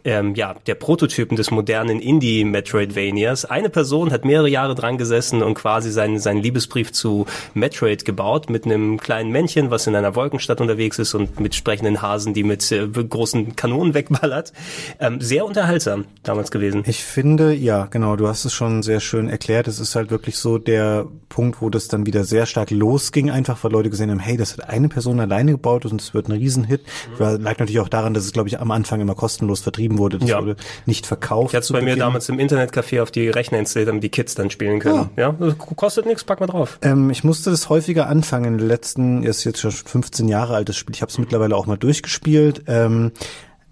[0.08, 3.44] ähm, ja, der Prototypen des modernen Indie-Metroidvanias.
[3.44, 8.48] Eine Person hat mehrere Jahre dran gesessen und quasi seinen, seinen Liebesbrief zu Metroid gebaut
[8.48, 12.42] mit einem kleinen Männchen, was in einer Wolkenstadt unterwegs ist und mit sprechenden Hasen, die
[12.42, 14.52] mit äh, großen Kanonen wegballert.
[14.98, 16.84] Ähm, sehr unterhaltsam damals gewesen.
[16.86, 19.68] Ich finde, ja, genau, du hast es schon sehr schön erklärt.
[19.68, 23.62] Es ist halt wirklich so der Punkt, wo das dann wieder sehr stark losging, einfach
[23.62, 26.32] weil Leute gesehen haben, hey, das hat eine Person alleine gebaut und es wird ein
[26.32, 26.80] Riesenhit.
[27.18, 30.18] War- Lag natürlich auch daran, dass es, glaube ich, am Anfang immer kostenlos vertrieben wurde.
[30.18, 30.40] Das Ja.
[30.40, 31.50] wurde nicht verkauft.
[31.52, 31.98] Ich hatte es bei mir Beginn.
[32.00, 35.10] damals im Internetcafé auf die Rechner installiert, damit die Kids dann spielen können.
[35.16, 36.78] Ja, das kostet nichts, pack mal drauf.
[36.82, 38.44] Ähm, ich musste das häufiger anfangen.
[38.46, 40.94] In den letzten, ist jetzt schon 15 Jahre altes Spiel.
[40.94, 42.62] Ich habe es mittlerweile auch mal durchgespielt.
[42.66, 43.12] Ähm,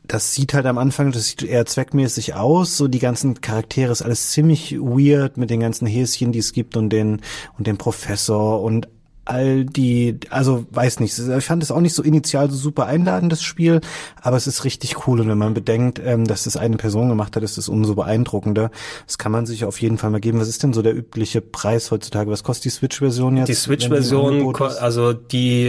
[0.08, 2.76] das sieht halt am Anfang, das sieht eher zweckmäßig aus.
[2.76, 6.76] So die ganzen Charaktere ist alles ziemlich weird mit den ganzen Häschen, die es gibt
[6.76, 7.22] und den
[7.58, 8.86] und den Professor und
[9.26, 13.30] all die, also weiß nicht, ich fand es auch nicht so initial so super einladend,
[13.30, 13.80] das Spiel,
[14.22, 17.36] aber es ist richtig cool und wenn man bedenkt, ähm, dass das eine Person gemacht
[17.36, 18.70] hat, ist es umso beeindruckender.
[19.06, 20.40] Das kann man sich auf jeden Fall mal geben.
[20.40, 22.30] Was ist denn so der übliche Preis heutzutage?
[22.30, 23.48] Was kostet die Switch-Version jetzt?
[23.48, 25.66] Die Switch-Version, also die,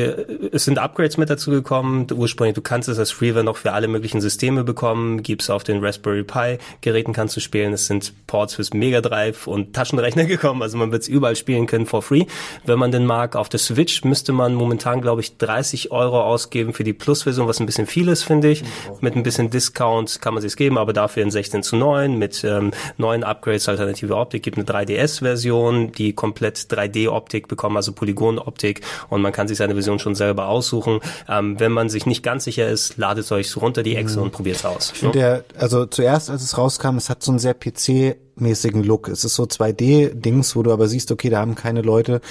[0.51, 2.08] es sind Upgrades mit dazu gekommen.
[2.12, 5.24] Ursprünglich, du kannst es als Freeware noch für alle möglichen Systeme bekommen.
[5.24, 7.74] Gibt's auf den Raspberry Pi Geräten kannst du spielen.
[7.74, 10.62] Es sind Ports fürs Mega Drive und Taschenrechner gekommen.
[10.62, 12.26] Also man wird es überall spielen können for free,
[12.66, 13.36] wenn man den mag.
[13.36, 17.60] Auf der Switch müsste man momentan, glaube ich, 30 Euro ausgeben für die Plus-Version, was
[17.60, 18.64] ein bisschen viel ist, finde ich.
[19.02, 22.43] Mit ein bisschen Discount kann man sich's geben, aber dafür in 16 zu 9 mit
[22.43, 24.43] ähm, neuen Upgrades, alternative Optik.
[24.43, 30.00] Gibt eine 3DS-Version, die komplett 3D-Optik bekommen, also Polygon-Optik und man kann sich seine Version
[30.00, 31.00] schon selber aussuchen.
[31.30, 34.66] Ähm, wenn man sich nicht ganz sicher ist, ladet euch runter die Echse und probiert's
[34.66, 34.91] aus.
[34.93, 39.08] Ich finde der, also zuerst, als es rauskam, es hat so einen sehr PC-mäßigen Look.
[39.10, 42.22] Es ist so 2D-Dings, wo du aber siehst, okay, da haben keine Leute,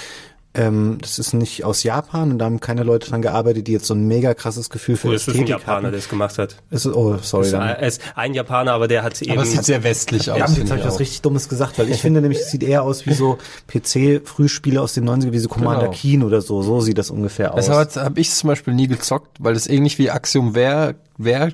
[0.57, 3.85] ähm, das ist nicht aus Japan und da haben keine Leute dran gearbeitet, die jetzt
[3.85, 5.91] so ein mega krasses Gefühl für Wo ist es ein Ästhetik Japaner, hatten.
[5.91, 6.55] der es gemacht hat?
[6.71, 9.31] Es ist, oh, sorry, Es ist ein- es ist ein Japaner, aber der hat eben
[9.33, 10.37] Aber es sieht sehr westlich aus.
[10.39, 12.83] Ja, jetzt habe ich was richtig Dummes gesagt, weil ich finde nämlich, es sieht eher
[12.83, 13.37] aus wie so
[13.67, 15.91] PC-Frühspiele aus den 90er, wie so Commander Genau.
[15.93, 16.61] Keen oder so.
[16.61, 17.65] So sieht das ungefähr aus.
[17.65, 21.51] Deshalb habe ich zum Beispiel nie gezockt, weil das ähnlich wie Axiom Ver, Ver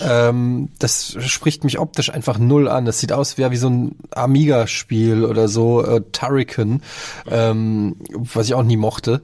[0.00, 2.84] ähm, das spricht mich optisch einfach null an.
[2.84, 6.82] Das sieht aus wie, wie so ein Amiga-Spiel oder so, äh, Turrican,
[7.30, 9.22] ähm, was ich auch nie mochte.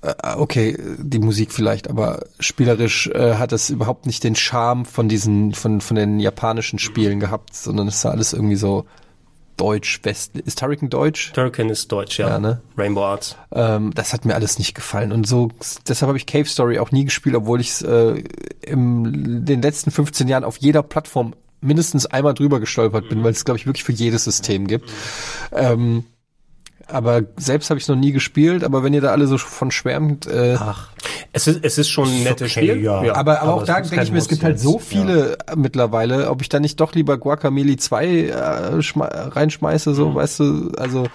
[0.00, 5.08] Äh, okay, die Musik vielleicht, aber spielerisch äh, hat es überhaupt nicht den Charme von
[5.08, 8.86] diesen, von, von den japanischen Spielen gehabt, sondern es sah alles irgendwie so
[9.58, 10.36] deutsch, west.
[10.38, 11.32] Ist Turrican deutsch?
[11.34, 12.28] Turrican ist deutsch, ja.
[12.28, 12.62] Ja, ne?
[12.76, 13.36] Rainbow Arts.
[13.52, 15.12] Ähm, das hat mir alles nicht gefallen.
[15.12, 15.50] Und so,
[15.86, 18.22] deshalb habe ich Cave Story auch nie gespielt, obwohl ich es äh,
[18.62, 23.44] in den letzten 15 Jahren auf jeder Plattform mindestens einmal drüber gestolpert bin, weil es,
[23.44, 24.90] glaube ich, wirklich für jedes System gibt.
[25.52, 26.04] Ähm,
[26.88, 30.26] aber selbst habe ich noch nie gespielt, aber wenn ihr da alle so von schwärmt,
[30.26, 30.88] äh, Ach,
[31.32, 32.82] Es ist, es ist schon ein nettes okay, Spiel.
[32.82, 32.98] ja.
[32.98, 34.78] aber, aber aber auch da denke ich mir, es gibt halt so ja.
[34.78, 40.40] viele äh, mittlerweile, ob ich da nicht doch lieber Guacamole 2 äh, reinschmeiße, so, weißt
[40.40, 41.06] du, also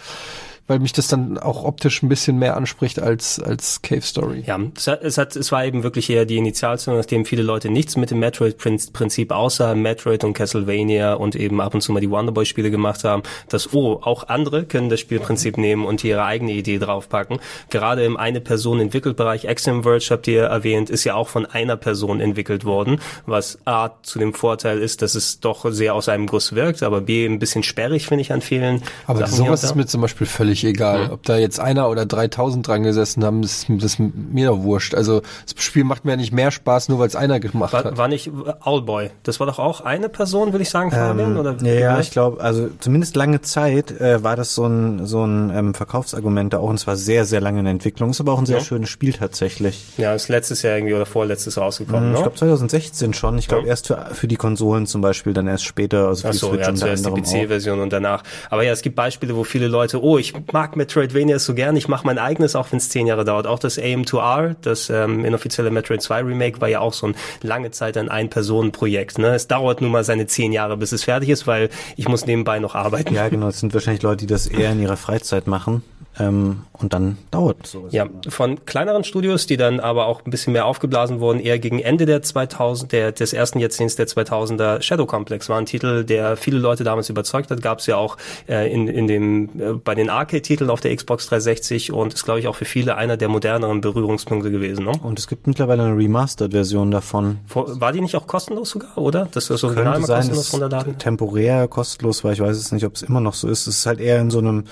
[0.68, 4.44] weil mich das dann auch optisch ein bisschen mehr anspricht als als Cave Story.
[4.46, 7.70] Ja, es, hat, es, hat, es war eben wirklich eher die Initialzündung, nachdem viele Leute
[7.70, 12.10] nichts mit dem Metroid-Prinzip außer Metroid und Castlevania und eben ab und zu mal die
[12.10, 16.80] Wonderboy-Spiele gemacht haben, dass, oh, auch andere können das Spielprinzip nehmen und ihre eigene Idee
[16.80, 17.40] draufpacken.
[17.70, 22.64] Gerade im Eine-Person-Entwickelt-Bereich, Axiom Verge habt ihr erwähnt, ist ja auch von einer Person entwickelt
[22.64, 26.84] worden, was A, zu dem Vorteil ist, dass es doch sehr aus einem Guss wirkt,
[26.84, 30.02] aber B, ein bisschen sperrig, finde ich, an vielen Aber Sachen sowas ist mir zum
[30.02, 31.10] Beispiel völlig völlig egal.
[31.12, 34.96] Ob da jetzt einer oder 3000 dran gesessen haben, ist, das ist mir doch wurscht.
[34.96, 35.22] Also
[35.54, 37.98] das Spiel macht mir ja nicht mehr Spaß, nur weil es einer gemacht War, hat.
[37.98, 38.32] war nicht
[38.66, 39.10] Owlboy.
[39.24, 41.38] Das war doch auch eine Person, würde ich sagen, Fabian?
[41.38, 45.26] oder ja, ja, ich glaube, also zumindest lange Zeit äh, war das so ein so
[45.26, 48.12] ein ähm, Verkaufsargument da auch und es war sehr, sehr lange in Entwicklung.
[48.12, 48.64] Ist aber auch ein sehr Ja.
[48.64, 49.84] schönes Spiel tatsächlich.
[49.98, 52.22] Ja, ist letztes Jahr irgendwie oder vorletztes rausgekommen, Ich ne?
[52.24, 53.38] glaube 2016 schon.
[53.38, 53.70] Ich glaube Ja.
[53.70, 56.50] erst für, für die Konsolen zum Beispiel, dann erst später, also für Ach die so,
[56.50, 57.10] Switch ja, zuerst die.
[57.12, 58.24] PC-Version und danach.
[58.50, 61.88] Aber ja, es gibt Beispiele, wo viele Leute, oh, ich mag Metroidvania so gern, ich
[61.88, 63.48] mache mein eigenes, auch wenn es zehn Jahre dauert.
[63.48, 67.72] Auch das AM2R, das ähm, inoffizielle Metroid 2 Remake, war ja auch so ein lange
[67.72, 69.18] Zeit ein Ein-Personen-Projekt.
[69.20, 69.36] Ne?
[69.36, 72.60] Es dauert nun mal seine zehn Jahre, bis es fertig ist, weil ich muss nebenbei
[72.60, 73.14] noch arbeiten.
[73.14, 73.48] Ja, genau.
[73.48, 75.84] Es sind wahrscheinlich Leute, die das eher in ihrer Freizeit machen.
[76.20, 77.94] Ähm, und dann dauert sowas.
[77.94, 81.80] Ja, von kleineren Studios, die dann aber auch ein bisschen mehr aufgeblasen wurden, eher gegen
[81.80, 84.82] Ende der 2000, der, des ersten Jahrzehnts der 2000er.
[84.82, 87.62] Shadow Complex war ein Titel, der viele Leute damals überzeugt hat.
[87.62, 88.18] Gab es ja auch
[88.48, 92.40] äh, in, in dem, äh, bei den Arcade-Titeln auf der Xbox 360 und ist, glaube
[92.40, 94.86] ich, auch für viele einer der moderneren Berührungspunkte gewesen.
[94.86, 94.92] Ne?
[95.02, 97.40] Und es gibt mittlerweile eine Remastered-Version davon.
[97.48, 99.28] Vor, war die nicht auch kostenlos sogar, oder?
[99.32, 100.98] Dass du das Original mal sein, kostenlos runterladen?
[101.00, 102.34] temporär kostenlos war.
[102.34, 103.68] Ich weiß es nicht, ob es immer noch so ist.
[103.68, 104.66] Es ist halt eher in so einem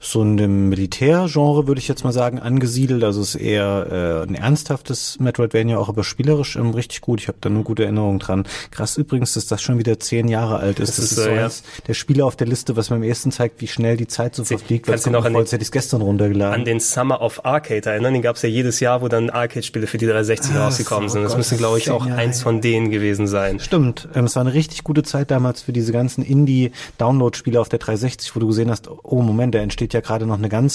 [0.00, 3.02] so einem Militärgenre, würde ich jetzt mal sagen, angesiedelt.
[3.04, 7.20] Also es ist eher äh, ein ernsthaftes Metroidvania, auch aber spielerisch ähm, richtig gut.
[7.20, 8.44] Ich habe da nur gute Erinnerungen dran.
[8.70, 10.90] Krass übrigens, dass das schon wieder zehn Jahre alt ist.
[10.90, 11.44] Das Das, ist ist, so, ja.
[11.44, 14.34] eins der Spiele auf der Liste, was mir am ehesten zeigt, wie schnell die Zeit
[14.34, 14.86] so verfliegt.
[14.86, 16.54] kannst es du noch an den- hätte ich gestern runtergeladen.
[16.60, 19.86] An den Summer of Arcade erinnern, den gab es ja jedes Jahr, wo dann Arcade-Spiele
[19.86, 21.22] für die 360 Ah, rausgekommen so, sind.
[21.24, 23.58] Das Gott, müsste, glaube ich, auch Jahre eins von denen gewesen sein.
[23.60, 27.78] Stimmt, ähm, es war eine richtig gute Zeit damals für diese ganzen Indie-Download-Spiele auf der
[27.78, 30.67] 360, wo du gesehen hast, oh Moment, da entsteht ja gerade noch eine ganze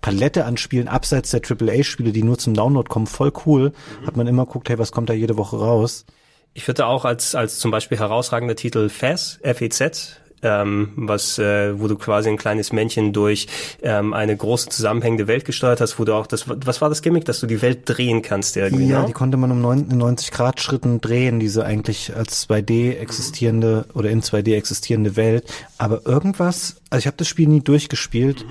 [0.00, 3.72] Palette an Spielen abseits der AAA-Spiele, die nur zum Download kommen, voll cool.
[4.06, 6.06] Hat man immer guckt, hey, was kommt da jede Woche raus?
[6.54, 11.88] Ich würde auch als, als zum Beispiel herausragender Titel FEZ, F-E-Z, ähm, was, äh, wo
[11.88, 13.46] du quasi ein kleines Männchen durch
[13.82, 17.24] ähm, eine große zusammenhängende Welt gesteuert hast, wo du auch das, was war das Gimmick,
[17.24, 19.06] dass du die Welt drehen kannst irgendwie, Ja, ne?
[19.06, 24.22] die konnte man um 90 Grad Schritten drehen, diese eigentlich als 2D existierende oder in
[24.22, 25.52] 2D existierende Welt.
[25.78, 28.44] Aber irgendwas, also ich habe das Spiel nie durchgespielt.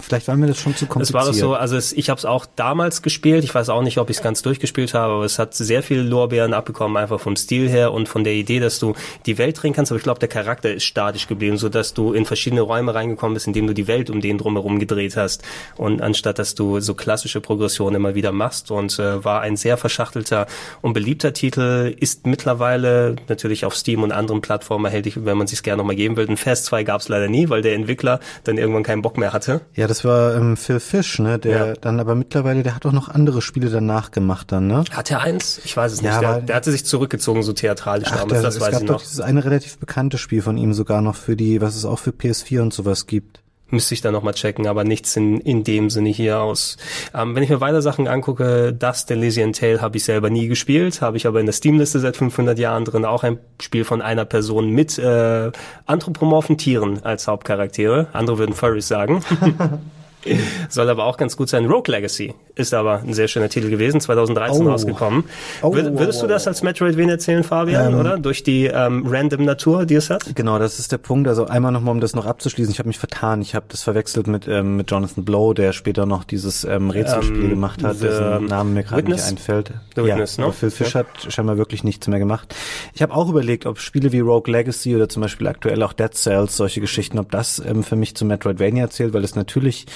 [0.00, 1.14] Vielleicht war mir das schon zu Es kompliziert.
[1.14, 3.44] war doch so, also es, ich habe es auch damals gespielt.
[3.44, 6.02] Ich weiß auch nicht, ob ich es ganz durchgespielt habe, aber es hat sehr viele
[6.02, 8.94] Lorbeeren abbekommen, einfach vom Stil her und von der Idee, dass du
[9.26, 9.92] die Welt drehen kannst.
[9.92, 13.34] Aber ich glaube, der Charakter ist statisch geblieben, so dass du in verschiedene Räume reingekommen
[13.34, 15.42] bist, indem du die Welt um den drumherum gedreht hast.
[15.76, 19.76] Und anstatt dass du so klassische Progressionen immer wieder machst und äh, war ein sehr
[19.76, 20.46] verschachtelter
[20.80, 25.62] und beliebter Titel, ist mittlerweile natürlich auf Steam und anderen Plattformen erhältlich, wenn man sich
[25.62, 26.28] gerne nochmal geben will.
[26.28, 29.32] Ein Fast 2 gab es leider nie, weil der Entwickler dann irgendwann keinen Bock mehr
[29.32, 29.62] hatte.
[29.74, 31.38] Ja, das war ähm, Phil Fish, ne?
[31.40, 31.72] Der Ja.
[31.74, 34.84] dann aber mittlerweile, der hat auch noch andere Spiele danach gemacht dann, ne?
[34.92, 35.60] Hat er eins?
[35.64, 36.22] Ich weiß es Ja, nicht.
[36.22, 38.86] Der, der hatte sich zurückgezogen, so theatralisch Ach, damals, der, das es weiß gab ich
[38.86, 39.02] doch noch.
[39.02, 42.10] dieses eine relativ bekannte Spiel von ihm sogar noch für die, was es auch für
[42.10, 43.40] PS4 und sowas gibt.
[43.70, 46.78] Müsste ich dann nochmal checken, aber nichts in, in dem Sinne hier aus.
[47.14, 51.02] Ähm, wenn ich mir weiter Sachen angucke, das Elysian Tale habe ich selber nie gespielt,
[51.02, 53.04] habe ich aber in der Steam-Liste seit 500 Jahren drin.
[53.04, 55.50] Auch ein Spiel von einer Person mit äh,
[55.86, 58.06] anthropomorphen Tieren als Hauptcharaktere.
[58.12, 59.22] Andere würden Furries sagen.
[60.68, 61.66] Soll aber auch ganz gut sein.
[61.66, 64.70] Rogue Legacy ist aber ein sehr schöner Titel gewesen, 2013 Oh.
[64.70, 65.24] rausgekommen.
[65.62, 68.00] Oh, Würd, würdest du das als Metroidvania erzählen, Fabian, Ähm.
[68.00, 68.18] oder?
[68.18, 70.34] Durch die ähm, random Natur, die es hat?
[70.34, 71.28] Genau, das ist der Punkt.
[71.28, 72.72] Also einmal nochmal, um das noch abzuschließen.
[72.72, 73.40] Ich habe mich vertan.
[73.42, 77.44] Ich habe das verwechselt mit ähm, mit Jonathan Blow, der später noch dieses ähm, Rätselspiel
[77.44, 79.72] Ähm, gemacht hat, dessen Name mir gerade nicht einfällt.
[79.94, 80.44] The ja, Witness, ne?
[80.44, 82.54] aber Phil Fish hat scheinbar wirklich nichts mehr gemacht.
[82.94, 86.12] Ich habe auch überlegt, ob Spiele wie Rogue Legacy oder zum Beispiel aktuell auch Dead
[86.12, 89.86] Cells, solche Geschichten, ob das ähm, für mich zu Metroidvania zählt, weil es natürlich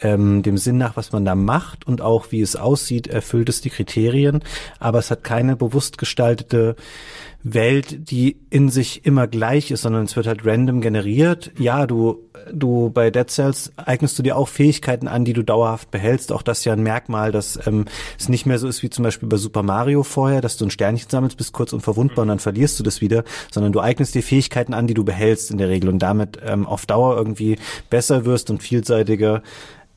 [0.00, 3.60] ähm, dem Sinn nach, was man da macht und auch wie es aussieht, erfüllt es
[3.60, 4.42] die Kriterien,
[4.78, 6.76] aber es hat keine bewusst gestaltete
[7.44, 11.50] Welt, die in sich immer gleich ist, sondern es wird halt random generiert.
[11.58, 15.90] Ja, du, du bei Dead Cells eignest du dir auch Fähigkeiten an, die du dauerhaft
[15.90, 16.30] behältst.
[16.30, 17.86] Auch das ist ja ein Merkmal, dass ähm,
[18.18, 20.70] es nicht mehr so ist wie zum Beispiel bei Super Mario vorher, dass du ein
[20.70, 24.22] Sternchen sammelst, bist kurz unverwundbar und dann verlierst du das wieder, sondern du eignest dir
[24.22, 27.58] Fähigkeiten an, die du behältst in der Regel und damit ähm, auf Dauer irgendwie
[27.90, 29.42] besser wirst und vielseitiger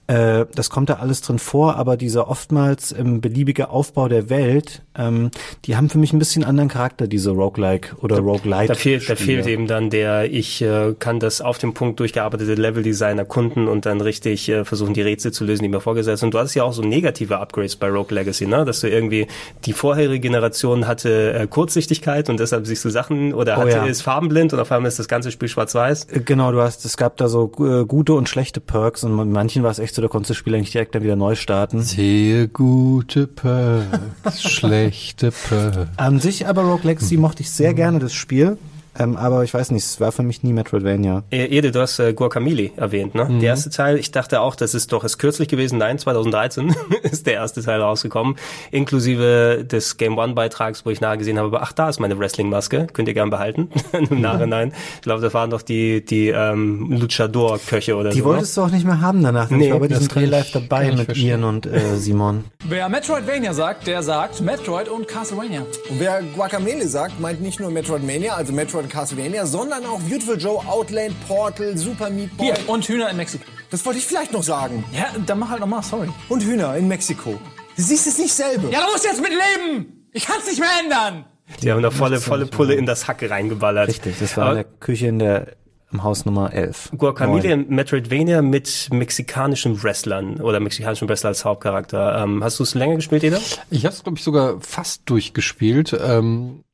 [0.07, 4.83] äh, das kommt da alles drin vor, aber dieser oftmals ähm, beliebige Aufbau der Welt,
[4.97, 5.31] ähm,
[5.65, 8.67] die haben für mich ein bisschen anderen Charakter, diese Roguelike oder Roguelite.
[8.67, 12.53] Da fehlt, da fehlt eben dann der, ich äh, kann das auf dem Punkt durchgearbeitete
[12.53, 16.33] Leveldesign erkunden und dann richtig äh, versuchen, die Rätsel zu lösen, die mir vorgesetzt sind.
[16.33, 18.63] Du hattest ja auch so negative Upgrades bei Rogue Legacy, ne?
[18.63, 19.27] Dass du irgendwie,
[19.65, 23.85] die vorherige Generation hatte äh, Kurzsichtigkeit und deshalb siehst du Sachen oder Oh hatte, ja.
[23.85, 26.05] ist farbenblind und auf einmal ist das ganze Spiel schwarz-weiß.
[26.05, 29.63] Äh, Genau, du hast, es gab da so äh, gute und schlechte Perks und manchen
[29.63, 31.81] war es echt so, da konntest du das Spiel eigentlich direkt dann wieder neu starten.
[31.81, 35.89] Sehr gute Perks, schlechte Perks.
[35.97, 38.57] An sich aber Rogue Legacy mochte ich sehr gerne das Spiel.
[38.97, 41.23] Ähm, aber ich weiß nicht, es war für mich nie Metroidvania.
[41.31, 43.27] E- Ede, du hast äh, Guacamole erwähnt, ne?
[43.41, 45.77] Der erste Teil, ich dachte auch, das ist doch erst kürzlich gewesen.
[45.77, 48.35] Nein, 2013 ist der erste Teil rausgekommen,
[48.71, 52.87] inklusive des Game One Beitrags, wo ich nahe gesehen habe, ach, da ist meine Wrestling-Maske,
[52.93, 53.69] könnt ihr gern behalten
[54.09, 54.73] im Nachhinein.
[54.95, 58.25] Ich glaube, das waren doch die die ähm, Luchador-Köche oder Die so.
[58.25, 59.49] wolltest du auch nicht mehr haben danach.
[59.49, 61.27] Nee, ich war bei diesem ich- live dabei mit verstehen.
[61.27, 62.43] Ian und äh, Simon.
[62.67, 65.61] Wer Metroidvania sagt, der sagt Metroid und Castlevania.
[65.61, 70.37] Und wer Guacamole sagt, meint nicht nur Metroidvania, also Metroid und Castlevania, sondern auch Beautiful
[70.37, 72.47] Joe, Outland, Portal, Super Meat Boy.
[72.47, 73.43] Hier, und Hühner in Mexiko.
[73.69, 74.83] Das wollte ich vielleicht noch sagen.
[74.93, 76.09] Ja, dann mach halt nochmal, sorry.
[76.29, 77.39] Und Hühner in Mexiko.
[77.75, 78.69] Du siehst es nicht selber.
[78.69, 80.07] Ja, du musst jetzt mit leben!
[80.13, 81.25] Ich kann's nicht mehr ändern!
[81.61, 83.87] Die haben da volle volle Pulle in das Hack reingeballert.
[83.87, 85.57] Richtig, das war Aber in der Küche in der
[85.91, 86.91] im Haus Nummer 11.
[86.97, 87.57] Guacamole.
[87.57, 92.21] Metroidvania mit mexikanischen Wrestlern oder mexikanischen Wrestler als Hauptcharakter.
[92.21, 93.37] Ähm, hast du es länger gespielt, Eda?
[93.69, 95.97] Ich habe es, glaube ich, sogar fast durchgespielt.
[95.99, 96.64] Ähm,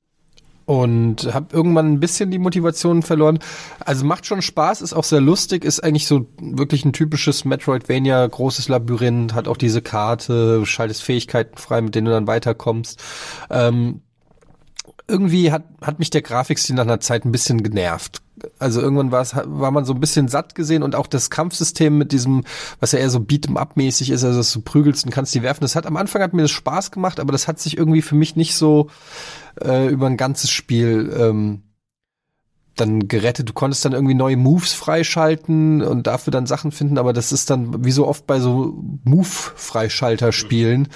[0.66, 3.40] und habe irgendwann ein bisschen die Motivation verloren.
[3.80, 8.26] Also macht schon Spaß, ist auch sehr lustig, ist eigentlich so wirklich ein typisches Metroidvania,
[8.26, 13.02] großes Labyrinth, hat auch diese Karte, schaltest Fähigkeiten frei, mit denen du dann weiterkommst.
[13.50, 14.02] Ähm,
[15.08, 18.22] irgendwie hat, hat mich der Grafikstil nach einer Zeit ein bisschen genervt.
[18.60, 21.98] Also irgendwann war es, war man so ein bisschen satt gesehen und auch das Kampfsystem
[21.98, 22.44] mit diesem,
[22.80, 25.62] was ja eher so Beat'em-up-mäßig ist, also dass du prügelst und kannst die werfen.
[25.62, 28.16] Das hat am Anfang hat mir das Spaß gemacht, aber das hat sich irgendwie für
[28.16, 28.90] mich nicht so
[29.64, 31.64] äh, über ein ganzes Spiel ähm,
[32.76, 33.50] dann gerettet.
[33.50, 37.50] Du konntest dann irgendwie neue Moves freischalten und dafür dann Sachen finden, aber das ist
[37.50, 40.88] dann, wie so oft bei so Move-Freischalter-Spielen,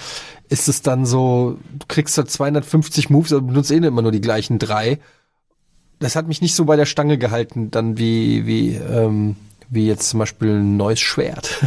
[0.49, 4.21] ist es dann so, du kriegst da 250 Moves, aber benutzt eh immer nur die
[4.21, 4.99] gleichen drei.
[6.05, 9.37] Das hat mich nicht so bei der Stange gehalten, dann wie, wie, ähm,
[9.71, 11.63] wie jetzt zum Beispiel ein neues Schwert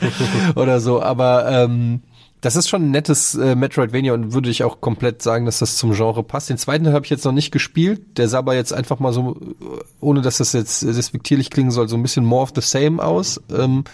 [0.56, 2.02] oder so, aber ähm,
[2.42, 5.78] das ist schon ein nettes äh, Metroidvania und würde ich auch komplett sagen, dass das
[5.78, 6.50] zum Genre passt.
[6.50, 8.18] Den zweiten habe ich jetzt noch nicht gespielt.
[8.18, 11.88] Der sah aber jetzt einfach mal so, äh, ohne dass das jetzt respektierlich klingen soll,
[11.88, 13.40] so ein bisschen more of the same aus.
[13.50, 13.84] Ähm,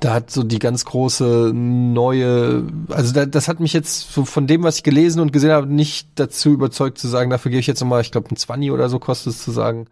[0.00, 4.46] da hat so die ganz große neue, also da, das hat mich jetzt so von
[4.46, 7.66] dem, was ich gelesen und gesehen habe, nicht dazu überzeugt zu sagen, dafür gehe ich
[7.66, 9.86] jetzt nochmal, ich glaube ein 20 oder so kostet es zu sagen.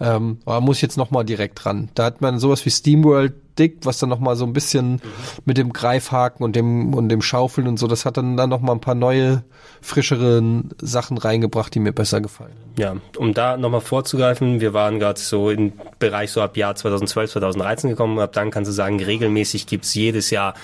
[0.00, 1.88] Ähm, aber muss jetzt nochmal direkt ran.
[1.94, 5.00] Da hat man sowas wie SteamWorld Dick, was dann nochmal so ein bisschen
[5.44, 8.74] mit dem Greifhaken und dem und dem Schaufeln und so, das hat dann dann nochmal
[8.74, 9.44] ein paar neue,
[9.80, 10.42] frischere
[10.80, 12.54] Sachen reingebracht, die mir besser gefallen.
[12.76, 17.32] Ja, um da nochmal vorzugreifen, wir waren gerade so im Bereich so ab Jahr 2012,
[17.32, 20.54] 2013 gekommen, ab dann kannst du sagen, regelmäßig gibt's jedes Jahr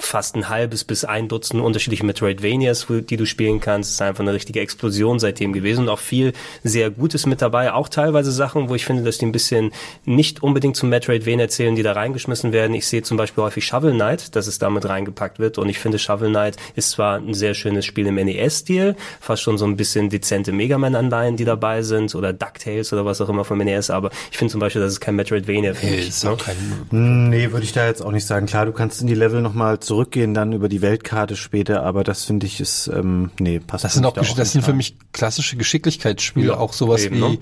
[0.00, 3.90] fast ein halbes bis ein Dutzend unterschiedliche Metroidvanias, die du spielen kannst.
[3.90, 6.32] Es ist einfach eine richtige Explosion seitdem gewesen und auch viel
[6.64, 7.72] sehr Gutes mit dabei.
[7.72, 9.72] Auch teilweise Sachen, wo ich finde, dass die ein bisschen
[10.04, 12.74] nicht unbedingt zum Metroidvania zählen, die da reingeschmissen werden.
[12.74, 15.98] Ich sehe zum Beispiel häufig Shovel Knight, dass es damit reingepackt wird und ich finde
[15.98, 20.10] Shovel Knight ist zwar ein sehr schönes Spiel im NES-Stil, fast schon so ein bisschen
[20.10, 24.10] dezente Mega Man-Anleihen, die dabei sind oder DuckTales oder was auch immer vom NES, aber
[24.30, 26.08] ich finde zum Beispiel, das ist kein Metroidvania für mich.
[26.08, 26.36] ist ne?
[26.36, 28.46] kein Nee, würde ich da jetzt auch nicht sagen.
[28.46, 32.22] Klar, du kannst in die Level nochmal zurückgehen, dann über die Weltkarte später, aber das
[32.22, 35.56] finde ich ist, ähm, nee, passt Das sind auch, da das sind für mich klassische
[35.56, 37.38] Geschicklichkeitsspiele, Ja, auch sowas eben, wie ne?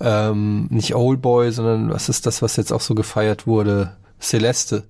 [0.00, 3.92] ähm, nicht Old Boy, sondern was ist das, was jetzt auch so gefeiert wurde?
[4.24, 4.84] Celeste.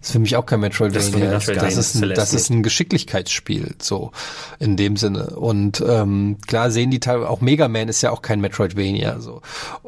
[0.00, 1.30] Das ist für mich auch kein Metroidvania.
[1.30, 4.12] Das ist ein Das, ist, ein, das ist ein Geschicklichkeitsspiel, so
[4.58, 5.36] in dem Sinne.
[5.36, 9.20] Und ähm, klar sehen die teilweise, auch Mega Man ist ja auch kein Metroidvania.
[9.20, 9.42] So.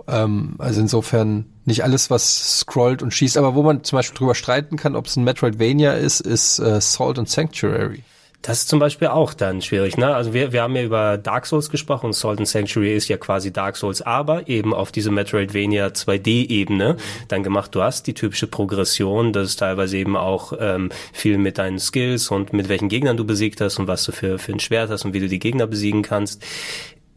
[0.09, 4.35] Ähm, also insofern nicht alles, was scrollt und schießt, aber wo man zum Beispiel drüber
[4.35, 8.03] streiten kann, ob es ein Metroidvania ist, ist äh, Salt and Sanctuary.
[8.47, 10.15] Das ist zum Beispiel auch dann schwierig, ne?
[10.15, 13.17] Also wir, wir haben ja über Dark Souls gesprochen und Salt and Sanctuary ist ja
[13.17, 16.99] quasi Dark Souls, aber eben auf diese Metroidvania 2D-Ebene
[17.29, 17.75] dann gemacht.
[17.75, 22.31] Du hast die typische Progression, das ist teilweise eben auch ähm, viel mit deinen Skills
[22.31, 25.07] und mit welchen Gegnern du besiegt hast und was du für, für ein Schwert hast
[25.07, 26.45] und wie du die Gegner besiegen kannst.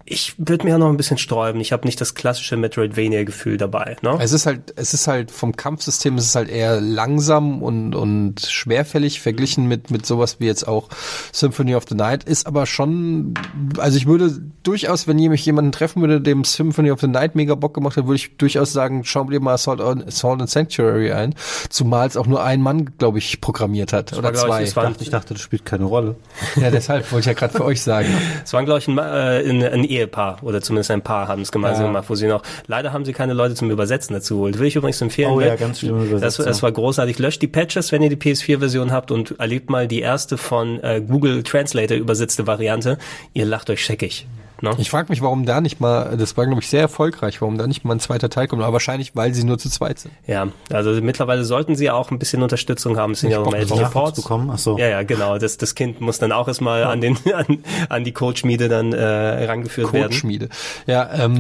[0.09, 1.59] Ich würde mir ja noch ein bisschen sträuben.
[1.59, 3.97] Ich habe nicht das klassische Metroidvania-Gefühl dabei.
[4.01, 4.17] Ne?
[4.21, 8.39] Es ist halt, es ist halt vom Kampfsystem, es ist halt eher langsam und, und
[8.41, 10.87] schwerfällig verglichen mit, mit sowas wie jetzt auch
[11.33, 13.33] Symphony of the Night, ist aber schon,
[13.77, 14.31] also ich würde
[14.63, 18.05] durchaus, wenn mich jemanden treffen würde, dem Symphony of the Night mega Bock gemacht hat,
[18.05, 21.35] würde ich durchaus sagen, schau dir mal Assault, on, Assault and Sanctuary ein,
[21.69, 24.63] zumal es auch nur ein Mann, glaube ich, programmiert hat, oder war, ich, zwei.
[24.63, 26.15] es war- Ich dachte, das spielt keine Rolle.
[26.55, 28.07] ja, deshalb wollte ich ja gerade für euch sagen.
[28.45, 29.01] Es waren, glaube ich, ein, äh,
[29.49, 31.87] ein, ein Ehepaar oder zumindest ein Paar haben es gemeinsam Ja.
[31.89, 34.59] gemacht, wo sie noch, leider haben sie keine Leute zum Übersetzen dazu geholt.
[34.59, 35.31] Will ich übrigens empfehlen.
[35.31, 35.57] Oh ja, ne?
[35.57, 36.45] ganz schlimme Das, Übersetzung.
[36.45, 37.19] das war großartig.
[37.19, 41.01] Löscht die Patches, wenn ihr die PS4-Version habt und erlebt mal die erste von äh,
[41.05, 42.97] Google Translator übersetzte Variante.
[43.33, 44.27] Ihr lacht euch scheckig.
[44.61, 44.75] Ne?
[44.77, 47.67] Ich frage mich, warum da nicht mal, das war glaube ich sehr erfolgreich, warum da
[47.67, 50.13] nicht mal ein zweiter Teil kommt, aber wahrscheinlich, weil sie nur zu zweit sind.
[50.25, 53.13] Ja, also mittlerweile sollten sie auch ein bisschen Unterstützung haben.
[53.13, 53.79] Es sind ja noch mehr drauf.
[53.79, 54.21] Reports.
[54.21, 54.49] bekommen.
[54.51, 54.77] Ach so.
[54.77, 55.37] Ja, ja, genau.
[55.37, 57.59] Das, das Kind muss dann auch erstmal an den an,
[57.89, 60.09] an die Coachmiede dann äh, rangeführt werden.
[60.11, 60.49] Coachschmiede.
[60.85, 61.39] Ja, ähm,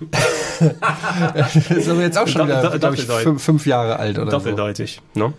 [1.34, 3.22] das ist aber jetzt auch schon wieder, glaube ich, doppeldeutig.
[3.22, 4.38] fünf, fünf Jahre alt oder so.
[4.38, 5.00] Doppeldeutig.
[5.14, 5.32] Ne?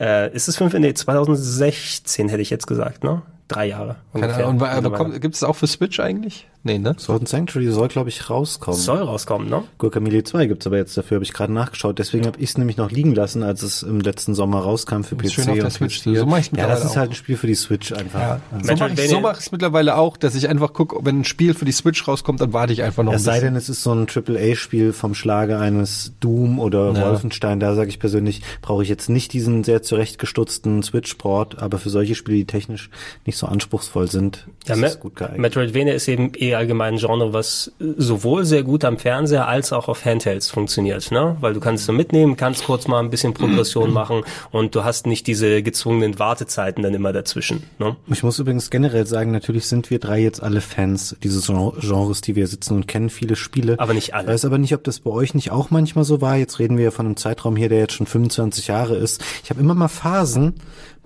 [0.00, 0.74] Äh, ist es fünf?
[0.74, 3.22] Nee, 2016 hätte ich jetzt gesagt, ne?
[3.48, 3.96] Drei Jahre.
[4.12, 4.46] Keine ungefähr.
[4.46, 6.48] Ahnung, und, gibt es auch für Switch eigentlich?
[6.66, 6.94] Nee, ne?
[6.98, 8.78] Sword and Sanctuary soll, glaube ich, rauskommen.
[8.78, 9.62] soll rauskommen, ne?
[9.78, 11.98] Guacamole 2 gibt's aber jetzt dafür, habe ich gerade nachgeschaut.
[11.98, 15.14] Deswegen habe ich es nämlich noch liegen lassen, als es im letzten Sommer rauskam für
[15.16, 15.98] PC Schön auf der und Switch.
[16.00, 16.18] PS4.
[16.18, 18.20] So mach ich's ja, das ist halt ein Spiel für die Switch einfach.
[18.20, 18.40] Ja.
[18.52, 21.20] Also, So mache ich Metroidvania- so mach ich's mittlerweile auch, dass ich einfach gucke, wenn
[21.20, 23.54] ein Spiel für die Switch rauskommt, dann warte ich einfach noch ein es sei denn,
[23.54, 27.10] es ist so ein AAA-Spiel vom Schlage eines Doom oder Ja.
[27.10, 27.60] Wolfenstein.
[27.60, 32.14] Da sage ich persönlich, brauche ich jetzt nicht diesen sehr zurechtgestutzten Switch-Port, aber für solche
[32.16, 32.90] Spiele, die technisch
[33.24, 35.40] nicht so anspruchsvoll sind, Ja, ist es gut geeignet.
[35.40, 39.88] Metroidvania ist eben eh allgemein ein Genre, was sowohl sehr gut am Fernseher als auch
[39.88, 41.36] auf Handhelds funktioniert, ne?
[41.40, 44.84] Weil du kannst es so mitnehmen, kannst kurz mal ein bisschen Progression machen und du
[44.84, 47.96] hast nicht diese gezwungenen Wartezeiten dann immer dazwischen, ne?
[48.08, 52.20] Ich muss übrigens generell sagen, natürlich sind wir drei jetzt alle Fans dieses Gen- Genres,
[52.20, 53.78] die wir sitzen und kennen viele Spiele.
[53.78, 54.24] Aber nicht alle.
[54.24, 56.36] Ich weiß aber nicht, ob das bei euch nicht auch manchmal so war.
[56.36, 59.22] Jetzt reden wir ja von einem Zeitraum hier, der jetzt schon 25 Jahre ist.
[59.44, 60.54] Ich habe immer mal Phasen,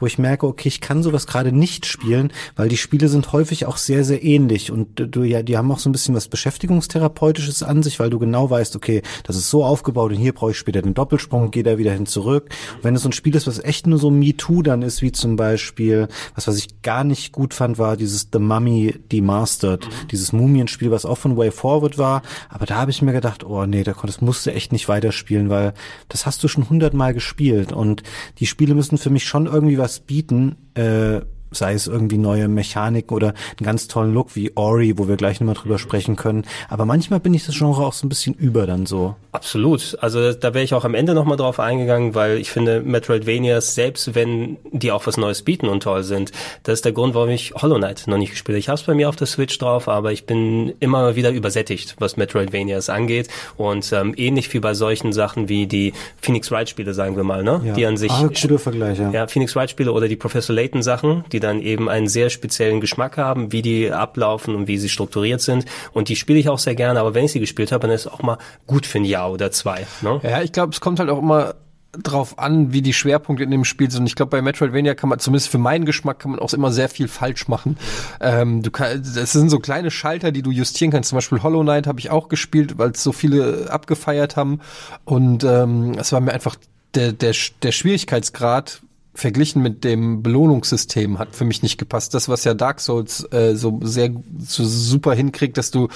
[0.01, 3.66] wo ich merke, okay, ich kann sowas gerade nicht spielen, weil die Spiele sind häufig
[3.66, 4.70] auch sehr, sehr ähnlich.
[4.70, 8.18] Und du ja, die haben auch so ein bisschen was Beschäftigungstherapeutisches an sich, weil du
[8.18, 11.62] genau weißt, okay, das ist so aufgebaut und hier brauche ich später den Doppelsprung, gehe
[11.62, 12.51] da wieder hin zurück.
[12.77, 15.12] Und wenn es so ein Spiel ist, was echt nur so MeToo dann ist, wie
[15.12, 20.32] zum Beispiel, was was ich gar nicht gut fand, war dieses The Mummy Demastered, dieses
[20.32, 23.85] Mumienspiel, was auch von Way Forward war, aber da habe ich mir gedacht, oh nee,
[23.85, 25.74] da das musst du echt nicht weiterspielen, weil
[26.09, 27.72] das hast du schon hundertmal gespielt.
[27.72, 28.02] Und
[28.39, 33.12] die Spiele müssen für mich schon irgendwie was bieten, äh, sei es irgendwie neue Mechanik
[33.12, 36.44] oder einen ganz tollen Look wie Ori, wo wir gleich nochmal drüber sprechen können.
[36.68, 39.16] Aber manchmal bin ich das Genre auch so ein bisschen über dann so.
[39.32, 39.97] Absolut.
[40.01, 44.14] Also da wäre ich auch am Ende nochmal drauf eingegangen, weil ich finde, Metroidvanias, selbst
[44.14, 46.32] wenn die auch was Neues bieten und toll sind,
[46.64, 48.59] das ist der Grund, warum ich Hollow Knight noch nicht gespielt habe.
[48.59, 51.97] Ich habe es bei mir auf der Switch drauf, aber ich bin immer wieder übersättigt,
[51.98, 53.28] was Metroidvanias angeht.
[53.56, 57.44] Und ähm, ähnlich wie bei solchen Sachen wie die Phoenix Wright Spiele, sagen wir mal,
[57.44, 57.72] ne?
[57.77, 59.10] Die an sich ah, guter Vergleich, ja.
[59.10, 62.81] ja, Phoenix Wright Spiele oder die Professor Layton Sachen, die dann eben einen sehr speziellen
[62.81, 65.65] Geschmack haben, wie die ablaufen und wie sie strukturiert sind.
[65.93, 68.03] Und die spiele ich auch sehr gerne, aber wenn ich sie gespielt habe, dann ist
[68.03, 69.87] es auch mal gut für ein Jahr oder zwei.
[70.03, 70.21] Ne?
[70.23, 71.55] Ja, ich glaube, es kommt halt auch immer
[71.93, 74.07] drauf an, wie die Schwerpunkte in dem Spiel sind.
[74.07, 76.89] Ich glaube, bei Metroidvania kann man, zumindest für meinen Geschmack, kann man auch immer sehr
[76.89, 77.77] viel falsch machen.
[78.21, 81.09] Ähm, du kann, das sind so kleine Schalter, die du justieren kannst.
[81.09, 84.61] Zum Beispiel Hollow Knight habe ich auch gespielt, weil es so viele abgefeiert haben.
[85.05, 86.57] Und ähm, es war mir einfach
[86.95, 88.83] der, der, der Schwierigkeitsgrad
[89.20, 92.14] verglichen mit dem Belohnungssystem hat für mich nicht gepasst.
[92.14, 95.88] Das, was ja Dark Souls äh, so sehr so super hinkriegt, dass du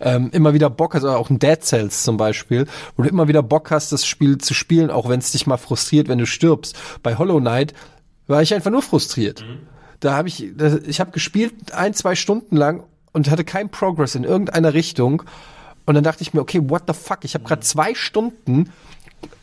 [0.00, 2.66] ähm, immer wieder Bock hast, oder auch ein Dead Cells zum Beispiel,
[2.96, 5.56] wo du immer wieder Bock hast, das Spiel zu spielen, auch wenn es dich mal
[5.56, 6.76] frustriert, wenn du stirbst.
[7.02, 7.72] Bei Hollow Knight
[8.26, 9.44] war ich einfach nur frustriert.
[10.00, 14.14] Da habe ich, da, ich habe gespielt ein, zwei Stunden lang und hatte keinen Progress
[14.14, 15.22] in irgendeiner Richtung.
[15.86, 17.20] Und dann dachte ich mir, okay, what the fuck?
[17.22, 18.70] Ich habe gerade zwei Stunden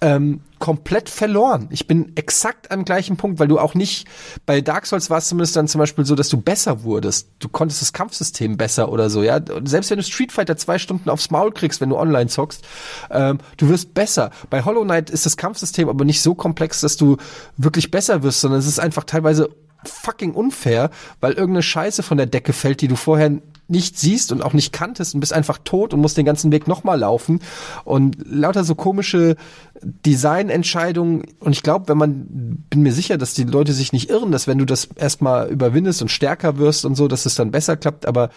[0.01, 1.67] ähm, komplett verloren.
[1.71, 4.07] Ich bin exakt am gleichen Punkt, weil du auch nicht,
[4.45, 7.27] bei Dark Souls war es zumindest dann zum Beispiel so, dass du besser wurdest.
[7.39, 9.37] Du konntest das Kampfsystem besser oder so, ja.
[9.37, 12.63] Und selbst wenn du Street Fighter zwei Stunden aufs Maul kriegst, wenn du online zockst,
[13.11, 14.31] ähm, du wirst besser.
[14.49, 17.17] Bei Hollow Knight ist das Kampfsystem aber nicht so komplex, dass du
[17.57, 19.49] wirklich besser wirst, sondern es ist einfach teilweise
[19.89, 20.89] fucking unfair,
[21.19, 23.31] weil irgendeine Scheiße von der Decke fällt, die du vorher
[23.67, 26.67] nicht siehst und auch nicht kanntest und bist einfach tot und musst den ganzen Weg
[26.67, 27.39] nochmal laufen.
[27.85, 29.35] Und lauter so komische
[29.81, 31.23] Designentscheidungen.
[31.39, 32.25] Und ich glaube, wenn man
[32.69, 36.01] bin mir sicher, dass die Leute sich nicht irren, dass wenn du das erstmal überwindest
[36.01, 38.29] und stärker wirst und so, dass es dann besser klappt, aber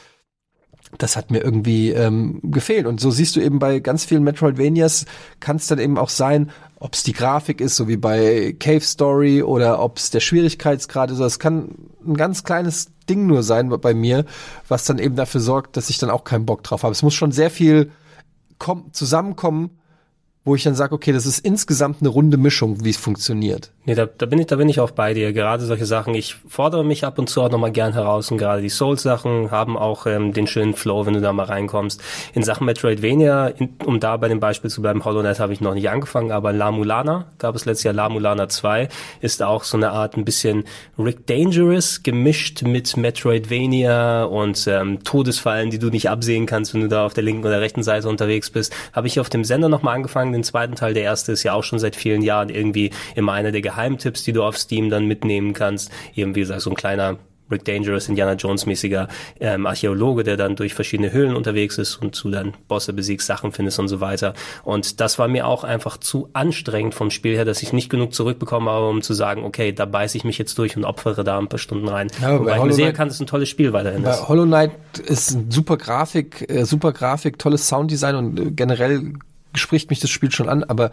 [0.99, 2.87] das hat mir irgendwie ähm, gefehlt.
[2.87, 5.05] Und so siehst du eben bei ganz vielen Metroidvanias,
[5.41, 8.81] kann es dann eben auch sein, ob es die Grafik ist, so wie bei Cave
[8.81, 11.19] Story, oder ob es der Schwierigkeitsgrad ist.
[11.19, 11.75] Das kann
[12.07, 14.25] ein ganz kleines Ding nur sein bei mir,
[14.69, 16.93] was dann eben dafür sorgt, dass ich dann auch keinen Bock drauf habe.
[16.93, 17.91] Es muss schon sehr viel
[18.59, 19.71] kom zusammenkommen,
[20.45, 23.73] wo ich dann sage, okay, das ist insgesamt eine runde Mischung, wie es funktioniert.
[23.87, 25.33] Nee, da, da bin ich, da bin ich auch bei dir.
[25.33, 28.61] Gerade solche Sachen, ich fordere mich ab und zu auch nochmal gern heraus und gerade
[28.61, 32.03] die Souls-Sachen haben auch ähm, den schönen Flow, wenn du da mal reinkommst.
[32.35, 35.61] In Sachen Metroidvania, in, um da bei dem Beispiel zu bleiben, Hollow Knight habe ich
[35.61, 38.89] noch nicht angefangen, aber La Mulana, gab es letztes Jahr La Mulana 2,
[39.21, 40.65] ist auch so eine Art ein bisschen
[40.99, 46.89] Rick Dangerous gemischt mit Metroidvania und ähm, Todesfallen, die du nicht absehen kannst, wenn du
[46.89, 48.75] da auf der linken oder rechten Seite unterwegs bist.
[48.93, 51.63] Habe ich auf dem Sender nochmal angefangen, den zweiten Teil, der erste ist ja auch
[51.63, 55.53] schon seit vielen Jahren irgendwie immer einer der Geheimtipps, die du auf Steam dann mitnehmen
[55.53, 55.91] kannst.
[56.15, 57.19] Eben wie gesagt, so ein kleiner
[57.51, 59.09] Rick Dangerous, Indiana Jones-mäßiger
[59.41, 63.53] ähm, Archäologe, der dann durch verschiedene Höhlen unterwegs ist und zu dann Bosse besiegst, Sachen
[63.53, 64.35] findest und so weiter.
[64.65, 68.15] Und das war mir auch einfach zu anstrengend vom Spiel her, dass ich nicht genug
[68.15, 71.39] zurückbekommen habe, um zu sagen, okay, da beiße ich mich jetzt durch und opfere da
[71.39, 72.09] ein paar Stunden rein.
[72.21, 74.29] Ja, Wobei ich mir sehen kann, dass es ein tolles Spiel weiterhin Bei ist.
[74.29, 74.73] Hollow Knight
[75.05, 79.13] ist super Grafik, äh, super Grafik, tolles Sounddesign und äh, generell
[79.57, 80.91] spricht mich das Spiel schon an, aber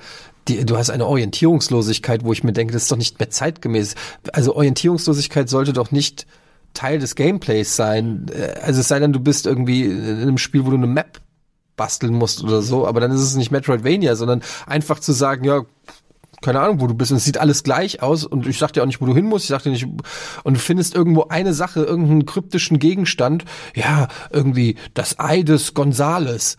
[0.48, 3.96] die, du hast eine Orientierungslosigkeit, wo ich mir denke, das ist doch nicht mehr zeitgemäß.
[4.32, 6.26] Also Orientierungslosigkeit sollte doch nicht
[6.74, 8.26] Teil des Gameplays sein.
[8.34, 11.22] Äh, Also es sei denn, du bist irgendwie in einem Spiel, wo du eine Map
[11.76, 15.64] basteln musst oder so, aber dann ist es nicht Metroidvania, sondern einfach zu sagen, ja,
[16.44, 18.84] keine Ahnung, wo du bist und es sieht alles gleich aus und ich sag dir
[18.84, 19.88] auch nicht, wo du hin musst, ich sag dir nicht,
[20.44, 23.46] und du findest irgendwo eine Sache, irgendeinen kryptischen Gegenstand,
[23.76, 26.58] ja, irgendwie das Ei des Gonzales.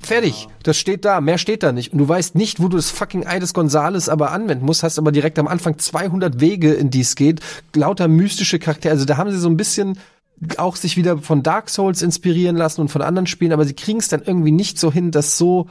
[0.00, 1.92] Fertig, das steht da, mehr steht da nicht.
[1.92, 4.98] Und du weißt nicht, wo du das fucking Ei des Gonzales aber anwenden musst, hast
[4.98, 7.40] aber direkt am Anfang 200 Wege, in die es geht,
[7.74, 8.92] lauter mystische Charaktere.
[8.92, 9.98] Also da haben sie so ein bisschen
[10.56, 13.98] auch sich wieder von Dark Souls inspirieren lassen und von anderen Spielen, aber sie kriegen
[13.98, 15.68] es dann irgendwie nicht so hin, das so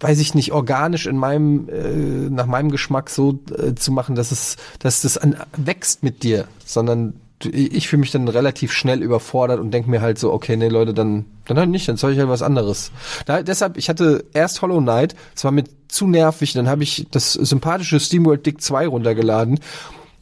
[0.00, 4.30] weiß ich nicht, organisch in meinem, äh, nach meinem Geschmack so äh, zu machen, dass
[4.30, 9.60] es, dass das an, wächst mit dir, sondern ich fühle mich dann relativ schnell überfordert
[9.60, 12.18] und denke mir halt so, okay, nee, Leute, dann, dann halt nicht, dann soll ich
[12.18, 12.90] halt was anderes.
[13.26, 17.06] Da, deshalb, ich hatte erst Hollow Knight, es war mir zu nervig, dann habe ich
[17.10, 19.60] das sympathische SteamWorld Dick 2 runtergeladen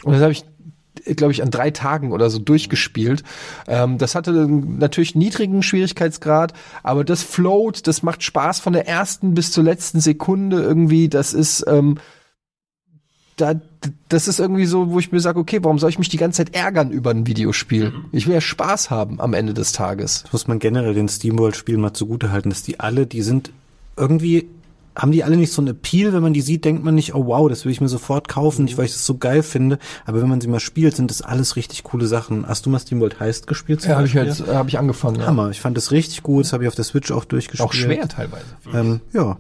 [0.05, 0.45] und dann habe ich
[1.15, 3.23] glaube ich, an drei Tagen oder so durchgespielt.
[3.69, 6.53] Ähm, das hatte natürlich niedrigen Schwierigkeitsgrad,
[6.83, 11.09] aber das float, das macht Spaß von der ersten bis zur letzten Sekunde irgendwie.
[11.09, 11.99] Das ist, ähm,
[13.37, 13.55] da,
[14.09, 16.39] das ist irgendwie so, wo ich mir sage, okay, warum soll ich mich die ganze
[16.39, 17.93] Zeit ärgern über ein Videospiel?
[18.13, 20.23] Ich will ja Spaß haben am Ende des Tages.
[20.23, 23.53] Das muss man generell den SteamWorld-Spielen mal zugutehalten, dass die alle, die sind
[23.99, 24.49] irgendwie,
[24.97, 27.27] haben die alle nicht so einen Appeal, wenn man die sieht, denkt man nicht, oh
[27.27, 30.23] wow, das will ich mir sofort kaufen, nicht weil ich das so geil finde, aber
[30.23, 32.49] wenn man sie mal spielt, sind das alles richtig coole Sachen.
[32.49, 33.85] Hast du mal SteamWorld Heist gespielt?
[33.85, 35.21] Ja, habe ich jetzt, habe ich angefangen.
[35.21, 35.27] Ja.
[35.27, 37.69] Hammer, ich fand das richtig gut, das habe ich auf der Switch auch durchgespielt.
[37.69, 38.47] Auch schwer teilweise.
[38.73, 39.37] Ähm, ja.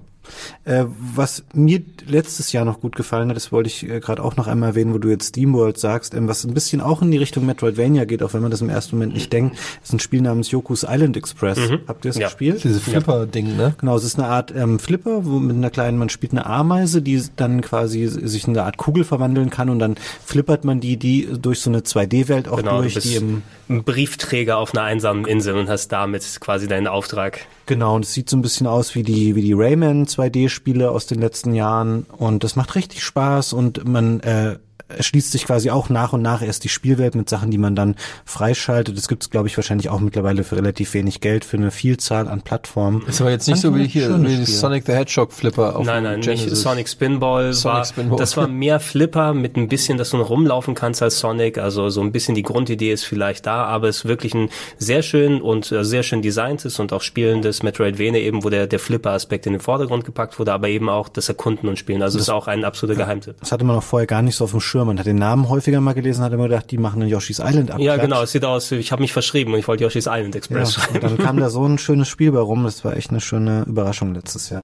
[0.64, 0.84] Äh,
[1.14, 4.46] was mir letztes Jahr noch gut gefallen hat, das wollte ich äh, gerade auch noch
[4.46, 7.46] einmal erwähnen, wo du jetzt SteamWorld sagst, ähm, was ein bisschen auch in die Richtung
[7.46, 10.50] Metroidvania geht, auch wenn man das im ersten Moment nicht denkt, ist ein Spiel namens
[10.50, 11.58] Yoku's Island Express.
[11.86, 12.26] Habt ihr es Ja.
[12.28, 12.62] gespielt?
[12.64, 13.74] Diese Flipper-Ding, ne?
[13.78, 17.02] Genau, es ist eine Art ähm, Flipper, wo mit einer kleinen, man spielt eine Ameise,
[17.02, 20.96] die dann quasi sich in eine Art Kugel verwandeln kann und dann flippert man die,
[20.96, 24.74] die durch so eine 2D-Welt auch Genau, du durch, bist die im ein Briefträger auf
[24.74, 27.40] einer einsamen Insel und hast damit quasi deinen Auftrag.
[27.66, 31.06] Genau, und es sieht so ein bisschen aus wie die, wie die Rayman 2D-Spiele aus
[31.06, 32.06] den letzten Jahren.
[32.16, 36.42] Und das macht richtig Spaß und man äh, erschließt sich quasi auch nach und nach
[36.42, 38.96] erst die Spielwelt mit Sachen, die man dann freischaltet.
[38.96, 42.28] Das gibt es, glaube ich, wahrscheinlich auch mittlerweile für relativ wenig Geld für eine Vielzahl
[42.28, 43.04] an Plattformen.
[43.06, 46.20] Ist aber jetzt nicht so wie hier, wie Sonic the Hedgehog Flipper auf Nein, nein,
[46.20, 46.50] Genesis.
[46.50, 47.52] nicht Sonic Spinball.
[47.52, 48.18] Sonic war, Spinball.
[48.18, 51.58] Das war mehr Flipper mit ein bisschen, dass du noch rumlaufen kannst als Sonic.
[51.58, 55.02] Also so ein bisschen die Grundidee ist vielleicht da, aber es ist wirklich ein sehr
[55.02, 59.46] schön und äh, sehr schön designtes und auch spielendes Metroidvania eben, wo der, der Flipper-Aspekt
[59.46, 62.02] in den Vordergrund gepackt wurde, aber eben auch das Erkunden und Spielen.
[62.02, 63.36] Also es ist auch ein absoluter Geheimtipp.
[63.40, 64.75] Das hatte man auch vorher gar nicht so auf dem Schirm.
[64.84, 67.70] Man hat den Namen häufiger mal gelesen, hat immer gedacht, die machen einen Yoshi's Island
[67.70, 67.80] ab.
[67.80, 68.22] Ja, genau.
[68.22, 70.94] Es sieht aus, ich habe mich verschrieben und ich wollte Yoshi's Island Ja, Express schreiben.
[70.94, 72.64] und dann kam da so ein schönes Spiel bei rum.
[72.64, 74.60] Das war echt eine schöne Überraschung letztes Jahr.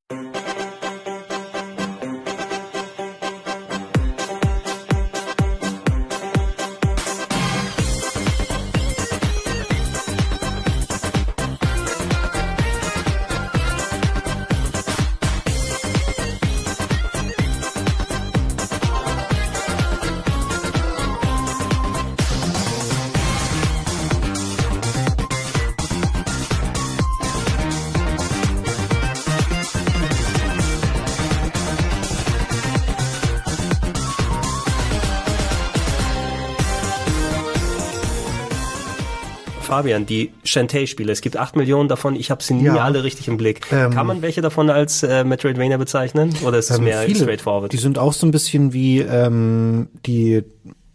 [39.83, 42.77] Fabian, die Shantae-Spiele, es gibt acht Millionen davon, ich habe sie nie Ja.
[42.85, 43.63] alle richtig im Blick.
[43.73, 46.33] Ähm, Kann man welche davon als äh, Metroidvania bezeichnen?
[46.47, 47.19] Oder ist es Ähm, mehr viele.
[47.19, 47.73] straightforward?
[47.73, 50.45] Die sind auch so ein bisschen wie ähm, die,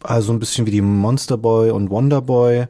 [0.04, 2.68] also ein bisschen wie die Monster Boy und Wonder Boy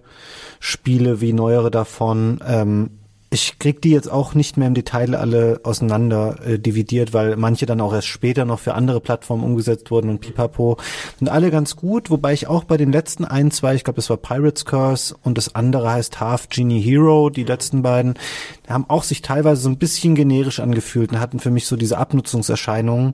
[0.60, 2.40] Spiele, wie neuere davon.
[2.48, 2.90] Ähm,
[3.30, 7.66] ich krieg die jetzt auch nicht mehr im Detail alle auseinander äh, dividiert, weil manche
[7.66, 10.78] dann auch erst später noch für andere Plattformen umgesetzt wurden und pipapo.
[11.20, 14.10] Sind alle ganz gut, wobei ich auch bei den letzten ein, zwei, ich glaube, das
[14.10, 18.14] war Pirates Curse und das andere heißt Half Genie Hero, die letzten beiden,
[18.70, 21.98] haben auch sich teilweise so ein bisschen generisch angefühlt und hatten für mich so diese
[21.98, 23.14] Abnutzungserscheinungen,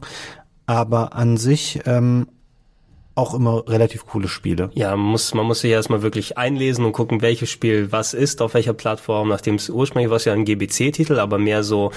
[0.68, 2.27] aber an sich ähm,
[3.15, 4.69] auch immer relativ coole Spiele.
[4.73, 8.41] Ja, man muss, man muss sich erstmal wirklich einlesen und gucken, welches Spiel was ist,
[8.41, 11.91] auf welcher Plattform, nachdem es ursprünglich war es ja ein GBC-Titel, aber mehr so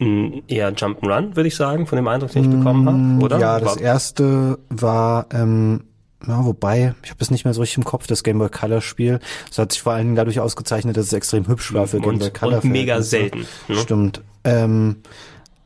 [0.00, 2.86] ein eher Jump'n'Run, würde ich sagen, von dem Eindruck, den ich bekommen
[3.18, 3.36] habe, oder?
[3.36, 5.84] Mm, Ja, das erste war ähm,
[6.26, 8.80] Ja, wobei, ich habe es nicht mehr so richtig im Kopf, das Game Boy Color
[8.80, 9.20] Spiel.
[9.50, 12.18] Es hat sich vor allen Dingen dadurch ausgezeichnet, dass es extrem hübsch war für Game
[12.18, 12.62] Boy Color.
[12.62, 13.46] Und mega selten.
[13.68, 13.76] Ne?
[13.76, 14.22] Stimmt.
[14.44, 14.96] Ähm,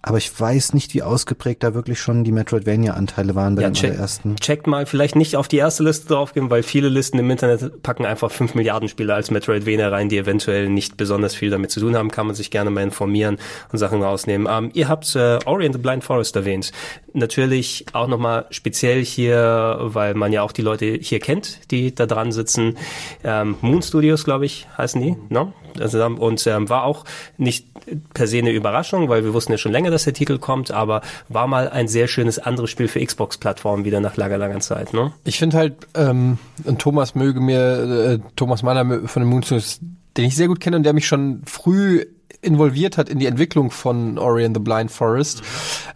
[0.07, 3.75] aber ich weiß nicht, wie ausgeprägt da wirklich schon die Metroidvania-Anteile waren bei Ja, den
[3.75, 4.37] check, allerersten.
[4.37, 8.07] checkt mal, vielleicht nicht auf die erste Liste draufgehen, weil viele Listen im Internet packen
[8.07, 11.97] einfach 5 Milliarden Spiele als Metroidvania rein, die eventuell nicht besonders viel damit zu tun
[11.97, 12.11] haben.
[12.13, 13.39] Kann man sich gerne mal informieren
[13.73, 14.47] und Sachen rausnehmen.
[14.51, 16.71] Ähm, ihr habt äh, Ori and the Blind Forest erwähnt.
[17.13, 22.07] Natürlich auch nochmal speziell hier, weil man ja auch die Leute hier kennt, die da
[22.07, 22.77] dran sitzen.
[23.25, 25.53] Ähm, Moon Studios, glaube ich, heißen die, ne?
[25.81, 27.05] Also, und ähm, war auch
[27.37, 27.67] nicht
[28.15, 31.01] per se eine Überraschung, weil wir wussten ja schon länger, dass der Titel kommt, aber
[31.29, 34.93] war mal ein sehr schönes anderes Spiel für Xbox-Plattformen wieder nach langer, langer Zeit.
[34.93, 35.13] Ne?
[35.25, 39.81] Ich finde halt, ähm, und Thomas möge mir, äh, Thomas Manner mö- von den Moonstones,
[40.17, 42.07] den ich sehr gut kenne und der mich schon früh
[42.47, 45.43] involviert hat in die Entwicklung von Ori and the Blind Forest.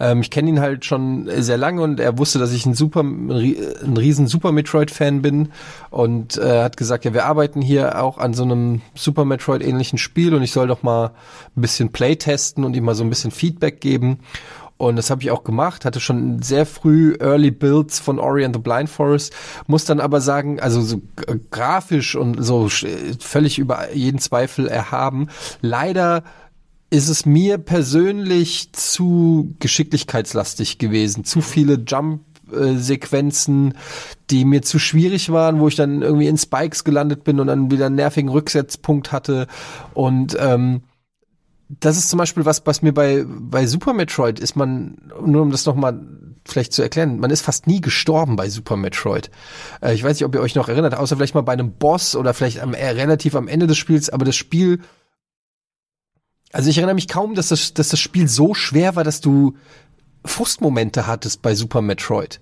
[0.01, 3.01] Ähm, ich kenne ihn halt schon sehr lange und er wusste, dass ich ein super,
[3.02, 5.51] ein, rie- ein riesen Super Metroid-Fan bin
[5.90, 10.35] und äh, hat gesagt, ja, wir arbeiten hier auch an so einem Super Metroid-ähnlichen Spiel
[10.35, 11.12] und ich soll doch mal
[11.56, 14.18] ein bisschen Playtesten und ihm mal so ein bisschen Feedback geben.
[14.81, 18.57] Und das habe ich auch gemacht, hatte schon sehr früh Early Builds von Ori and
[18.57, 19.35] the Blind Forest,
[19.66, 22.70] muss dann aber sagen, also so äh, grafisch und so
[23.19, 25.28] völlig über jeden Zweifel erhaben.
[25.61, 26.24] Leider
[26.89, 33.74] ist es mir persönlich zu geschicklichkeitslastig gewesen, zu viele Jump Sequenzen,
[34.31, 37.70] die mir zu schwierig waren, wo ich dann irgendwie in Spikes gelandet bin und dann
[37.70, 39.47] wieder einen nervigen Rücksetzpunkt hatte
[39.94, 40.82] und ähm,
[41.79, 45.53] das ist zum Beispiel was, was mir bei, bei Super Metroid ist man, nur um
[45.53, 46.01] das nochmal
[46.45, 49.31] vielleicht zu erklären, man ist fast nie gestorben bei Super Metroid.
[49.81, 52.17] Äh, ich weiß nicht, ob ihr euch noch erinnert, außer vielleicht mal bei einem Boss
[52.17, 54.81] oder vielleicht am, äh, relativ am Ende des Spiels, aber das Spiel,
[56.53, 59.57] also ich erinnere mich kaum, dass das, dass das Spiel so schwer war, dass du
[60.25, 62.41] Frustmomente hattest bei Super Metroid.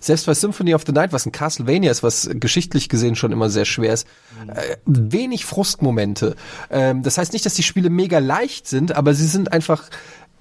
[0.00, 3.50] Selbst bei Symphony of the Night, was ein Castlevania ist, was geschichtlich gesehen schon immer
[3.50, 4.06] sehr schwer ist,
[4.46, 6.36] äh, wenig Frustmomente.
[6.70, 9.88] Ähm, das heißt nicht, dass die Spiele mega leicht sind, aber sie sind einfach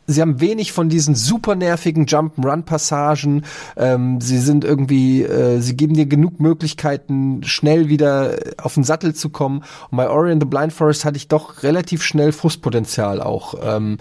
[0.10, 3.44] Sie haben wenig von diesen super nervigen Jump-Run-Passagen.
[3.76, 9.14] Ähm, sie sind irgendwie, äh, sie geben dir genug Möglichkeiten, schnell wieder auf den Sattel
[9.14, 9.66] zu kommen.
[9.92, 13.56] Und bei Ori and the Blind Forest hatte ich doch relativ schnell Frustpotenzial auch.
[13.62, 13.98] Ähm,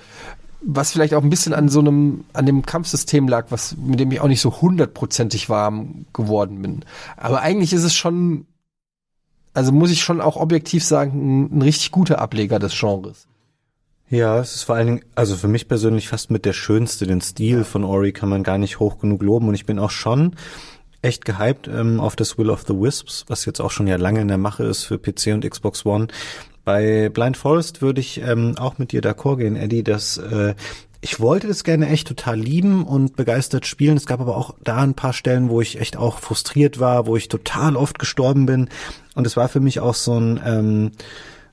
[0.69, 4.11] was vielleicht auch ein bisschen an so einem, an dem Kampfsystem lag, was, mit dem
[4.11, 6.85] ich auch nicht so hundertprozentig warm geworden bin.
[7.17, 8.47] Aber eigentlich ist es schon,
[9.55, 11.13] also muss ich schon auch objektiv sagen,
[11.47, 13.29] ein, ein richtig guter Ableger des Genres.
[14.11, 17.07] Ja, es ist vor allen Dingen, also für mich persönlich fast mit der schönste.
[17.07, 19.91] Den Stil von Ori kann man gar nicht hoch genug loben und ich bin auch
[19.91, 20.35] schon
[21.01, 24.21] echt gehypt ähm, auf das Will of the Wisps, was jetzt auch schon ja lange
[24.21, 26.09] in der Mache ist für PC und Xbox One.
[26.67, 30.57] Bei Blind Forest würde ich ähm, auch mit dir d'accord gehen, Eddie, dass äh,
[31.01, 33.97] ich wollte das gerne echt total lieben und begeistert spielen.
[33.97, 37.17] Es gab aber auch da ein paar Stellen, wo ich echt auch frustriert war, wo
[37.17, 38.69] ich total oft gestorben bin.
[39.15, 40.91] Und es war für mich auch so ein ähm,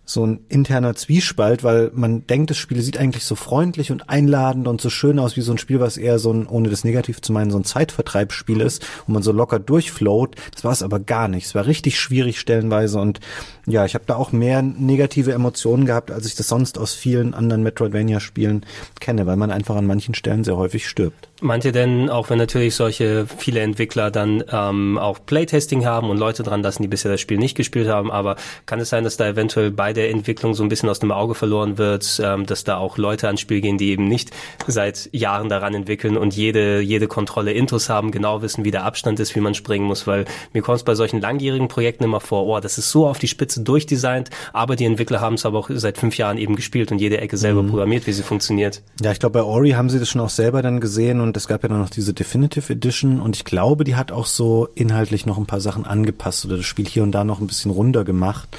[0.06, 4.68] so ein interner Zwiespalt, weil man denkt, das Spiel sieht eigentlich so freundlich und einladend
[4.68, 7.22] und so schön aus wie so ein Spiel, was eher so ein, ohne das negativ
[7.22, 10.36] zu meinen, so ein Zeitvertreibsspiel ist, wo man so locker durchfloat.
[10.54, 11.46] Das war es aber gar nicht.
[11.46, 13.22] Es war richtig schwierig stellenweise und
[13.66, 17.34] ja, ich habe da auch mehr negative Emotionen gehabt, als ich das sonst aus vielen
[17.34, 18.66] anderen Metroidvania-Spielen
[19.00, 21.30] kenne, weil man einfach an manchen Stellen sehr häufig stirbt.
[21.44, 26.18] Meint ihr denn, auch wenn natürlich solche viele Entwickler dann ähm, auch Playtesting haben und
[26.18, 29.18] Leute dran lassen, die bisher das Spiel nicht gespielt haben, aber kann es sein, dass
[29.18, 32.64] da eventuell bei der Entwicklung so ein bisschen aus dem Auge verloren wird, ähm, dass
[32.64, 34.32] da auch Leute ans Spiel gehen, die eben nicht
[34.68, 39.20] seit Jahren daran entwickeln und jede, jede Kontrolle Intros haben, genau wissen, wie der Abstand
[39.20, 42.46] ist, wie man springen muss, weil mir kommt es bei solchen langjährigen Projekten immer vor,
[42.46, 45.70] oh, das ist so auf die Spitze durchdesignt, aber die Entwickler haben es aber auch
[45.74, 48.82] seit fünf Jahren eben gespielt und jede Ecke selber programmiert, wie sie funktioniert.
[49.02, 51.48] Ja, ich glaube, bei Ori haben sie das schon auch selber dann gesehen und es
[51.48, 55.26] gab ja dann noch diese Definitive Edition und ich glaube, die hat auch so inhaltlich
[55.26, 58.04] noch ein paar Sachen angepasst oder das Spiel hier und da noch ein bisschen runder
[58.04, 58.50] gemacht.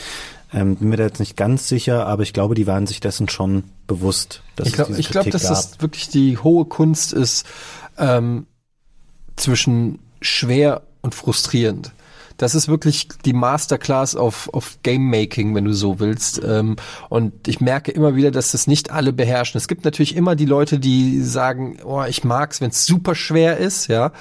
[0.53, 3.29] Ähm, bin mir da jetzt nicht ganz sicher, aber ich glaube, die waren sich dessen
[3.29, 5.51] schon bewusst, dass ich glaube, diese ich glaub, dass gab.
[5.51, 7.45] das wirklich die hohe Kunst ist
[7.99, 8.47] ähm,
[9.37, 11.93] zwischen schwer und frustrierend.
[12.37, 16.43] Das ist wirklich die Masterclass auf, auf Game Making, wenn du so willst.
[16.45, 16.77] Ähm,
[17.09, 19.59] und ich merke immer wieder, dass das nicht alle beherrschen.
[19.59, 23.59] Es gibt natürlich immer die Leute, die sagen, oh, ich mag's, wenn es super schwer
[23.59, 24.13] ist, ja.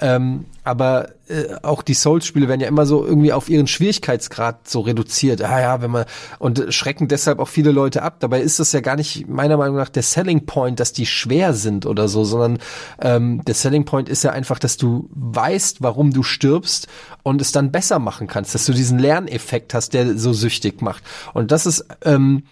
[0.00, 4.80] Ähm, aber äh, auch die Souls-Spiele werden ja immer so irgendwie auf ihren Schwierigkeitsgrad so
[4.80, 5.42] reduziert.
[5.42, 6.04] Ah ja, wenn man
[6.38, 8.16] und schrecken deshalb auch viele Leute ab.
[8.20, 11.54] Dabei ist das ja gar nicht meiner Meinung nach der Selling Point, dass die schwer
[11.54, 12.58] sind oder so, sondern
[13.00, 16.86] ähm, der Selling Point ist ja einfach, dass du weißt, warum du stirbst
[17.22, 21.02] und es dann besser machen kannst, dass du diesen Lerneffekt hast, der so süchtig macht.
[21.32, 22.44] Und das ist ähm,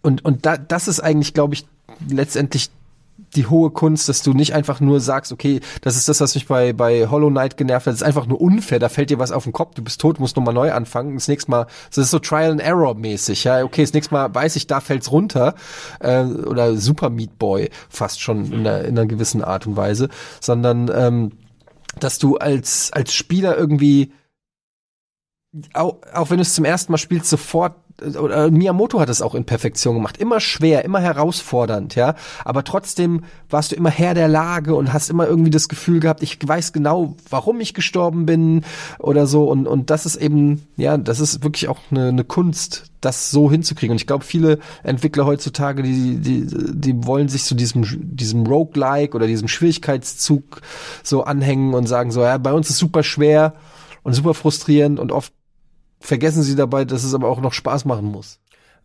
[0.00, 1.66] und und da, das ist eigentlich, glaube ich,
[2.08, 2.70] letztendlich
[3.34, 6.46] die hohe Kunst, dass du nicht einfach nur sagst, okay, das ist das, was mich
[6.46, 9.32] bei, bei Hollow Knight genervt hat, das ist einfach nur unfair, da fällt dir was
[9.32, 12.10] auf den Kopf, du bist tot, musst nochmal neu anfangen, das nächste Mal, das ist
[12.10, 15.54] so Trial and Error mäßig, ja, okay, das nächste Mal weiß ich, da fällt's runter,
[16.00, 20.08] äh, oder Super Meat Boy, fast schon in einer, in einer gewissen Art und Weise,
[20.40, 21.32] sondern, ähm,
[21.98, 24.12] dass du als, als Spieler irgendwie,
[25.74, 29.34] auch, auch wenn du es zum ersten Mal spielst, sofort oder Miyamoto hat es auch
[29.34, 30.16] in Perfektion gemacht.
[30.16, 32.14] Immer schwer, immer herausfordernd, ja.
[32.44, 36.22] Aber trotzdem warst du immer Herr der Lage und hast immer irgendwie das Gefühl gehabt,
[36.22, 38.64] ich weiß genau, warum ich gestorben bin
[38.98, 39.44] oder so.
[39.44, 43.50] Und, und das ist eben, ja, das ist wirklich auch eine, eine Kunst, das so
[43.50, 43.92] hinzukriegen.
[43.92, 47.84] Und ich glaube, viele Entwickler heutzutage, die, die, die wollen sich zu diesem,
[48.16, 50.62] diesem Roguelike oder diesem Schwierigkeitszug
[51.02, 53.54] so anhängen und sagen so, ja, bei uns ist super schwer
[54.02, 55.32] und super frustrierend und oft
[56.02, 58.38] vergessen sie dabei, dass es aber auch noch Spaß machen muss.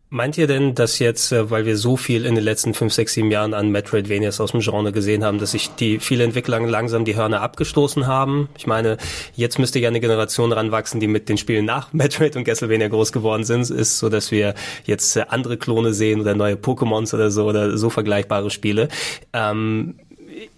[0.10, 3.14] Meint ihr denn, dass jetzt, äh, weil wir so viel in den letzten fünf, sechs,
[3.14, 7.04] sieben Jahren an Metroidvanias aus dem Genre gesehen haben, dass sich die viele Entwickler langsam
[7.04, 8.48] die Hörner abgestoßen haben?
[8.58, 8.96] Ich meine,
[9.36, 13.12] jetzt müsste ja eine Generation ranwachsen, die mit den Spielen nach Metroid und Castlevania groß
[13.12, 14.54] geworden sind, ist so, dass wir
[14.86, 18.88] jetzt äh, andere Klone sehen oder neue Pokémons oder so oder so vergleichbare Spiele.
[19.34, 19.96] Ähm,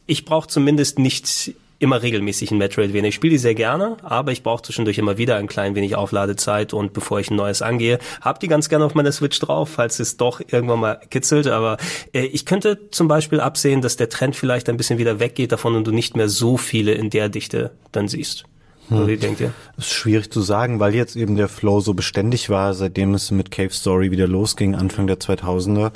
[0.06, 3.10] ich brauche zumindest nicht immer regelmäßig in Metroidvania.
[3.10, 6.73] Ich spiele die sehr gerne, aber ich brauche zwischendurch immer wieder ein klein wenig Aufladezeit
[6.73, 9.99] und bevor ich ein neues angehe, hab die ganz gerne auf meiner Switch drauf, falls
[9.99, 11.47] es doch irgendwann mal kitzelt.
[11.47, 11.77] Aber
[12.14, 15.76] äh, ich könnte zum Beispiel absehen, dass der Trend vielleicht ein bisschen wieder weggeht davon
[15.76, 18.43] und du nicht mehr so viele in der Dichte dann siehst.
[18.89, 19.07] Hm.
[19.07, 19.53] Wie denkt ihr?
[19.76, 23.31] Das ist schwierig zu sagen, weil jetzt eben der Flow so beständig war, seitdem es
[23.31, 25.91] mit Cave Story wieder losging, Anfang der 2000er.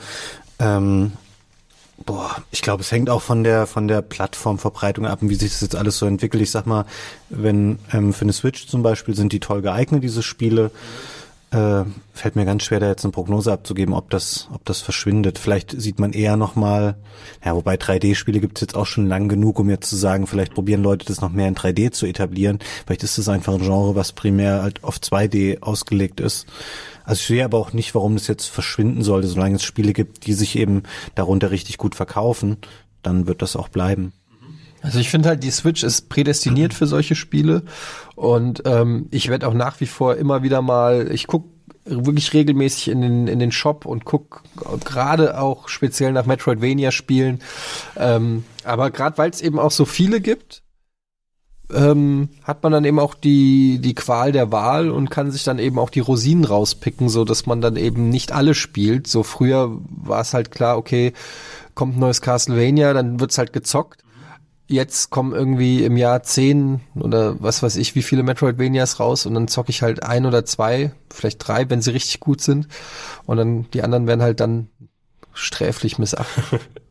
[0.60, 1.12] Ähm,
[1.98, 5.62] Boah, ich glaube, es hängt auch von der von der Plattformverbreitung ab, wie sich das
[5.62, 6.42] jetzt alles so entwickelt.
[6.42, 6.86] Ich sag mal,
[7.30, 10.72] wenn ähm, für eine Switch zum Beispiel sind die toll geeignet, diese Spiele.
[11.52, 15.38] Äh, fällt mir ganz schwer, da jetzt eine Prognose abzugeben, ob das, ob das verschwindet.
[15.38, 16.96] Vielleicht sieht man eher nochmal,
[17.46, 20.56] ja, wobei 3D-Spiele gibt es jetzt auch schon lang genug, um jetzt zu sagen, vielleicht
[20.56, 22.58] probieren Leute das noch mehr in 3D zu etablieren.
[22.86, 26.48] Vielleicht ist das einfach ein Genre, was primär halt auf 2D ausgelegt ist.
[27.04, 30.26] Also ich sehe aber auch nicht, warum das jetzt verschwinden sollte, solange es Spiele gibt,
[30.26, 30.84] die sich eben
[31.16, 32.58] darunter richtig gut verkaufen,
[33.02, 34.14] dann wird das auch bleiben.
[34.82, 37.64] Also ich finde halt, die Switch ist prädestiniert für solche Spiele
[38.16, 41.46] und ähm, ich werde auch nach wie vor immer wieder mal, ich guck
[41.86, 44.44] wirklich regelmäßig in den, in den Shop und guck
[44.86, 47.42] gerade auch speziell nach Metroidvania-Spielen.
[47.98, 50.63] Ähm, aber gerade weil es eben auch so viele gibt,
[51.72, 55.60] ähm, hat man dann eben auch die, die Qual der Wahl und kann sich dann
[55.60, 59.08] eben auch die Rosinen rauspicken, so dass man dann eben nicht alle spielt.
[59.08, 61.14] So früher war es halt klar, okay,
[61.74, 64.04] kommt ein neues Castlevania, dann wird's halt gezockt.
[64.68, 69.34] Jetzt kommen irgendwie im Jahr zehn oder was weiß ich, wie viele Metroidvanias raus und
[69.34, 72.68] dann zocke ich halt ein oder zwei, vielleicht drei, wenn sie richtig gut sind.
[73.26, 74.70] Und dann die anderen werden halt dann
[75.34, 76.62] sträflich missachtet.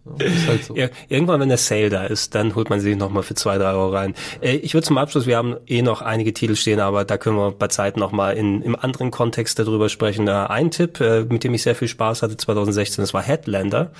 [0.48, 0.74] Halt so.
[0.74, 3.70] ja, irgendwann, wenn der Sale da ist, dann holt man sich nochmal für zwei, drei
[3.70, 4.14] Euro rein.
[4.40, 7.36] Äh, ich würde zum Abschluss, wir haben eh noch einige Titel stehen, aber da können
[7.36, 10.26] wir bei Zeit nochmal im anderen Kontext darüber sprechen.
[10.26, 13.92] Äh, ein Tipp, äh, mit dem ich sehr viel Spaß hatte 2016, das war Headlander.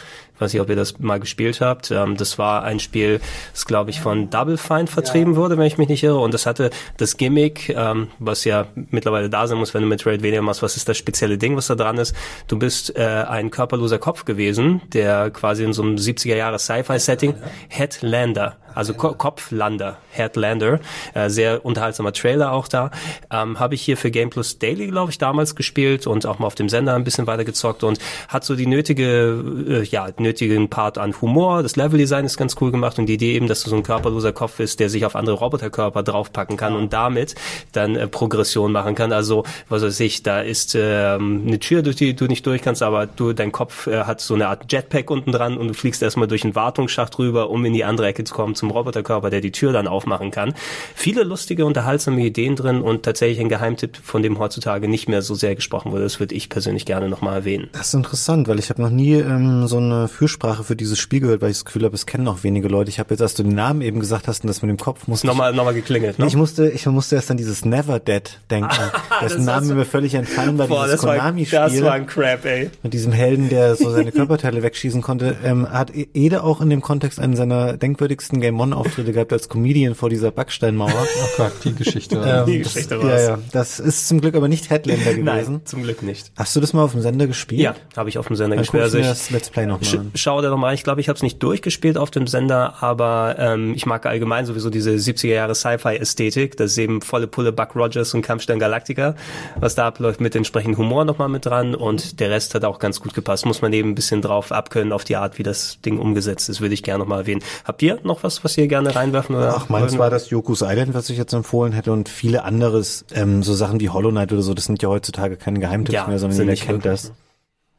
[0.42, 1.92] Ich weiß nicht, ob ihr das mal gespielt habt.
[1.92, 3.20] Ähm, das war ein Spiel,
[3.52, 5.38] das glaube ich von Double Fine vertrieben ja.
[5.38, 6.18] wurde, wenn ich mich nicht irre.
[6.18, 10.04] Und das hatte das Gimmick, ähm, was ja mittlerweile da sein muss, wenn du mit
[10.04, 10.62] Raidvania machst.
[10.62, 12.16] Was ist das spezielle Ding, was da dran ist?
[12.48, 17.34] Du bist äh, ein körperloser Kopf gewesen, der quasi in so einem 70er Jahre Sci-Fi-Setting.
[17.68, 20.80] Headlander, also Ko Kopflander, Headlander.
[21.14, 22.90] Äh, sehr unterhaltsamer Trailer auch da.
[23.30, 26.46] Ähm, Habe ich hier für Game Plus Daily, glaube ich, damals gespielt und auch mal
[26.46, 30.68] auf dem Sender ein bisschen weiter gezockt und hat so die nötige, äh, ja, nötigen
[30.68, 31.62] Part an Humor.
[31.62, 34.32] Das Leveldesign ist ganz cool gemacht und die Idee eben, dass du so ein körperloser
[34.32, 37.34] Kopf bist, der sich auf andere Roboterkörper draufpacken kann und damit
[37.72, 39.12] dann äh, Progression machen kann.
[39.12, 42.82] Also, was weiß ich, da ist ähm, eine Tür, durch die du nicht durch kannst,
[42.82, 46.02] aber du, dein Kopf äh, hat so eine Art Jetpack unten dran und du fliegst
[46.02, 49.40] erstmal durch einen Wartungsschacht rüber, um in die andere Ecke zu kommen zum Roboterkörper, der
[49.40, 50.54] die Tür dann aufmachen kann.
[50.94, 55.34] Viele lustige, unterhaltsame Ideen drin und tatsächlich ein Geheimtipp, von dem heutzutage nicht mehr so
[55.34, 56.04] sehr gesprochen wurde.
[56.04, 57.68] Das würde ich persönlich gerne nochmal erwähnen.
[57.72, 61.18] Das ist interessant, weil ich habe noch nie ähm, so eine Fürsprache für dieses Spiel
[61.18, 62.88] gehört, weil ich das Gefühl habe, es kennen noch wenige Leute.
[62.88, 65.08] Ich habe jetzt, als du den Namen eben gesagt hast und das mit dem Kopf
[65.08, 66.20] musste nochmal nochmal geklingelt.
[66.20, 66.26] Ne?
[66.26, 68.70] Ich musste ich musste erst an dieses Never Dead denken.
[69.22, 71.58] dessen Name mir völlig entfallen war, Boah, dieses Konami-Spiel.
[71.58, 72.70] Das war ein Crap, ey.
[72.84, 75.36] Mit diesem Helden, der so seine Körperteile wegschießen konnte.
[75.44, 79.94] Ähm, hat Ede auch in dem Kontext einen seiner denkwürdigsten Game Mon-Auftritte gehabt als Comedian
[79.94, 80.92] vor dieser Backsteinmauer.
[81.22, 82.16] Oh Gott, die Geschichte.
[82.24, 83.22] Ähm, Die das, Geschichte ja, war's.
[83.26, 85.24] ja, das ist zum Glück aber nicht Headlander gewesen.
[85.24, 86.32] Nein, zum Glück nicht.
[86.36, 87.60] Hast du das mal auf dem Sender gespielt?
[87.60, 88.82] Ja, habe ich auf dem Sender Dann gespielt.
[88.82, 90.10] Also mir ich das Let's Play nochmal sch an.
[90.14, 90.74] schau da nochmal.
[90.74, 94.46] Ich glaube, ich habe es nicht durchgespielt auf dem Sender, aber ähm, ich mag allgemein
[94.46, 96.56] sowieso diese 70er Jahre Sci-Fi-Ästhetik.
[96.56, 99.14] Das ist eben volle Pulle Buck Rogers und Kampfstern Galactica,
[99.56, 103.00] was da abläuft mit entsprechendem Humor nochmal mit dran und der Rest hat auch ganz
[103.00, 103.46] gut gepasst.
[103.46, 106.60] Muss man eben ein bisschen drauf abkönnen auf die Art, wie das Ding umgesetzt ist,
[106.60, 107.42] würde ich gerne nochmal erwähnen.
[107.64, 109.36] Habt ihr noch was, was ihr gerne reinwerfen?
[109.36, 113.04] Oder Ach, meins war das Yoku's Island, was ich jetzt empfohlen hätte und viele anderes,
[113.14, 116.06] ähm, so Sachen wie Hollow Knight oder so, das sind ja heutzutage keine Geheimtipps Ja,
[116.06, 117.02] mehr, sondern jeder kennt wirklich.
[117.02, 117.12] das.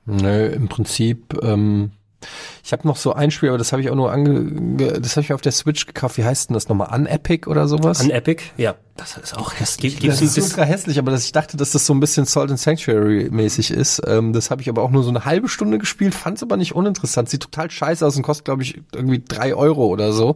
[0.06, 1.92] Nö, im Prinzip, ähm,
[2.64, 5.12] ich habe noch so ein Spiel, aber das habe ich auch nur ange, ge- das
[5.18, 6.18] habe ich auf der Switch gekauft.
[6.18, 6.90] Wie heißt denn das nochmal?
[6.94, 8.00] Unepic oder sowas?
[8.02, 8.44] An Epic?
[8.58, 8.76] Ja.
[8.96, 10.00] Das ist auch hässlich.
[10.00, 12.52] Gibt, das ist ultra hässlich, aber das, ich dachte, dass das so ein bisschen Salt
[12.52, 14.04] and Sanctuary mäßig ist.
[14.06, 16.58] Ähm, das habe ich aber auch nur so eine halbe Stunde gespielt, fand es aber
[16.58, 17.28] nicht uninteressant.
[17.28, 20.36] Sieht total scheiße aus und kostet, glaube ich, irgendwie drei Euro oder so.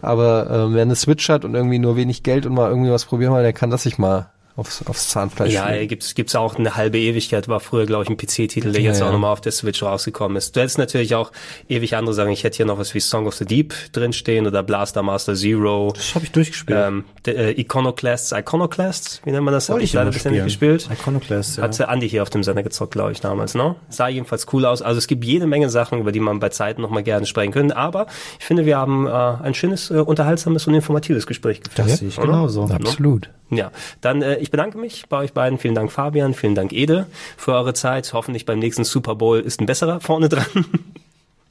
[0.00, 3.04] Aber ähm, wer eine Switch hat und irgendwie nur wenig Geld und mal irgendwie was
[3.04, 6.56] probieren will, der kann das sich mal aufs, aufs Zahnfleisch Ja, ey, gibt's gibt's auch
[6.56, 7.48] eine halbe Ewigkeit.
[7.48, 9.08] War früher, glaube ich, ein PC-Titel, der Ja, jetzt ja.
[9.08, 10.54] auch nochmal auf der Switch rausgekommen ist.
[10.54, 11.32] Du hättest natürlich auch
[11.68, 12.30] ewig andere Sachen.
[12.30, 15.92] Ich hätte hier noch was wie Song of the Deep drinstehen oder Blaster Master Zero.
[15.94, 16.78] Das habe ich durchgespielt.
[16.80, 19.68] Ähm, der, äh, Iconoclasts, Iconoclasts, wie nennt man das?
[19.68, 20.88] Hab Wollte ich leider bisher nicht gespielt.
[20.92, 21.64] Iconoclast, ja.
[21.64, 23.76] Hatte Andi hier auf dem Sender gezockt, glaube ich, damals, ne?
[23.88, 24.82] Sah jedenfalls cool aus.
[24.82, 27.72] Also es gibt jede Menge Sachen, über die man bei Zeiten nochmal gerne sprechen können.
[27.72, 28.06] Aber
[28.38, 31.88] ich finde, wir haben äh, ein schönes, äh, unterhaltsames und informatives Gespräch geführt.
[31.88, 32.64] Das sehe ich genauso.
[32.64, 33.30] Absolut.
[33.52, 33.70] Ja,
[34.00, 35.58] dann äh, ich bedanke mich bei euch beiden.
[35.58, 37.06] Vielen Dank Fabian, vielen Dank Ede
[37.36, 38.12] für eure Zeit.
[38.12, 40.44] Hoffentlich beim nächsten Super Bowl ist ein besserer vorne dran.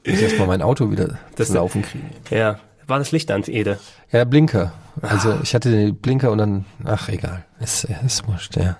[0.04, 2.10] Ich muss erstmal mein Auto wieder Das- Laufen kriegen.
[2.30, 3.78] ja, war das Licht an, Ede?
[4.10, 4.72] Ja, Blinker.
[5.00, 7.44] Also ich hatte den Blinker und dann, ach egal.
[7.60, 8.76] Ist, ist wurscht, ja.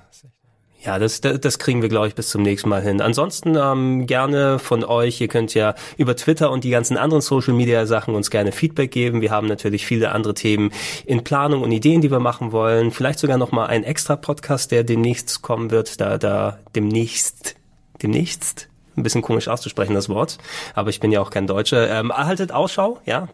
[0.85, 3.01] Ja, das, das, kriegen wir, glaube ich, bis zum nächsten Mal hin.
[3.01, 5.21] Ansonsten ähm, gerne von euch.
[5.21, 9.21] Ihr könnt ja über Twitter und die ganzen anderen Social-Media-Sachen uns gerne Feedback geben.
[9.21, 10.73] Wir haben natürlich viele andere Themen
[11.07, 12.91] in Planung und Ideen, die wir machen wollen.
[12.91, 16.01] Vielleicht sogar noch mal ein extra Podcast, der demnächst kommen wird.
[16.01, 17.55] Da, da demnächst,
[18.03, 18.72] demnächst.
[18.95, 20.39] Ein bisschen komisch auszusprechen, das Wort.
[20.75, 21.89] Aber ich bin ja auch kein Deutscher.
[21.89, 23.29] Ähm, haltet Ausschau, ja.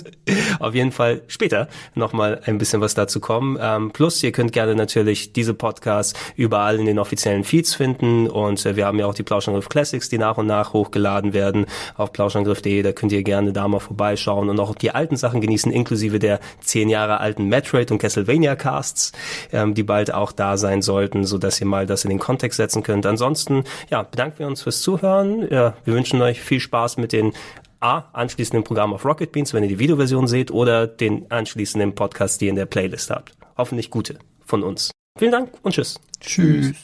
[0.60, 3.58] Auf jeden Fall später nochmal ein bisschen was dazu kommen.
[3.60, 8.28] Ähm, plus, ihr könnt gerne natürlich diese Podcasts überall in den offiziellen Feeds finden.
[8.28, 11.64] Und äh, wir haben ja auch die Plauschangriff Classics, die nach und nach hochgeladen werden
[11.96, 12.82] auf plauschangriff.de.
[12.82, 16.40] Da könnt ihr gerne da mal vorbeischauen und auch die alten Sachen genießen, inklusive der
[16.60, 19.12] zehn Jahre alten Metroid und Castlevania Casts,
[19.52, 22.58] ähm, die bald auch da sein sollten, so dass ihr mal das in den Kontext
[22.58, 23.06] setzen könnt.
[23.06, 25.48] Ansonsten, ja, bedanken wir uns fürs Zuhören.
[25.50, 27.32] Ja, wir wünschen euch viel Spaß mit den
[27.80, 32.40] A, anschließenden Programm auf Rocket Beans, wenn ihr die Videoversion seht, oder den anschließenden Podcast,
[32.40, 33.32] die ihr in der Playlist habt.
[33.56, 34.90] Hoffentlich gute von uns.
[35.18, 36.00] Vielen Dank und tschüss.
[36.20, 36.74] Tschüss.